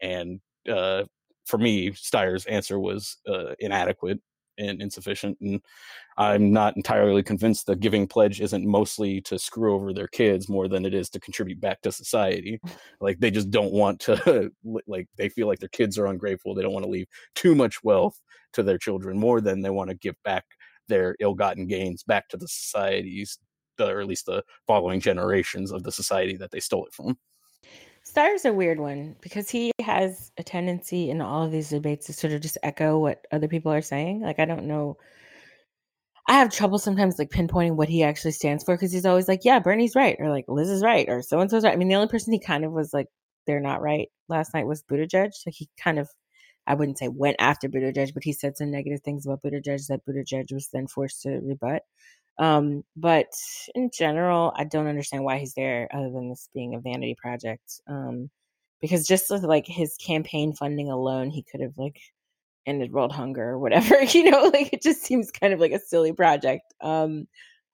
[0.00, 1.04] And uh,
[1.44, 4.20] for me, Steyer's answer was uh, inadequate
[4.58, 5.38] and insufficient.
[5.40, 5.60] And
[6.16, 10.68] I'm not entirely convinced the giving pledge isn't mostly to screw over their kids more
[10.68, 12.60] than it is to contribute back to society.
[13.00, 14.50] Like they just don't want to,
[14.86, 16.54] like they feel like their kids are ungrateful.
[16.54, 18.18] They don't want to leave too much wealth
[18.54, 20.44] to their children more than they want to give back
[20.88, 23.38] their ill-gotten gains back to the societies
[23.90, 27.16] or at least the following generations of the society that they stole it from.
[28.04, 32.12] Steyer's a weird one because he has a tendency in all of these debates to
[32.12, 34.20] sort of just echo what other people are saying.
[34.20, 34.96] Like I don't know.
[36.28, 39.40] I have trouble sometimes like pinpointing what he actually stands for because he's always like,
[39.44, 41.72] "Yeah, Bernie's right," or like Liz is right, or so and so's right.
[41.72, 43.06] I mean, the only person he kind of was like,
[43.46, 45.30] "They're not right." Last night was Buttigieg.
[45.46, 46.08] Like he kind of,
[46.66, 50.04] I wouldn't say went after Buttigieg, but he said some negative things about Buttigieg that
[50.06, 51.82] Buttigieg was then forced to rebut.
[52.38, 53.32] Um, but
[53.74, 57.80] in general, I don't understand why he's there other than this being a vanity project.
[57.86, 58.30] Um,
[58.80, 62.00] because just with like his campaign funding alone, he could have like
[62.66, 63.96] ended world hunger or whatever.
[64.12, 66.74] You know, like it just seems kind of like a silly project.
[66.80, 67.26] Um,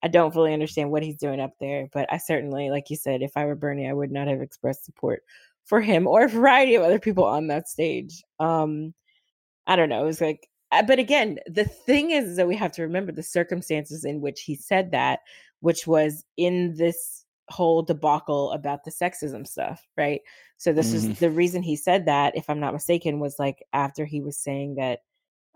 [0.03, 3.23] I don't fully understand what he's doing up there, but I certainly, like you said,
[3.23, 5.23] if I were Bernie, I would not have expressed support
[5.65, 8.23] for him or a variety of other people on that stage.
[8.39, 8.95] Um,
[9.67, 10.03] I don't know.
[10.03, 10.48] It was like,
[10.87, 14.55] but again, the thing is that we have to remember the circumstances in which he
[14.55, 15.21] said that,
[15.61, 20.21] which was in this whole debacle about the sexism stuff, right?
[20.59, 21.13] So this mm-hmm.
[21.13, 24.37] is the reason he said that, if I'm not mistaken, was like after he was
[24.37, 25.01] saying that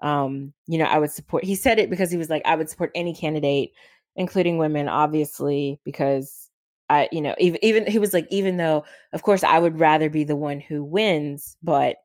[0.02, 2.68] um, you know, I would support he said it because he was like, I would
[2.68, 3.72] support any candidate,
[4.16, 6.50] including women, obviously, because
[6.88, 10.10] I, you know, even even he was like, even though of course I would rather
[10.10, 11.96] be the one who wins, but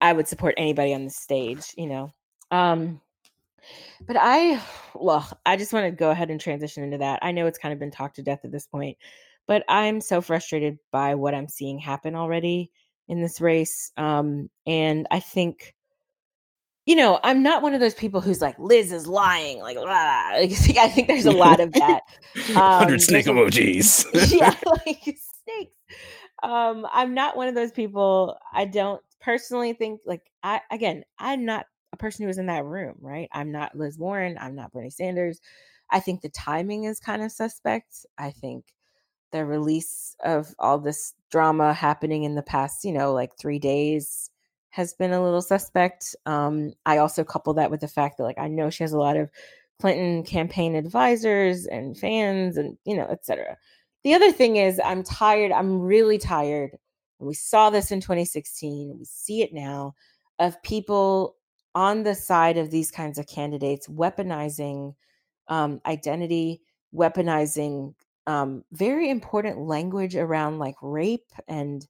[0.00, 2.12] I would support anybody on the stage, you know.
[2.50, 3.00] Um
[4.06, 4.60] but I
[4.94, 7.20] well, I just want to go ahead and transition into that.
[7.22, 8.96] I know it's kind of been talked to death at this point,
[9.46, 12.70] but I'm so frustrated by what I'm seeing happen already
[13.08, 13.92] in this race.
[13.96, 15.74] Um, and I think,
[16.86, 19.60] you know, I'm not one of those people who's like Liz is lying.
[19.60, 22.02] Like, I think there's a lot of that.
[22.50, 24.06] Um, Hundred snake emojis.
[24.32, 25.74] yeah, like snakes.
[26.42, 28.38] Um, I'm not one of those people.
[28.52, 32.64] I don't personally think like I again, I'm not a person who was in that
[32.64, 33.28] room, right?
[33.32, 34.36] I'm not Liz Warren.
[34.40, 35.40] I'm not Bernie Sanders.
[35.90, 38.06] I think the timing is kind of suspect.
[38.18, 38.64] I think
[39.32, 44.30] the release of all this drama happening in the past, you know, like three days
[44.70, 46.14] has been a little suspect.
[46.26, 48.98] Um, I also couple that with the fact that, like, I know she has a
[48.98, 49.30] lot of
[49.80, 53.56] Clinton campaign advisors and fans and, you know, etc.
[54.04, 55.52] The other thing is, I'm tired.
[55.52, 56.76] I'm really tired.
[57.18, 58.96] We saw this in 2016.
[58.98, 59.94] We see it now
[60.38, 61.36] of people
[61.78, 64.96] on the side of these kinds of candidates weaponizing
[65.46, 66.60] um, identity,
[66.92, 67.94] weaponizing
[68.26, 71.86] um, very important language around like rape and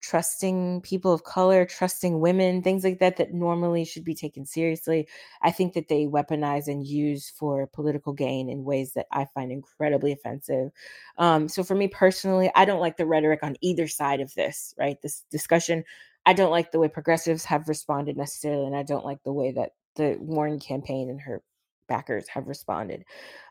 [0.00, 5.08] trusting people of color, trusting women, things like that that normally should be taken seriously.
[5.42, 9.50] I think that they weaponize and use for political gain in ways that I find
[9.50, 10.70] incredibly offensive.
[11.18, 14.72] Um, so for me personally, I don't like the rhetoric on either side of this,
[14.78, 15.02] right?
[15.02, 15.82] This discussion.
[16.24, 19.52] I don't like the way progressives have responded necessarily, and I don't like the way
[19.52, 21.42] that the Warren campaign and her
[21.88, 23.04] backers have responded.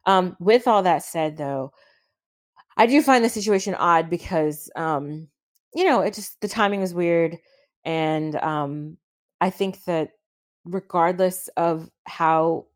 [0.05, 1.73] Um, with all that said, though,
[2.77, 5.27] I do find the situation odd because um
[5.73, 7.37] you know, it just the timing was weird
[7.85, 8.97] and um
[9.39, 10.11] I think that
[10.65, 12.67] regardless of how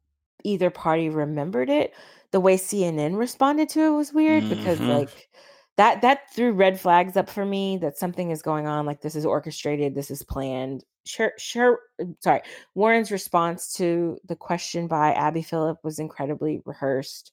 [0.44, 1.94] either party remembered it,
[2.32, 4.56] the way CNN responded to it was weird mm-hmm.
[4.56, 5.30] because like
[5.77, 9.15] that that threw red flags up for me that something is going on like this
[9.15, 11.80] is orchestrated this is planned sure sure
[12.19, 12.41] sorry
[12.73, 17.31] warren's response to the question by abby phillip was incredibly rehearsed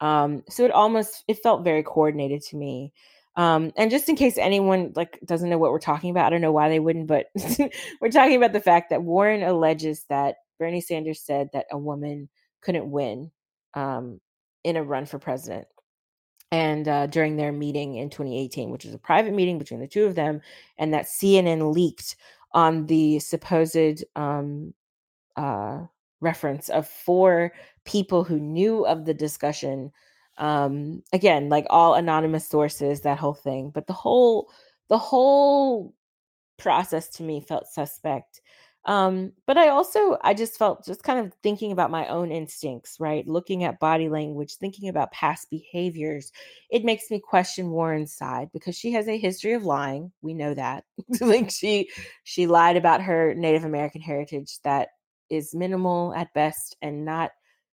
[0.00, 2.92] um, so it almost it felt very coordinated to me.
[3.36, 6.40] Um, and just in case anyone like doesn't know what we're talking about, I don't
[6.40, 7.26] know why they wouldn't, but
[8.00, 12.28] we're talking about the fact that Warren alleges that Bernie Sanders said that a woman
[12.62, 13.30] couldn't win
[13.74, 14.20] um,
[14.64, 15.68] in a run for president.
[16.50, 20.06] And uh, during their meeting in 2018, which was a private meeting between the two
[20.06, 20.40] of them,
[20.78, 22.16] and that CNN leaked
[22.52, 24.72] on the supposed um,
[25.36, 25.80] uh,
[26.20, 27.52] reference of four
[27.84, 29.92] people who knew of the discussion
[30.38, 33.70] um again like all anonymous sources that whole thing.
[33.70, 34.50] But the whole
[34.88, 35.94] the whole
[36.58, 38.40] process to me felt suspect
[38.88, 42.96] um but i also i just felt just kind of thinking about my own instincts
[42.98, 46.32] right looking at body language thinking about past behaviors
[46.70, 50.54] it makes me question warren's side because she has a history of lying we know
[50.54, 50.84] that
[51.20, 51.88] like she
[52.24, 54.88] she lied about her native american heritage that
[55.30, 57.30] is minimal at best and not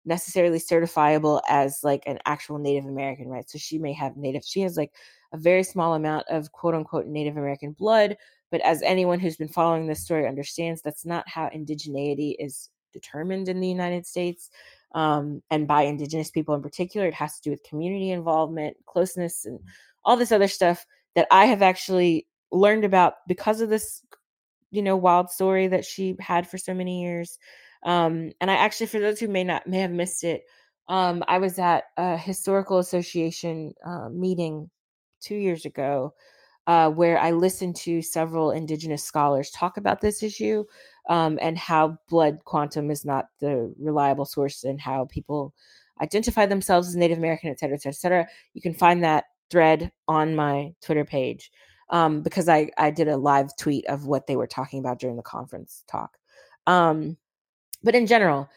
[0.04, 3.48] necessarily certifiable as like an actual Native American, right?
[3.48, 4.92] So she may have Native, she has like
[5.32, 8.16] a very small amount of quote unquote Native American blood.
[8.50, 13.48] But as anyone who's been following this story understands, that's not how indigeneity is determined
[13.48, 14.50] in the United States.
[14.94, 19.44] Um, and by Indigenous people in particular, it has to do with community involvement, closeness,
[19.44, 19.60] and
[20.04, 24.02] all this other stuff that I have actually learned about because of this
[24.70, 27.38] you know wild story that she had for so many years
[27.84, 30.42] um and i actually for those who may not may have missed it
[30.88, 34.68] um i was at a historical association uh, meeting
[35.20, 36.12] two years ago
[36.68, 40.64] uh, where i listened to several indigenous scholars talk about this issue
[41.08, 45.52] um, and how blood quantum is not the reliable source and how people
[46.00, 48.28] identify themselves as native american et cetera et cetera, et cetera.
[48.54, 51.50] you can find that thread on my twitter page
[51.90, 55.16] um, because I, I did a live tweet of what they were talking about during
[55.16, 56.16] the conference talk.
[56.66, 57.16] Um,
[57.82, 58.48] but in general,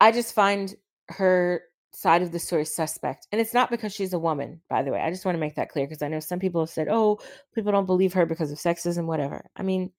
[0.00, 0.74] I just find
[1.08, 1.62] her
[1.94, 3.26] side of the story suspect.
[3.32, 5.00] And it's not because she's a woman, by the way.
[5.00, 7.18] I just want to make that clear because I know some people have said, oh,
[7.54, 9.44] people don't believe her because of sexism, whatever.
[9.56, 9.92] I mean,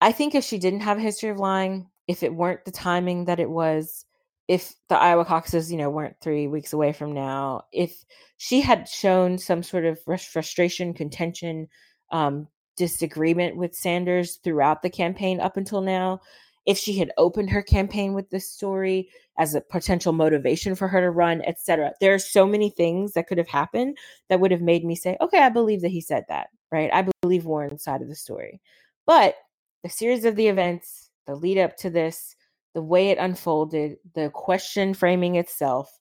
[0.00, 3.24] I think if she didn't have a history of lying, if it weren't the timing
[3.24, 4.04] that it was,
[4.48, 8.04] if the Iowa caucuses, you know, weren't three weeks away from now, if
[8.36, 11.68] she had shown some sort of frustration, contention,
[12.10, 12.46] um,
[12.76, 16.20] disagreement with Sanders throughout the campaign up until now,
[16.66, 19.08] if she had opened her campaign with this story
[19.38, 21.92] as a potential motivation for her to run, etc.
[22.00, 25.16] There are so many things that could have happened that would have made me say,
[25.20, 26.90] okay, I believe that he said that, right?
[26.92, 28.60] I believe Warren's side of the story.
[29.06, 29.34] But
[29.82, 32.34] the series of the events, the lead up to this,
[32.74, 35.98] the way it unfolded, the question framing itself,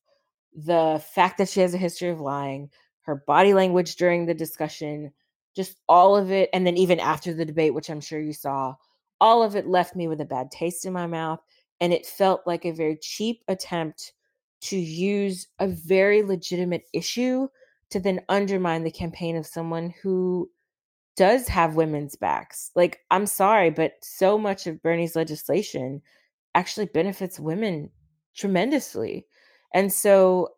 [0.56, 2.70] the fact that she has a history of lying,
[3.02, 5.12] her body language during the discussion,
[5.56, 6.50] just all of it.
[6.54, 8.76] And then even after the debate, which I'm sure you saw,
[9.24, 11.40] all of it left me with a bad taste in my mouth.
[11.80, 14.12] And it felt like a very cheap attempt
[14.64, 17.48] to use a very legitimate issue
[17.90, 20.52] to then undermine the campaign of someone who
[21.16, 22.72] does have women's backs.
[22.76, 26.02] Like, I'm sorry, but so much of Bernie's legislation
[26.54, 27.92] actually benefits women
[28.36, 29.26] tremendously.
[29.74, 30.50] And so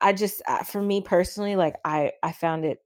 [0.00, 2.78] I just, uh, for me personally, like, I, I found it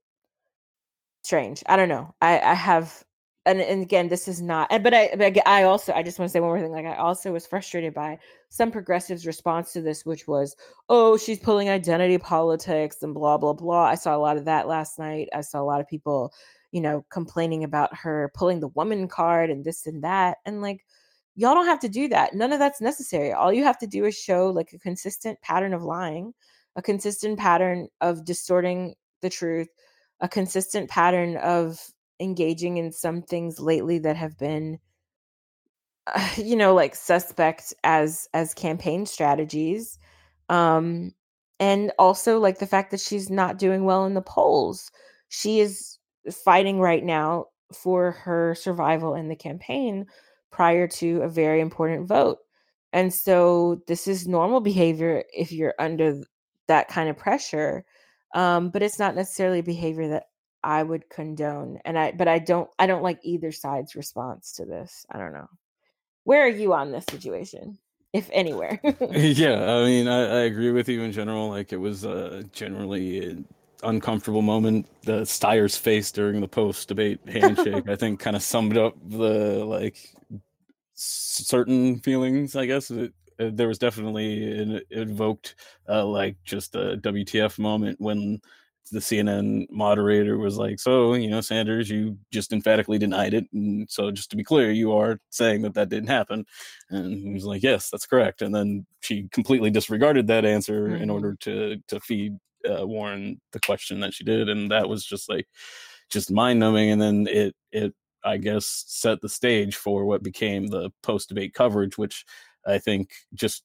[1.23, 1.63] strange.
[1.65, 2.13] I don't know.
[2.21, 3.03] I, I have
[3.45, 6.31] and, and again, this is not, but I, but I also, I just want to
[6.33, 6.71] say one more thing.
[6.71, 8.17] Like, I also was frustrated by
[8.49, 10.55] some progressives' response to this, which was,
[10.89, 13.85] oh, she's pulling identity politics and blah, blah, blah.
[13.85, 15.29] I saw a lot of that last night.
[15.33, 16.33] I saw a lot of people,
[16.71, 20.37] you know, complaining about her pulling the woman card and this and that.
[20.45, 20.83] And like,
[21.35, 22.33] y'all don't have to do that.
[22.33, 23.31] None of that's necessary.
[23.31, 26.33] All you have to do is show like a consistent pattern of lying,
[26.75, 29.67] a consistent pattern of distorting the truth,
[30.21, 31.79] a consistent pattern of
[32.19, 34.79] engaging in some things lately that have been
[36.07, 39.99] uh, you know like suspect as as campaign strategies
[40.49, 41.11] um
[41.59, 44.91] and also like the fact that she's not doing well in the polls.
[45.29, 45.97] She is
[46.43, 50.05] fighting right now for her survival in the campaign
[50.51, 52.37] prior to a very important vote
[52.93, 56.21] and so this is normal behavior if you're under
[56.67, 57.83] that kind of pressure
[58.35, 60.25] um, but it's not necessarily behavior that
[60.65, 61.79] I would condone.
[61.85, 65.05] And I but I don't I don't like either side's response to this.
[65.09, 65.47] I don't know.
[66.23, 67.77] Where are you on this situation?
[68.11, 68.79] If anywhere.
[69.11, 71.49] yeah, I mean I, I, agree with you in general.
[71.49, 73.45] Like it was uh generally an
[73.83, 74.87] uncomfortable moment.
[75.03, 79.63] The Steyer's face during the post debate handshake, I think kind of summed up the
[79.63, 80.15] like
[80.95, 82.89] certain feelings, I guess.
[82.89, 85.55] It, uh, there was definitely an evoked,
[85.89, 88.39] uh, like just a WTF moment when
[88.91, 93.89] the CNN moderator was like, "So, you know, Sanders, you just emphatically denied it, and
[93.89, 96.45] so just to be clear, you are saying that that didn't happen."
[96.89, 101.03] And he was like, "Yes, that's correct." And then she completely disregarded that answer mm-hmm.
[101.03, 102.37] in order to to feed
[102.69, 105.47] uh, Warren the question that she did, and that was just like
[106.09, 106.91] just mind numbing.
[106.91, 107.93] And then it it
[108.23, 112.25] I guess set the stage for what became the post debate coverage, which
[112.65, 113.63] I think just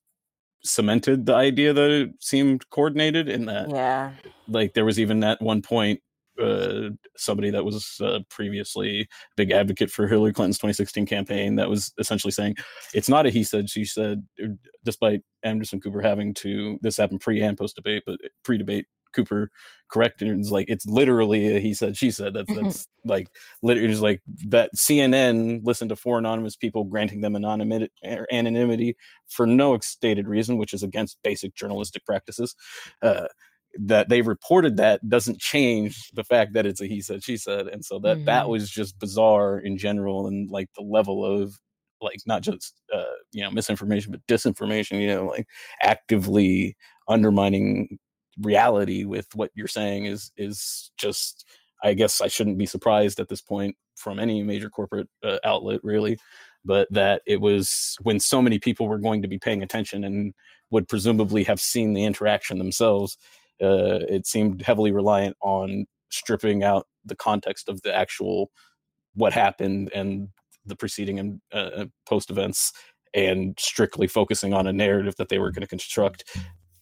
[0.63, 4.13] cemented the idea that it seemed coordinated in that yeah.
[4.49, 6.01] like there was even at one point
[6.41, 9.07] uh, somebody that was uh, previously a
[9.37, 12.57] big advocate for Hillary Clinton's 2016 campaign that was essentially saying
[12.95, 14.27] it's not a he said she said
[14.85, 19.51] despite Anderson Cooper having to this happened pre and post debate but pre debate Cooper
[19.91, 23.29] corrected and it's like it's literally a he said she said that's that's like
[23.63, 27.91] literally just like that CNN listened to four anonymous people granting them anonymity
[28.33, 28.97] anonymity
[29.29, 32.55] for no stated reason which is against basic journalistic practices
[33.03, 33.27] uh,
[33.79, 37.67] that they reported that doesn't change the fact that it's a he said she said
[37.67, 38.27] and so that mm-hmm.
[38.27, 41.59] that was just bizarre in general and like the level of
[42.03, 45.47] like not just uh, you know misinformation but disinformation you know like
[45.83, 46.77] actively
[47.09, 47.99] undermining
[48.41, 51.45] reality with what you're saying is is just
[51.83, 55.81] i guess i shouldn't be surprised at this point from any major corporate uh, outlet
[55.83, 56.19] really
[56.65, 60.35] but that it was when so many people were going to be paying attention and
[60.71, 63.19] would presumably have seen the interaction themselves
[63.63, 68.51] uh, it seemed heavily reliant on stripping out the context of the actual
[69.15, 70.29] what happened and
[70.67, 72.73] the preceding and uh, post events
[73.15, 76.25] and strictly focusing on a narrative that they were going to construct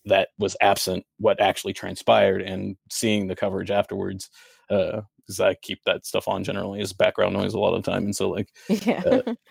[0.09, 4.31] that was absent what actually transpired and seeing the coverage afterwards
[4.71, 7.91] uh because i keep that stuff on generally as background noise a lot of the
[7.91, 9.03] time and so like yeah.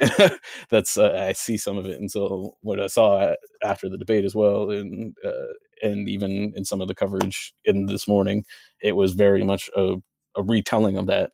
[0.10, 0.30] uh,
[0.70, 4.26] that's uh, i see some of it and so what i saw after the debate
[4.26, 5.54] as well and uh,
[5.84, 8.44] and even in some of the coverage in this morning
[8.82, 9.96] it was very much a,
[10.36, 11.32] a retelling of that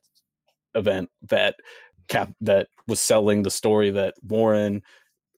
[0.74, 1.56] event that
[2.08, 4.82] cap that was selling the story that warren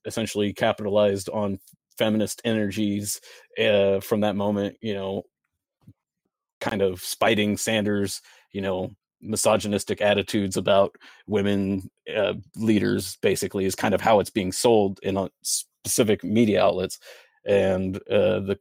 [0.04, 1.58] essentially capitalized on
[1.98, 3.20] feminist energies
[3.58, 5.22] uh, from that moment, you know,
[6.60, 8.90] kind of spiting Sanders, you know,
[9.20, 10.94] misogynistic attitudes about
[11.26, 16.62] women uh, leaders basically is kind of how it's being sold in a specific media
[16.62, 16.98] outlets.
[17.44, 18.58] And uh, the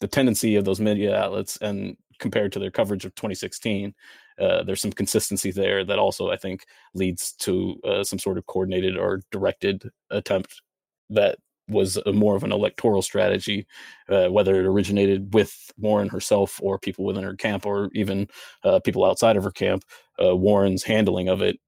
[0.00, 3.94] the tendency of those media outlets and compared to their coverage of 2016
[4.40, 8.46] uh, there's some consistency there that also i think leads to uh, some sort of
[8.46, 10.62] coordinated or directed attempt
[11.10, 11.38] that
[11.68, 13.66] was more of an electoral strategy,
[14.08, 18.28] uh, whether it originated with Warren herself or people within her camp or even
[18.64, 19.84] uh, people outside of her camp.
[20.22, 21.58] Uh, Warren's handling of it,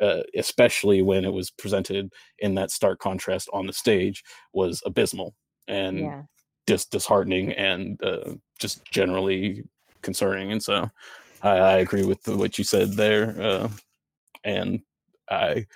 [0.00, 5.34] uh, especially when it was presented in that stark contrast on the stage, was abysmal
[5.68, 6.22] and yeah.
[6.66, 9.64] just disheartening and uh, just generally
[10.02, 10.50] concerning.
[10.52, 10.90] And so
[11.42, 13.40] I, I, agree with what you said there.
[13.40, 13.68] Uh,
[14.44, 14.80] and
[15.30, 15.66] I,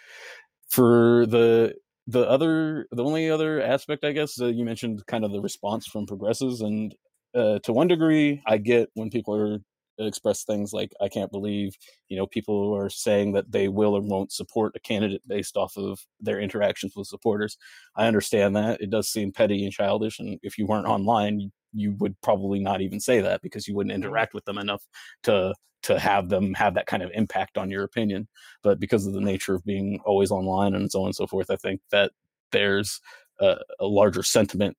[0.69, 1.75] for the
[2.07, 5.87] the other the only other aspect i guess uh, you mentioned kind of the response
[5.87, 6.95] from progressives and
[7.35, 9.59] uh, to one degree i get when people are
[9.99, 11.75] express things like i can't believe
[12.09, 15.75] you know people are saying that they will or won't support a candidate based off
[15.79, 17.57] of their interactions with supporters.
[17.97, 18.83] I understand that.
[18.83, 22.81] It does seem petty and childish and if you weren't online you would probably not
[22.81, 24.83] even say that because you wouldn't interact with them enough
[25.25, 25.55] to
[25.87, 28.27] to have them have that kind of impact on your opinion.
[28.63, 31.49] But because of the nature of being always online and so on and so forth,
[31.49, 32.11] I think that
[32.51, 33.01] there's
[33.39, 34.77] a, a larger sentiment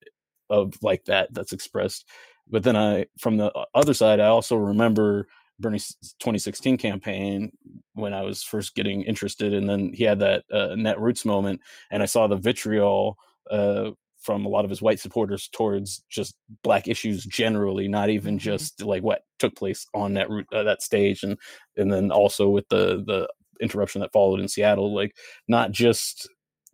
[0.50, 2.10] of like that that's expressed.
[2.50, 5.28] But then I, from the other side, I also remember
[5.60, 7.52] Bernie's 2016 campaign
[7.94, 12.04] when I was first getting interested, and then he had that uh, Netroots moment, and
[12.04, 13.18] I saw the vitriol
[13.50, 13.92] uh,
[14.28, 18.44] from a lot of his white supporters towards just black issues generally, not even mm-hmm.
[18.44, 21.38] just like what took place on that route, uh, that stage, and
[21.78, 23.26] and then also with the the
[23.62, 25.16] interruption that followed in Seattle, like
[25.48, 26.28] not just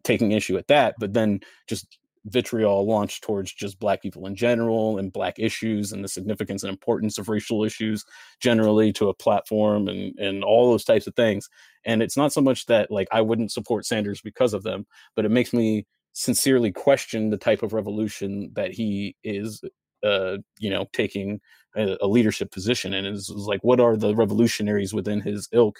[0.03, 4.97] taking issue at that, but then just vitriol launched towards just black people in general
[4.97, 8.03] and black issues and the significance and importance of racial issues
[8.39, 11.49] generally to a platform and and all those types of things
[11.85, 14.85] and it's not so much that like I wouldn't support Sanders because of them
[15.17, 19.61] but it makes me sincerely question the type of revolution that he is
[20.03, 21.41] uh, you know taking
[21.75, 25.79] a, a leadership position and is like what are the revolutionaries within his ilk?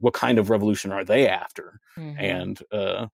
[0.00, 1.80] What kind of revolution are they after?
[1.98, 2.18] Mm-hmm.
[2.18, 3.06] and uh,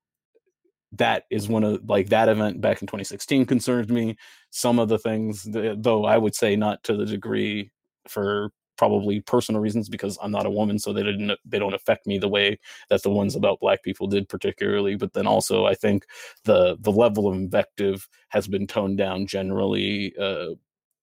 [0.93, 4.17] that is one of like that event back in 2016 concerned me.
[4.51, 7.71] Some of the things though i would say not to the degree
[8.09, 12.07] for probably personal reasons because I'm not a woman, so they didn't they don't affect
[12.07, 12.59] me the way
[12.89, 14.97] that the ones about black people did particularly.
[14.97, 16.07] But then also I think
[16.45, 20.55] the the level of invective has been toned down generally uh,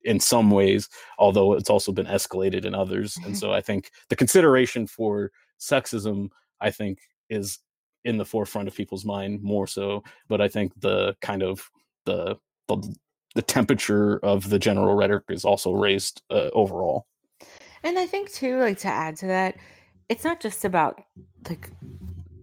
[0.02, 0.90] in some ways,
[1.20, 3.16] although it's also been escalated in others.
[3.18, 3.36] And mm-hmm.
[3.36, 6.30] so I think the consideration for sexism,
[6.60, 6.98] I think,
[7.30, 7.60] is
[8.06, 10.04] in the forefront of people's mind more so.
[10.28, 11.70] But I think the kind of
[12.06, 12.38] the
[12.70, 12.96] the,
[13.36, 17.06] the temperature of the general rhetoric is also raised uh, overall.
[17.88, 19.56] And I think too, like to add to that,
[20.10, 21.02] it's not just about
[21.50, 21.70] like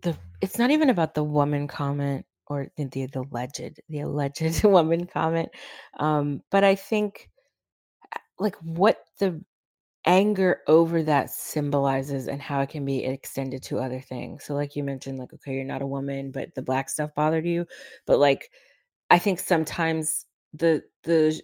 [0.01, 5.07] the it's not even about the woman comment or the the, alleged the alleged woman
[5.07, 5.51] comment.
[5.99, 7.29] Um, but I think
[8.17, 9.45] uh, like what the
[10.07, 14.47] anger over that symbolizes and how it can be extended to other things.
[14.47, 17.45] So like you mentioned, like, okay, you're not a woman, but the black stuff bothered
[17.45, 17.67] you.
[18.07, 18.51] But like
[19.11, 21.39] I think sometimes the the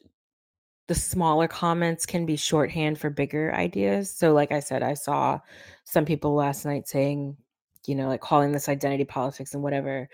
[0.90, 4.10] the smaller comments can be shorthand for bigger ideas.
[4.10, 5.38] So, like I said, I saw
[5.84, 7.36] some people last night saying,
[7.86, 10.08] you know, like calling this identity politics and whatever.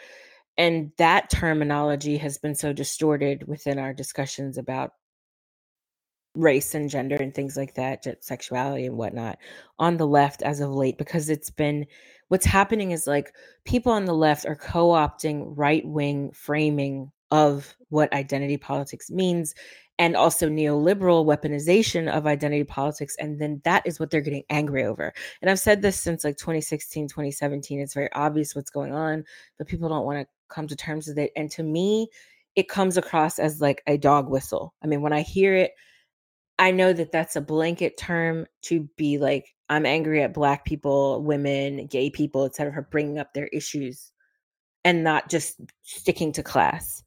[0.58, 4.90] And that terminology has been so distorted within our discussions about
[6.34, 9.38] race and gender and things like that, sexuality and whatnot
[9.78, 11.86] on the left as of late, because it's been
[12.28, 13.32] what's happening is like
[13.64, 19.54] people on the left are co opting right wing framing of what identity politics means
[19.98, 24.84] and also neoliberal weaponization of identity politics and then that is what they're getting angry
[24.84, 25.12] over.
[25.40, 29.24] And i've said this since like 2016 2017 it's very obvious what's going on
[29.58, 32.08] but people don't want to come to terms with it and to me
[32.54, 34.74] it comes across as like a dog whistle.
[34.82, 35.72] I mean when i hear it
[36.58, 41.22] i know that that's a blanket term to be like i'm angry at black people
[41.22, 44.12] women gay people etc for bringing up their issues
[44.84, 47.02] and not just sticking to class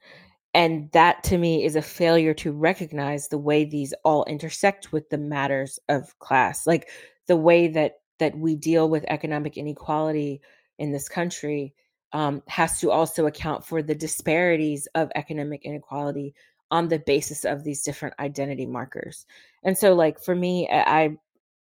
[0.54, 5.10] and that to me is a failure to recognize the way these all intersect with
[5.10, 6.66] the matters of class.
[6.66, 6.90] Like
[7.28, 10.42] the way that that we deal with economic inequality
[10.78, 11.74] in this country
[12.12, 16.34] um, has to also account for the disparities of economic inequality
[16.72, 19.26] on the basis of these different identity markers.
[19.64, 21.16] And so like for me i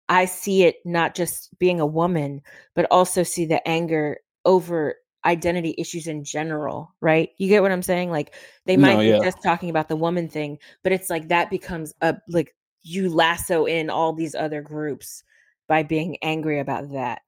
[0.09, 2.41] i see it not just being a woman
[2.75, 4.95] but also see the anger over
[5.25, 7.29] identity issues in general, right?
[7.37, 8.11] You get what I'm saying?
[8.11, 8.35] Like
[8.65, 9.19] they might no, yeah.
[9.19, 13.09] be just talking about the woman thing, but it's like that becomes a like you
[13.09, 15.23] lasso in all these other groups
[15.67, 17.21] by being angry about that.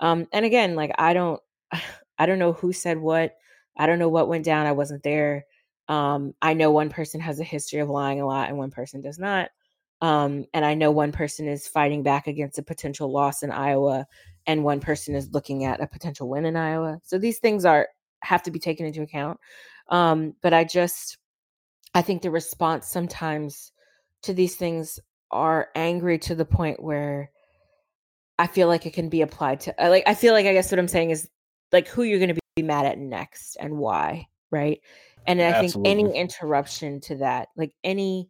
[0.00, 1.40] Um, and again, like I don't,
[2.18, 3.36] I don't know who said what.
[3.76, 4.66] I don't know what went down.
[4.66, 5.46] I wasn't there.
[5.88, 9.00] Um, I know one person has a history of lying a lot and one person
[9.00, 9.50] does not.
[10.02, 14.06] Um, and I know one person is fighting back against a potential loss in Iowa,
[14.46, 17.00] and one person is looking at a potential win in Iowa.
[17.04, 17.88] So these things are
[18.20, 19.38] have to be taken into account.
[19.88, 21.18] Um, but I just,
[21.94, 23.72] I think the response sometimes
[24.22, 24.98] to these things
[25.30, 27.30] are angry to the point where
[28.38, 30.70] I feel like it can be applied to uh, like I feel like I guess
[30.72, 31.28] what I'm saying is
[31.70, 34.80] like who you're going to be mad at next and why, right?
[35.26, 35.94] And I Absolutely.
[35.94, 38.28] think any interruption to that, like any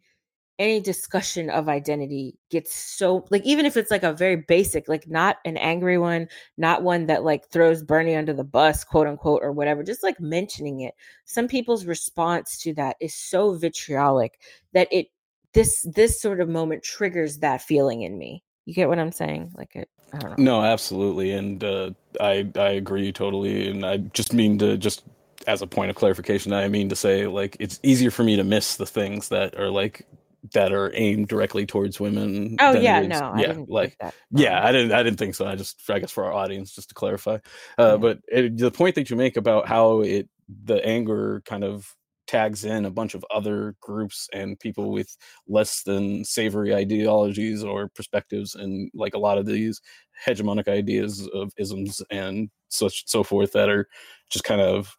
[0.59, 5.07] any discussion of identity gets so like even if it's like a very basic like
[5.09, 6.27] not an angry one
[6.57, 10.19] not one that like throws bernie under the bus quote unquote or whatever just like
[10.19, 10.93] mentioning it
[11.25, 14.39] some people's response to that is so vitriolic
[14.73, 15.07] that it
[15.53, 18.43] this this sort of moment triggers that feeling in me.
[18.65, 19.51] You get what i'm saying?
[19.55, 20.59] Like it i don't know.
[20.59, 25.03] No absolutely and uh i i agree totally and i just mean to just
[25.45, 28.45] as a point of clarification, I mean to say like it's easier for me to
[28.45, 30.07] miss the things that are like
[30.51, 32.57] that are aimed directly towards women.
[32.59, 33.97] Oh yeah, no, yeah, like
[34.31, 35.45] yeah, I didn't, I didn't think so.
[35.47, 37.37] I just, I guess for our audience, just to clarify.
[37.79, 37.97] Uh, yeah.
[37.97, 40.27] But it, the point that you make about how it,
[40.65, 41.95] the anger kind of
[42.27, 45.15] tags in a bunch of other groups and people with
[45.47, 49.79] less than savory ideologies or perspectives, and like a lot of these
[50.27, 53.87] hegemonic ideas of isms and such so forth that are
[54.29, 54.95] just kind of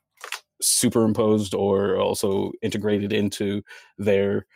[0.63, 3.63] superimposed or also integrated into
[3.99, 4.47] their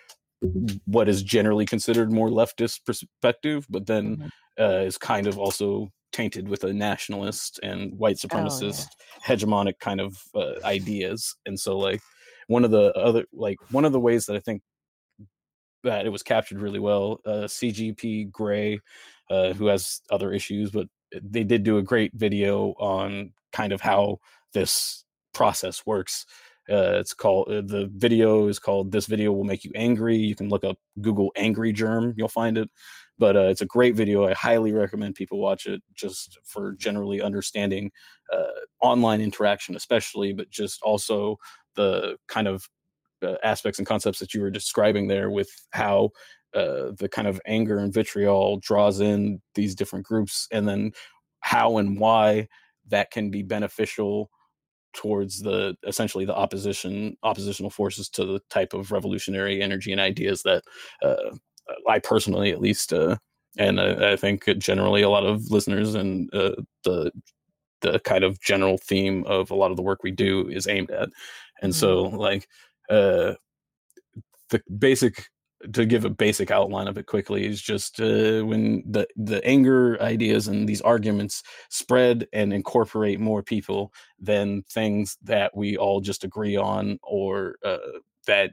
[0.84, 4.62] what is generally considered more leftist perspective, but then mm-hmm.
[4.62, 8.94] uh, is kind of also tainted with a nationalist and white supremacist oh,
[9.28, 9.36] yeah.
[9.36, 11.36] hegemonic kind of uh, ideas.
[11.46, 12.00] And so, like
[12.46, 14.62] one of the other, like one of the ways that I think
[15.84, 18.80] that it was captured really well, uh, CGP Grey,
[19.30, 20.88] uh, who has other issues, but
[21.22, 24.18] they did do a great video on kind of how
[24.52, 26.26] this process works
[26.70, 30.34] uh, it's called uh, the video is called "This Video Will Make You Angry." You
[30.34, 32.70] can look up Google "angry germ," you'll find it.
[33.18, 34.26] But uh, it's a great video.
[34.26, 37.90] I highly recommend people watch it, just for generally understanding
[38.32, 38.44] uh,
[38.80, 41.36] online interaction, especially, but just also
[41.74, 42.68] the kind of
[43.22, 46.10] uh, aspects and concepts that you were describing there, with how
[46.52, 50.92] the kind of anger and vitriol draws in these different groups, and then
[51.40, 52.48] how and why
[52.88, 54.30] that can be beneficial
[54.92, 60.42] towards the essentially the opposition oppositional forces to the type of revolutionary energy and ideas
[60.42, 60.62] that
[61.02, 61.36] uh,
[61.88, 63.16] I personally at least uh,
[63.56, 66.52] and I, I, think generally a lot of listeners and uh,
[66.84, 67.12] the
[67.80, 70.90] the kind of general theme of a lot of the work we do is aimed
[70.90, 71.10] at
[71.62, 72.16] and so mm-hmm.
[72.16, 72.48] like
[72.90, 73.34] uh,
[74.50, 75.28] the basic
[75.72, 80.00] to give a basic outline of it quickly is just uh, when the the anger
[80.00, 86.24] ideas and these arguments spread and incorporate more people than things that we all just
[86.24, 87.78] agree on or uh,
[88.26, 88.52] that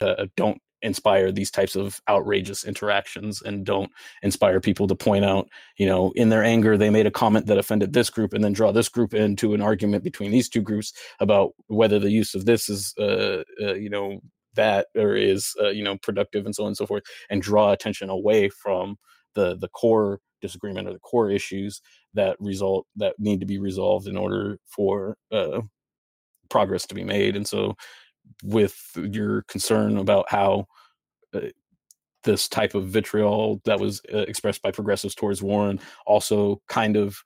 [0.00, 3.90] uh, don't inspire these types of outrageous interactions and don't
[4.22, 7.58] inspire people to point out you know in their anger they made a comment that
[7.58, 10.92] offended this group and then draw this group into an argument between these two groups
[11.18, 14.20] about whether the use of this is uh, uh, you know
[14.56, 17.72] that or is uh, you know productive and so on and so forth and draw
[17.72, 18.96] attention away from
[19.34, 21.80] the the core disagreement or the core issues
[22.14, 25.60] that result that need to be resolved in order for uh,
[26.48, 27.36] progress to be made.
[27.36, 27.76] And so
[28.42, 30.66] with your concern about how
[31.34, 31.40] uh,
[32.24, 37.22] this type of vitriol that was uh, expressed by progressives towards Warren also kind of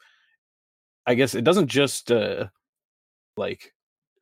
[1.07, 2.49] I guess it doesn't just uh
[3.37, 3.73] like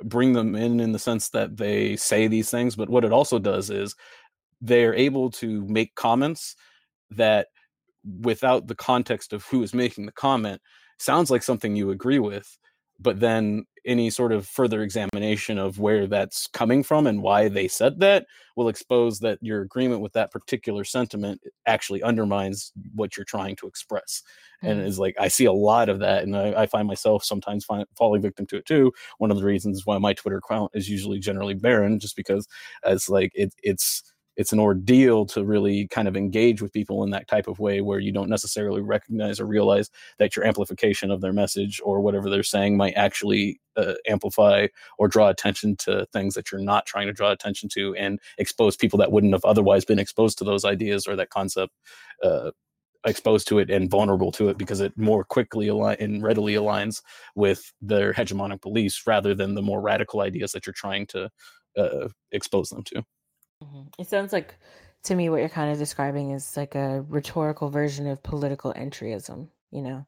[0.04, 3.38] bring them in in the sense that they say these things, but what it also
[3.38, 3.94] does is
[4.60, 6.56] they're able to make comments
[7.10, 7.48] that
[8.20, 10.60] without the context of who is making the comment
[10.98, 12.58] sounds like something you agree with
[13.00, 17.66] but then any sort of further examination of where that's coming from and why they
[17.66, 23.24] said that will expose that your agreement with that particular sentiment actually undermines what you're
[23.24, 24.23] trying to express
[24.62, 24.69] mm.
[24.70, 27.65] and is like i see a lot of that and i, I find myself sometimes
[27.65, 30.89] find, falling victim to it too one of the reasons why my twitter account is
[30.89, 32.47] usually generally barren just because
[32.85, 34.02] it's like it, it's
[34.39, 37.81] it's an ordeal to really kind of engage with people in that type of way
[37.81, 42.31] where you don't necessarily recognize or realize that your amplification of their message or whatever
[42.31, 47.09] they're saying might actually uh, amplify or draw attention to things that you're not trying
[47.09, 50.65] to draw attention to and expose people that wouldn't have otherwise been exposed to those
[50.65, 51.73] ideas or that concept
[52.23, 52.52] uh,
[53.05, 57.02] exposed to it and vulnerable to it because it more quickly align and readily aligns
[57.35, 61.28] with their hegemonic beliefs rather than the more radical ideas that you're trying to
[61.77, 63.02] uh, expose them to.
[63.62, 63.82] Mm-hmm.
[63.98, 64.55] It sounds like
[65.05, 69.48] to me, what you're kind of describing is like a rhetorical version of political entryism,
[69.70, 70.06] you know,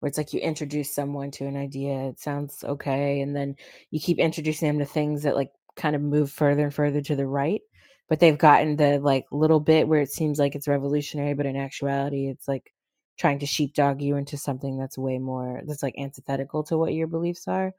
[0.00, 3.56] where it's like you introduce someone to an idea, it sounds okay, and then
[3.90, 7.16] you keep introducing them to things that like kind of move further and further to
[7.16, 7.62] the right.
[8.08, 11.56] But they've gotten the like little bit where it seems like it's revolutionary, but in
[11.56, 12.72] actuality, it's like
[13.18, 17.08] trying to sheepdog you into something that's way more that's like antithetical to what your
[17.08, 17.72] beliefs are.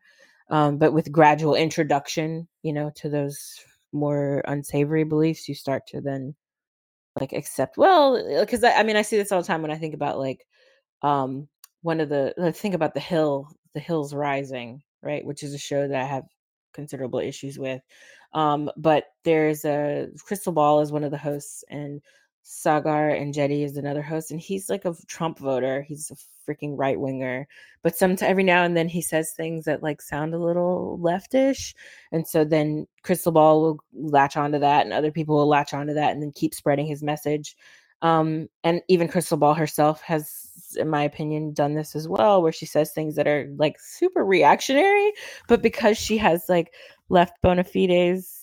[0.51, 3.59] Um, but with gradual introduction, you know, to those
[3.91, 6.35] more unsavory beliefs, you start to then
[7.19, 9.77] like accept well because I, I mean i see this all the time when i
[9.77, 10.45] think about like
[11.01, 11.47] um
[11.81, 15.57] one of the I think about the hill the hills rising right which is a
[15.57, 16.23] show that i have
[16.73, 17.81] considerable issues with.
[18.33, 22.01] Um but there's a Krystal Ball is one of the hosts and
[22.49, 25.83] Saagar Enjeti is another host, and he's like a Trump voter.
[25.83, 26.15] He's a
[26.51, 27.47] freaking right winger,
[27.83, 31.75] but sometimes every now and then he says things that like sound a little leftish,
[32.11, 35.93] and so then Krystal Ball will latch onto that, and other people will latch onto
[35.93, 37.55] that, and then keep spreading his message.
[38.01, 42.51] Um, and even Krystal Ball herself has, in my opinion, done this as well, where
[42.51, 45.13] she says things that are like super reactionary,
[45.47, 46.73] but because she has like
[47.09, 48.38] left bona fides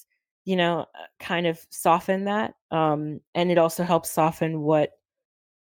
[0.47, 2.55] you know, uh, kind of soften that.
[2.71, 4.93] Um, and it also helps soften what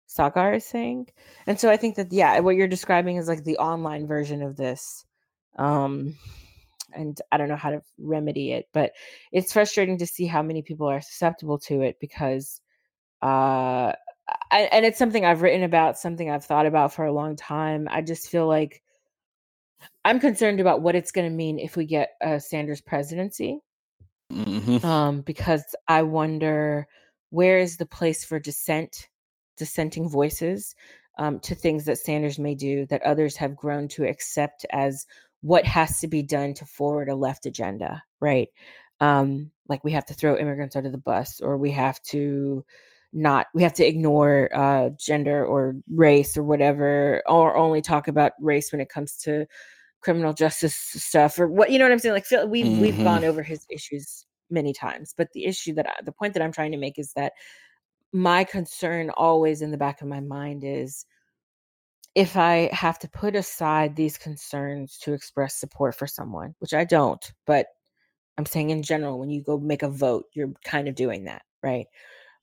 [0.10, 1.08] Saagar is saying.
[1.48, 4.58] And so I think that, yeah, what you're describing is like the online version of
[4.58, 5.06] this.
[5.58, 6.18] Um,
[6.94, 8.94] and I don't know how to remedy it, but
[9.32, 12.60] it's frustrating to see how many people are susceptible to it because,
[13.22, 13.94] uh,
[14.50, 17.88] I, and it's something I've written about, something I've thought about for a long time.
[17.92, 18.82] I just feel like
[20.04, 23.62] I'm concerned about what it's going to mean if we get a Sanders presidency
[24.32, 24.86] Mm-hmm.
[24.86, 26.88] um, because I wonder
[27.30, 29.10] where is the place for dissent,
[29.58, 30.76] dissenting voices
[31.18, 35.06] um, to things that Sanders may do that others have grown to accept as
[35.42, 38.50] what has to be done to forward a left agenda, right?
[39.00, 42.64] Um, like we have to throw immigrants under the bus, or we have to
[43.14, 48.34] not we have to ignore uh, gender or race or whatever, or only talk about
[48.40, 49.46] race when it comes to
[50.02, 52.14] criminal justice stuff or what you know what I'm saying.
[52.14, 52.82] Like Phil, we've mm-hmm.
[52.82, 56.44] we've gone over his issues many times, but the issue that I, the point that
[56.44, 57.34] I'm trying to make is that
[58.14, 61.06] my concern always in the back of my mind is
[62.14, 66.84] if I have to put aside these concerns to express support for someone, which I
[66.84, 67.68] don't, but
[68.38, 71.44] I'm saying in general, when you go make a vote, you're kind of doing that,
[71.64, 71.86] right?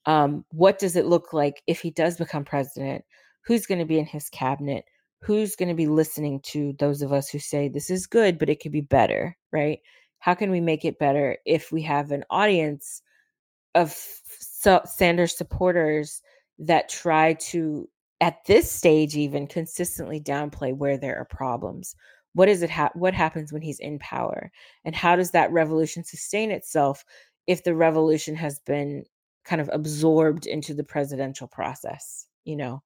[0.06, 3.04] Um, what does it look like if he does become president?
[3.44, 4.84] Who's going to be in his cabinet?
[5.20, 8.48] Who's going to be listening to those of us who say this is good, but
[8.48, 9.80] it could be better, right?
[10.20, 13.02] How can we make it better if we have an audience
[13.74, 13.96] of
[14.86, 16.22] Sanders supporters
[16.58, 17.88] that try to,
[18.20, 21.94] at this stage, even consistently downplay where there are problems?
[22.34, 22.70] What is it?
[22.70, 24.50] Ha- what happens when he's in power,
[24.84, 27.04] and how does that revolution sustain itself
[27.46, 29.04] if the revolution has been
[29.44, 32.26] kind of absorbed into the presidential process?
[32.44, 32.82] You know,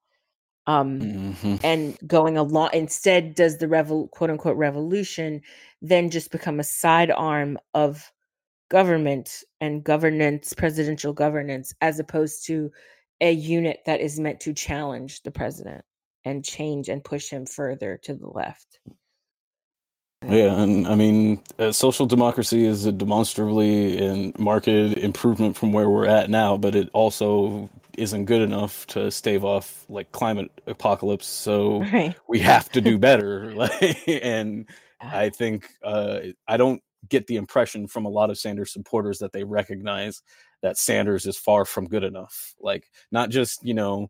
[0.67, 1.55] um mm-hmm.
[1.63, 5.41] and going along instead does the revol quote unquote revolution
[5.81, 8.11] then just become a sidearm of
[8.69, 12.71] government and governance presidential governance as opposed to
[13.21, 15.83] a unit that is meant to challenge the president
[16.25, 18.79] and change and push him further to the left
[20.27, 25.89] yeah, and I mean, uh, social democracy is a demonstrably and marked improvement from where
[25.89, 31.27] we're at now, but it also isn't good enough to stave off like climate apocalypse.
[31.27, 32.15] So right.
[32.27, 33.53] we have to do better.
[33.55, 34.67] like, and
[35.01, 39.33] I think uh, I don't get the impression from a lot of Sanders supporters that
[39.33, 40.21] they recognize
[40.61, 42.55] that Sanders is far from good enough.
[42.59, 44.09] Like, not just you know,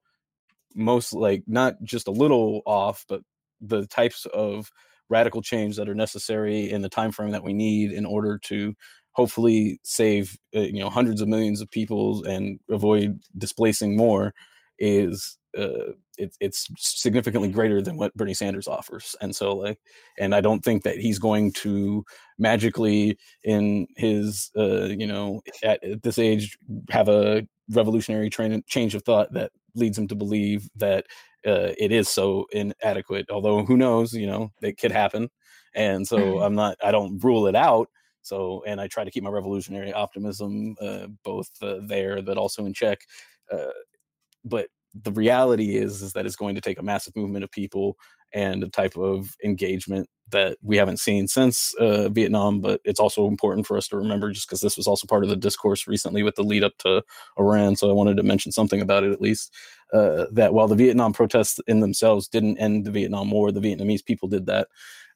[0.76, 3.22] most like not just a little off, but
[3.62, 4.72] the types of
[5.10, 8.74] radical change that are necessary in the time frame that we need in order to
[9.14, 14.34] hopefully save uh, you know hundreds of millions of people and avoid displacing more
[14.80, 19.80] is uh, it, it's significantly greater than what Bernie Sanders offers, and so like,
[20.20, 22.04] and I don't think that he's going to
[22.40, 26.58] magically in his uh, you know at, at this age
[26.90, 31.06] have a revolutionary train, change of thought that leads him to believe that
[31.46, 33.28] uh, it is so inadequate.
[33.30, 35.30] Although who knows, you know, it could happen,
[35.74, 37.90] and so I'm not, I don't rule it out
[38.24, 42.66] so, and I try to keep my revolutionary optimism uh, both uh, there, but also
[42.66, 43.00] in check.
[43.52, 43.68] Uh,
[44.46, 44.68] but
[45.04, 47.98] the reality is, is that it's going to take a massive movement of people
[48.34, 52.60] and a type of engagement that we haven't seen since uh, Vietnam.
[52.60, 55.30] But it's also important for us to remember, just because this was also part of
[55.30, 57.04] the discourse recently with the lead up to
[57.38, 57.76] Iran.
[57.76, 59.54] So I wanted to mention something about it at least.
[59.94, 64.04] Uh, that while the Vietnam protests in themselves didn't end the Vietnam War, the Vietnamese
[64.04, 64.68] people did that.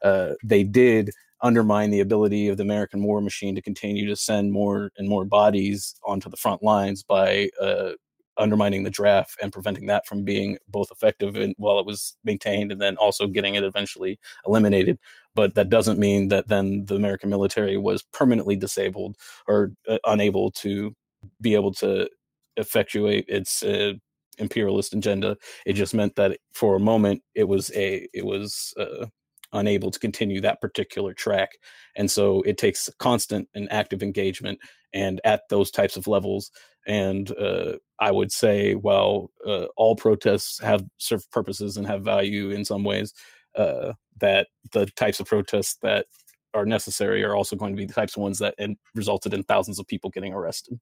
[0.03, 1.11] Uh, they did
[1.41, 5.25] undermine the ability of the American war machine to continue to send more and more
[5.25, 7.91] bodies onto the front lines by uh,
[8.37, 12.71] undermining the draft and preventing that from being both effective and while it was maintained
[12.71, 14.99] and then also getting it eventually eliminated.
[15.35, 19.15] But that doesn't mean that then the american military was permanently disabled
[19.47, 20.95] or uh, unable to
[21.41, 22.09] be able to
[22.57, 23.93] effectuate its uh,
[24.37, 25.37] imperialist agenda.
[25.65, 29.07] It just meant that for a moment it was a it was uh,
[29.53, 31.51] unable to continue that particular track.
[31.95, 34.59] And so it takes constant and active engagement
[34.93, 36.51] and at those types of levels
[36.85, 42.51] and uh, I would say, well, uh, all protests have serve purposes and have value
[42.51, 43.13] in some ways,
[43.55, 46.05] uh, that the types of protests that
[46.53, 49.43] are necessary are also going to be the types of ones that and resulted in
[49.43, 50.79] thousands of people getting arrested.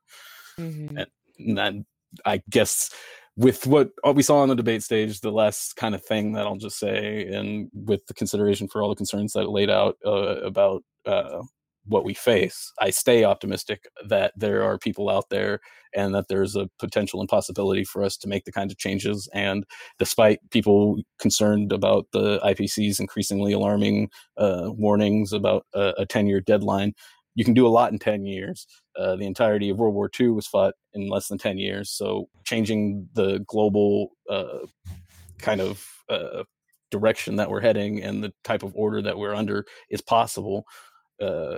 [0.60, 0.98] Mm-hmm.
[0.98, 1.08] And,
[1.40, 1.86] and then
[2.26, 2.94] I guess
[3.38, 6.56] with what we saw on the debate stage, the last kind of thing that I'll
[6.56, 10.42] just say, and with the consideration for all the concerns that it laid out uh,
[10.42, 11.42] about uh,
[11.88, 15.60] what we face, I stay optimistic that there are people out there
[15.96, 19.30] and that there's a potential and possibility for us to make the kinds of changes.
[19.34, 19.66] And
[19.98, 26.42] despite people concerned about the IPCC's increasingly alarming uh, warnings about a, a 10 year
[26.42, 26.94] deadline,
[27.36, 28.66] you can do a lot in 10 years.
[28.98, 31.92] Uh, the entirety of World War II was fought in less than 10 years.
[31.92, 34.66] So changing the global uh,
[35.38, 36.44] kind of uh,
[36.92, 40.66] direction that we're heading and the type of order that we're under is possible.
[41.22, 41.58] Uh,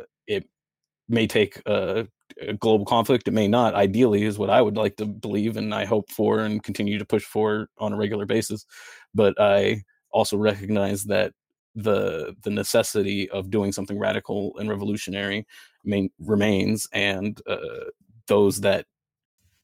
[1.09, 2.07] may take a,
[2.41, 3.27] a, global conflict.
[3.27, 3.75] It may not.
[3.75, 7.05] Ideally, is what I would like to believe, and I hope for, and continue to
[7.05, 8.65] push for on a regular basis.
[9.13, 11.33] But I also recognize that
[11.75, 15.45] the the necessity of doing something radical and revolutionary
[15.85, 17.85] main, remains, and uh,
[18.27, 18.85] those that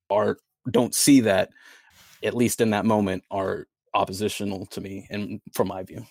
[0.09, 0.37] are
[0.71, 1.49] don't see that,
[2.23, 6.05] at least in that moment, are oppositional to me, and from my view.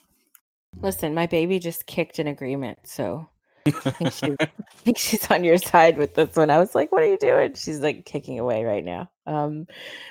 [0.81, 3.29] Listen, my baby just kicked an agreement, so
[3.67, 4.49] I think, I
[4.85, 6.51] think she's on your side with this one.
[6.51, 9.09] I was like, "What are you doing?" She's like kicking away right now.
[9.27, 9.67] Um,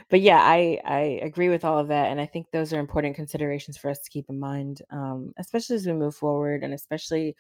[0.10, 3.16] but yeah, I I agree with all of that, and I think those are important
[3.18, 7.36] considerations for us to keep in mind, um, especially as we move forward, and especially,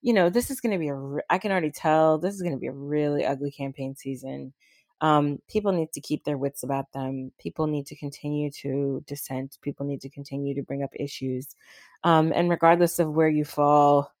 [0.00, 1.18] you know, this is going to be a.
[1.28, 4.52] I can already tell this is going to be a really ugly campaign season.
[5.00, 7.32] Um, people need to keep their wits about them.
[7.38, 9.58] People need to continue to dissent.
[9.62, 11.56] People need to continue to bring up issues,
[12.04, 14.12] um, and regardless of where you fall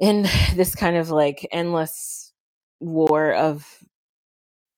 [0.00, 0.22] in
[0.56, 2.32] this kind of like endless
[2.80, 3.84] war of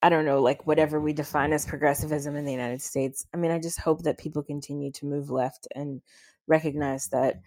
[0.03, 3.25] I don't know, like whatever we define as progressivism in the United States.
[3.33, 6.01] I mean, I just hope that people continue to move left and
[6.45, 7.39] recognize that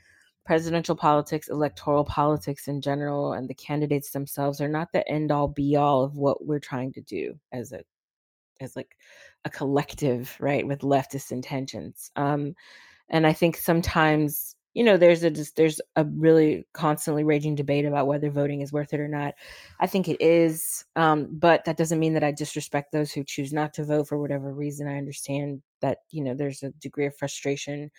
[0.47, 5.49] presidential politics, electoral politics in general, and the candidates themselves are not the end all
[5.49, 7.83] be all of what we're trying to do as a
[8.61, 8.97] as like
[9.45, 12.11] a collective, right, with leftist intentions.
[12.17, 12.55] Um,
[13.11, 18.07] and I think sometimes you know there's a there's a really constantly raging debate about
[18.07, 19.33] whether voting is worth it or not.
[19.81, 23.55] I think it is um, but that doesn't mean that i disrespect those who choose
[23.55, 24.87] not to vote for whatever reason.
[24.87, 27.91] I understand that you know there's a degree of frustration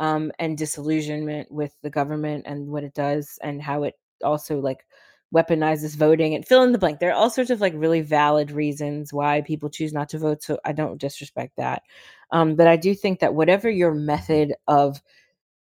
[0.00, 3.94] um, and disillusionment with the government and what it does and how it
[4.24, 4.84] also like
[5.32, 6.98] weaponizes voting and fill in the blank.
[6.98, 10.42] There are all sorts of like really valid reasons why people choose not to vote
[10.42, 11.84] so i don't disrespect that.
[12.32, 15.00] Um, but i do think that whatever your method of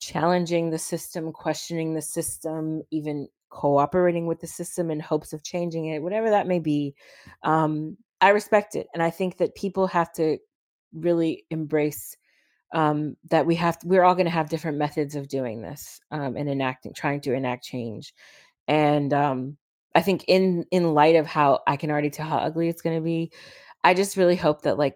[0.04, 5.86] challenging the system, questioning the system, even cooperating with the system in hopes of changing
[5.86, 6.96] it, whatever that may be.
[7.44, 8.88] Um, I respect it.
[8.94, 10.38] And I think that people have to
[10.94, 12.18] really embrace
[12.74, 16.00] um, that we have, to, we're all going to have different methods of doing this
[16.12, 18.14] um, and enacting, trying to enact change.
[18.68, 19.58] And um,
[19.96, 22.96] I think in in light of how I can already tell how ugly it's going
[22.96, 23.32] to be,
[23.84, 24.96] I just really hope that like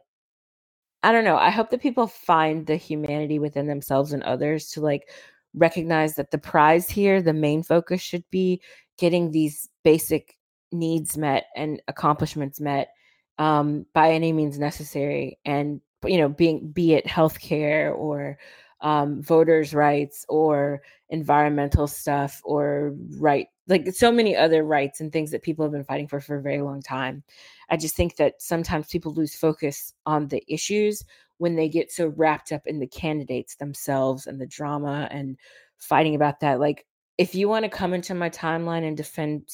[1.08, 1.38] I don't know.
[1.38, 5.10] I hope that people find the humanity within themselves and others to like
[5.54, 8.62] recognize that the prize here, the main focus should be
[8.98, 10.36] getting these basic
[10.74, 12.90] needs met and accomplishments met
[13.38, 15.40] um, by any means necessary.
[15.46, 18.38] And you know, being be it healthcare or
[18.82, 25.32] um, voters' rights or environmental stuff or right like so many other rights and things
[25.32, 27.24] that people have been fighting for for a very long time.
[27.70, 31.04] I just think that sometimes people lose focus on the issues
[31.38, 35.38] when they get so wrapped up in the candidates themselves and the drama and
[35.78, 36.60] fighting about that.
[36.60, 36.86] Like,
[37.18, 39.50] if you want to come into my timeline and defend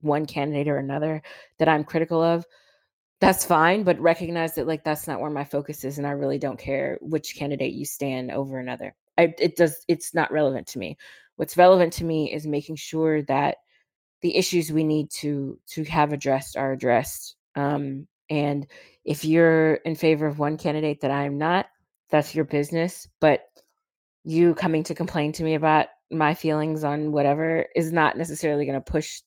[0.00, 1.22] one candidate or another
[1.58, 2.44] that I'm critical of,
[3.20, 6.38] that's fine, but recognize that like that's not where my focus is, and I really
[6.38, 8.94] don't care which candidate you stand over another.
[9.16, 9.84] I, it does.
[9.88, 10.98] It's not relevant to me.
[11.36, 13.58] What's relevant to me is making sure that
[14.24, 17.36] the issues we need to to have addressed are addressed.
[17.56, 18.66] Um, and
[19.04, 21.66] if you're in favor of one candidate that I'm not,
[22.08, 23.06] that's your business.
[23.20, 23.42] But
[24.24, 28.82] you coming to complain to me about my feelings on whatever is not necessarily going
[28.82, 29.20] to push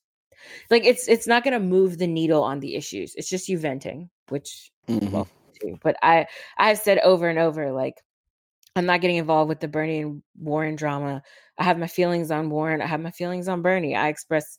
[0.68, 3.58] like it's it's not going to move the needle on the issues it's just you
[3.58, 5.74] venting which mm-hmm.
[5.82, 6.26] but i
[6.56, 7.96] i've said over and over like
[8.76, 11.20] i'm not getting involved with the bernie and warren drama
[11.58, 14.58] i have my feelings on warren i have my feelings on bernie i express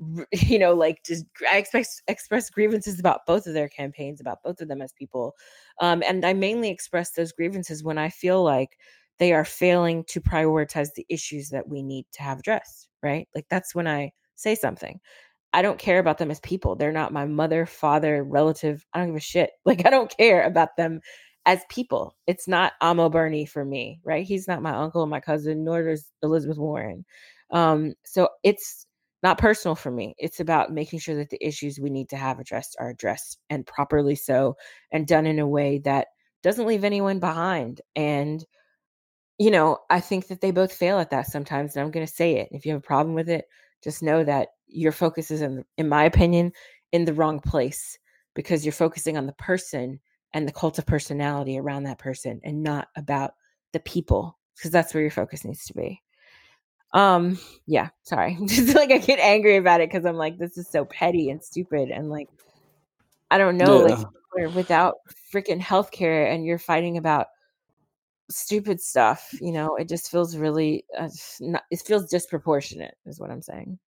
[0.32, 4.60] you know like just i expect express grievances about both of their campaigns about both
[4.60, 5.34] of them as people
[5.80, 8.78] um, and i mainly express those grievances when i feel like
[9.18, 13.28] they are failing to prioritize the issues that we need to have addressed right?
[13.34, 15.00] Like that's when i say something.
[15.52, 16.76] I don't care about them as people.
[16.76, 19.50] They're not my mother father relative i don't give a shit.
[19.66, 21.00] Like i don't care about them
[21.46, 22.16] as people.
[22.26, 24.24] It's not amo bernie for me right?
[24.26, 27.04] He's not my uncle my cousin nor does elizabeth warren.
[27.50, 28.86] Um so it's
[29.22, 30.14] not personal for me.
[30.18, 33.66] It's about making sure that the issues we need to have addressed are addressed and
[33.66, 34.56] properly so,
[34.92, 36.08] and done in a way that
[36.42, 37.82] doesn't leave anyone behind.
[37.94, 38.44] And,
[39.38, 41.76] you know, I think that they both fail at that sometimes.
[41.76, 42.48] And I'm going to say it.
[42.50, 43.44] If you have a problem with it,
[43.82, 46.52] just know that your focus is, in, in my opinion,
[46.92, 47.98] in the wrong place
[48.34, 50.00] because you're focusing on the person
[50.32, 53.32] and the cult of personality around that person and not about
[53.72, 56.00] the people because that's where your focus needs to be.
[56.92, 58.36] Um, yeah, sorry.
[58.46, 61.42] Just like I get angry about it because I'm like, this is so petty and
[61.42, 61.90] stupid.
[61.90, 62.28] And like,
[63.30, 63.94] I don't know, yeah.
[64.36, 64.96] like without
[65.32, 67.26] freaking healthcare and you're fighting about
[68.30, 71.08] stupid stuff, you know, it just feels really, uh,
[71.40, 73.78] not, it feels disproportionate, is what I'm saying.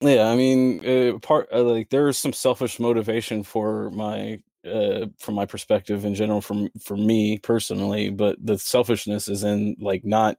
[0.00, 5.36] Yeah, I mean, uh, part uh, like there's some selfish motivation for my uh from
[5.36, 10.36] my perspective in general from for me personally but the selfishness is in like not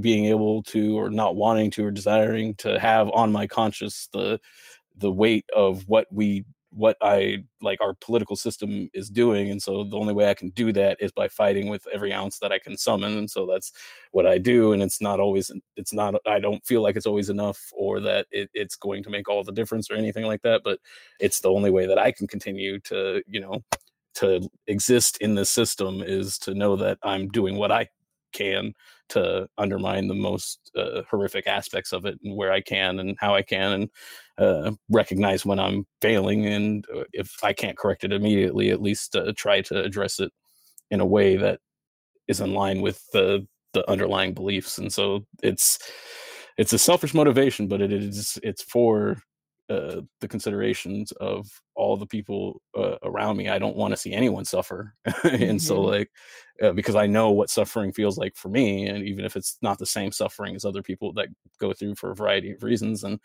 [0.00, 4.38] being able to or not wanting to or desiring to have on my conscience the
[4.98, 6.44] the weight of what we
[6.74, 9.50] what I like our political system is doing.
[9.50, 12.38] And so the only way I can do that is by fighting with every ounce
[12.38, 13.18] that I can summon.
[13.18, 13.72] And so that's
[14.12, 14.72] what I do.
[14.72, 18.26] And it's not always, it's not, I don't feel like it's always enough or that
[18.30, 20.62] it, it's going to make all the difference or anything like that.
[20.64, 20.78] But
[21.20, 23.62] it's the only way that I can continue to, you know,
[24.14, 27.88] to exist in this system is to know that I'm doing what I
[28.32, 28.72] can
[29.12, 33.34] to undermine the most uh, horrific aspects of it and where I can and how
[33.34, 33.90] I can and
[34.38, 39.16] uh, recognize when I'm failing and uh, if I can't correct it immediately, at least
[39.16, 40.32] uh, try to address it
[40.90, 41.60] in a way that
[42.28, 44.78] is in line with the the underlying beliefs.
[44.78, 45.78] And so it's
[46.58, 49.16] it's a selfish motivation, but it is it's for
[49.72, 53.48] uh, the considerations of all the people uh, around me.
[53.48, 55.58] I don't want to see anyone suffer, and mm-hmm.
[55.58, 56.10] so like
[56.62, 59.78] uh, because I know what suffering feels like for me, and even if it's not
[59.78, 61.28] the same suffering as other people that
[61.58, 63.18] go through for a variety of reasons, and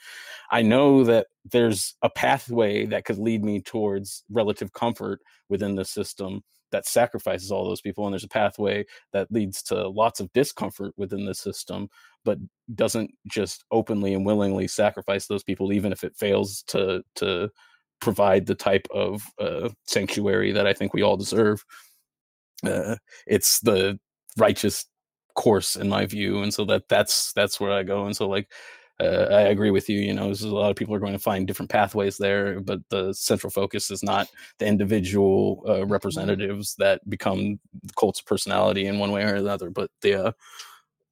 [0.50, 5.20] I know that there's a pathway that could lead me towards relative comfort
[5.50, 9.88] within the system that sacrifices all those people and there's a pathway that leads to
[9.88, 11.90] lots of discomfort within the system
[12.26, 12.38] but
[12.76, 17.50] doesn't just openly and willingly sacrifice those people even if it fails to to
[18.00, 21.64] provide the type of uh, sanctuary that i think we all deserve.
[22.66, 22.96] Uh,
[23.28, 24.00] it's the
[24.38, 24.86] righteous
[25.36, 28.52] course in my view and so that that's that's where i go and so like
[29.00, 30.00] uh, I agree with you.
[30.00, 33.14] You know, a lot of people are going to find different pathways there, but the
[33.14, 37.60] central focus is not the individual uh, representatives that become
[37.98, 40.32] cults of personality in one way or another, but the uh,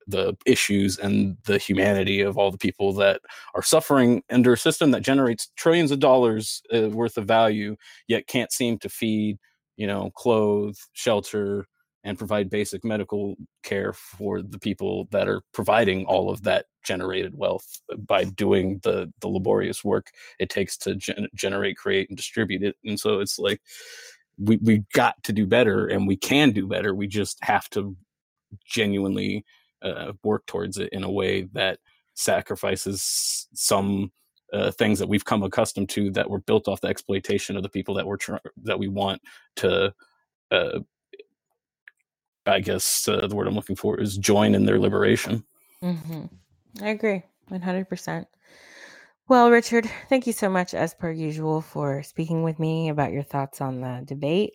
[0.07, 3.22] the issues and the humanity of all the people that
[3.56, 7.76] are suffering under a system that generates trillions of dollars uh, worth of value,
[8.07, 9.40] yet can't seem to feed,
[9.78, 11.68] you know, clothe, shelter,
[12.06, 17.36] and provide basic medical care for the people that are providing all of that generated
[17.36, 22.64] wealth by doing the the laborious work it takes to gen- generate create and distribute
[22.64, 22.76] it.
[22.86, 23.60] And so it's like
[24.38, 26.94] we we got to do better and we can do better.
[26.94, 27.98] We just have to
[28.64, 29.44] genuinely
[29.82, 31.80] uh, work towards it in a way that
[32.14, 34.11] sacrifices some
[34.53, 37.69] uh, things that we've come accustomed to that were built off the exploitation of the
[37.69, 39.22] people that we're tr- that we want
[39.56, 39.94] to
[40.52, 40.80] uh,
[42.45, 45.43] I guess uh, the word I'm looking for is join in their liberation.
[45.81, 46.26] Mm-hmm.
[46.84, 48.26] I agree 100%.
[49.27, 53.23] Well, Richard, thank you so much, as per usual, for speaking with me about your
[53.23, 54.53] thoughts on the debate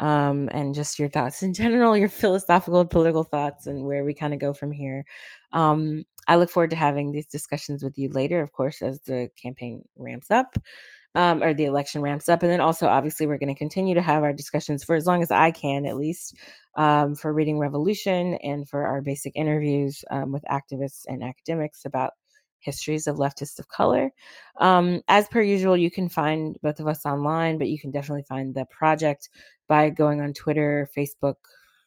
[0.00, 4.34] um, and just your thoughts in general, your philosophical political thoughts, and where we kind
[4.34, 5.04] of go from here.
[5.52, 9.30] Um, I look forward to having these discussions with you later, of course, as the
[9.40, 10.58] campaign ramps up
[11.14, 12.42] um, or the election ramps up.
[12.42, 15.22] And then also, obviously, we're going to continue to have our discussions for as long
[15.22, 16.36] as I can, at least,
[16.76, 22.12] um, for Reading Revolution and for our basic interviews um, with activists and academics about
[22.60, 24.10] histories of leftists of color.
[24.60, 28.24] Um, as per usual, you can find both of us online, but you can definitely
[28.28, 29.28] find the project
[29.68, 31.36] by going on Twitter, Facebook,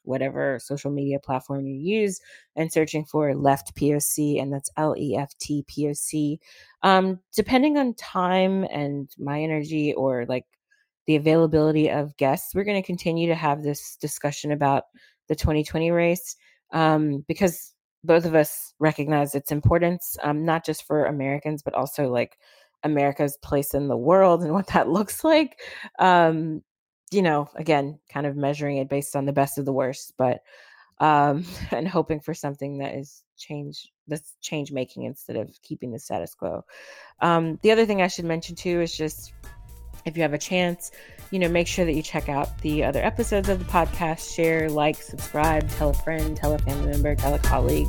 [0.04, 2.20] whatever social media platform you use
[2.56, 6.40] and searching for Left POC, and that's L E F T P O C.
[6.84, 10.46] Um, depending on time and my energy or like
[11.08, 14.84] the availability of guests, we're going to continue to have this discussion about
[15.28, 16.36] the 2020 race
[16.74, 17.74] um, because
[18.04, 22.38] both of us recognize its importance, um, not just for Americans, but also like
[22.84, 25.60] America's place in the world and what that looks like.
[26.00, 26.62] Um,
[27.12, 30.42] you know, again, kind of measuring it based on the best of the worst, but
[31.00, 36.00] um, and hoping for something that is change that's change making instead of keeping the
[36.00, 36.64] status quo.
[37.22, 39.34] Um, the other thing I should mention too is just
[40.06, 40.92] if you have a chance,
[41.30, 44.70] you know, make sure that you check out the other episodes of the podcast, share,
[44.70, 47.88] like, subscribe, tell a friend, tell a family member, tell a colleague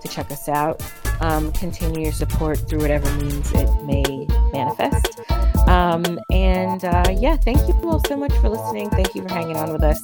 [0.00, 0.82] to check us out.
[1.20, 5.20] Um, continue your support through whatever means it may manifest.
[5.72, 8.90] Um, and uh, yeah, thank you all so much for listening.
[8.90, 10.02] Thank you for hanging on with us.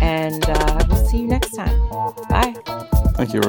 [0.00, 1.76] And uh, we'll see you next time.
[2.28, 2.54] Bye.
[3.16, 3.40] Thank you,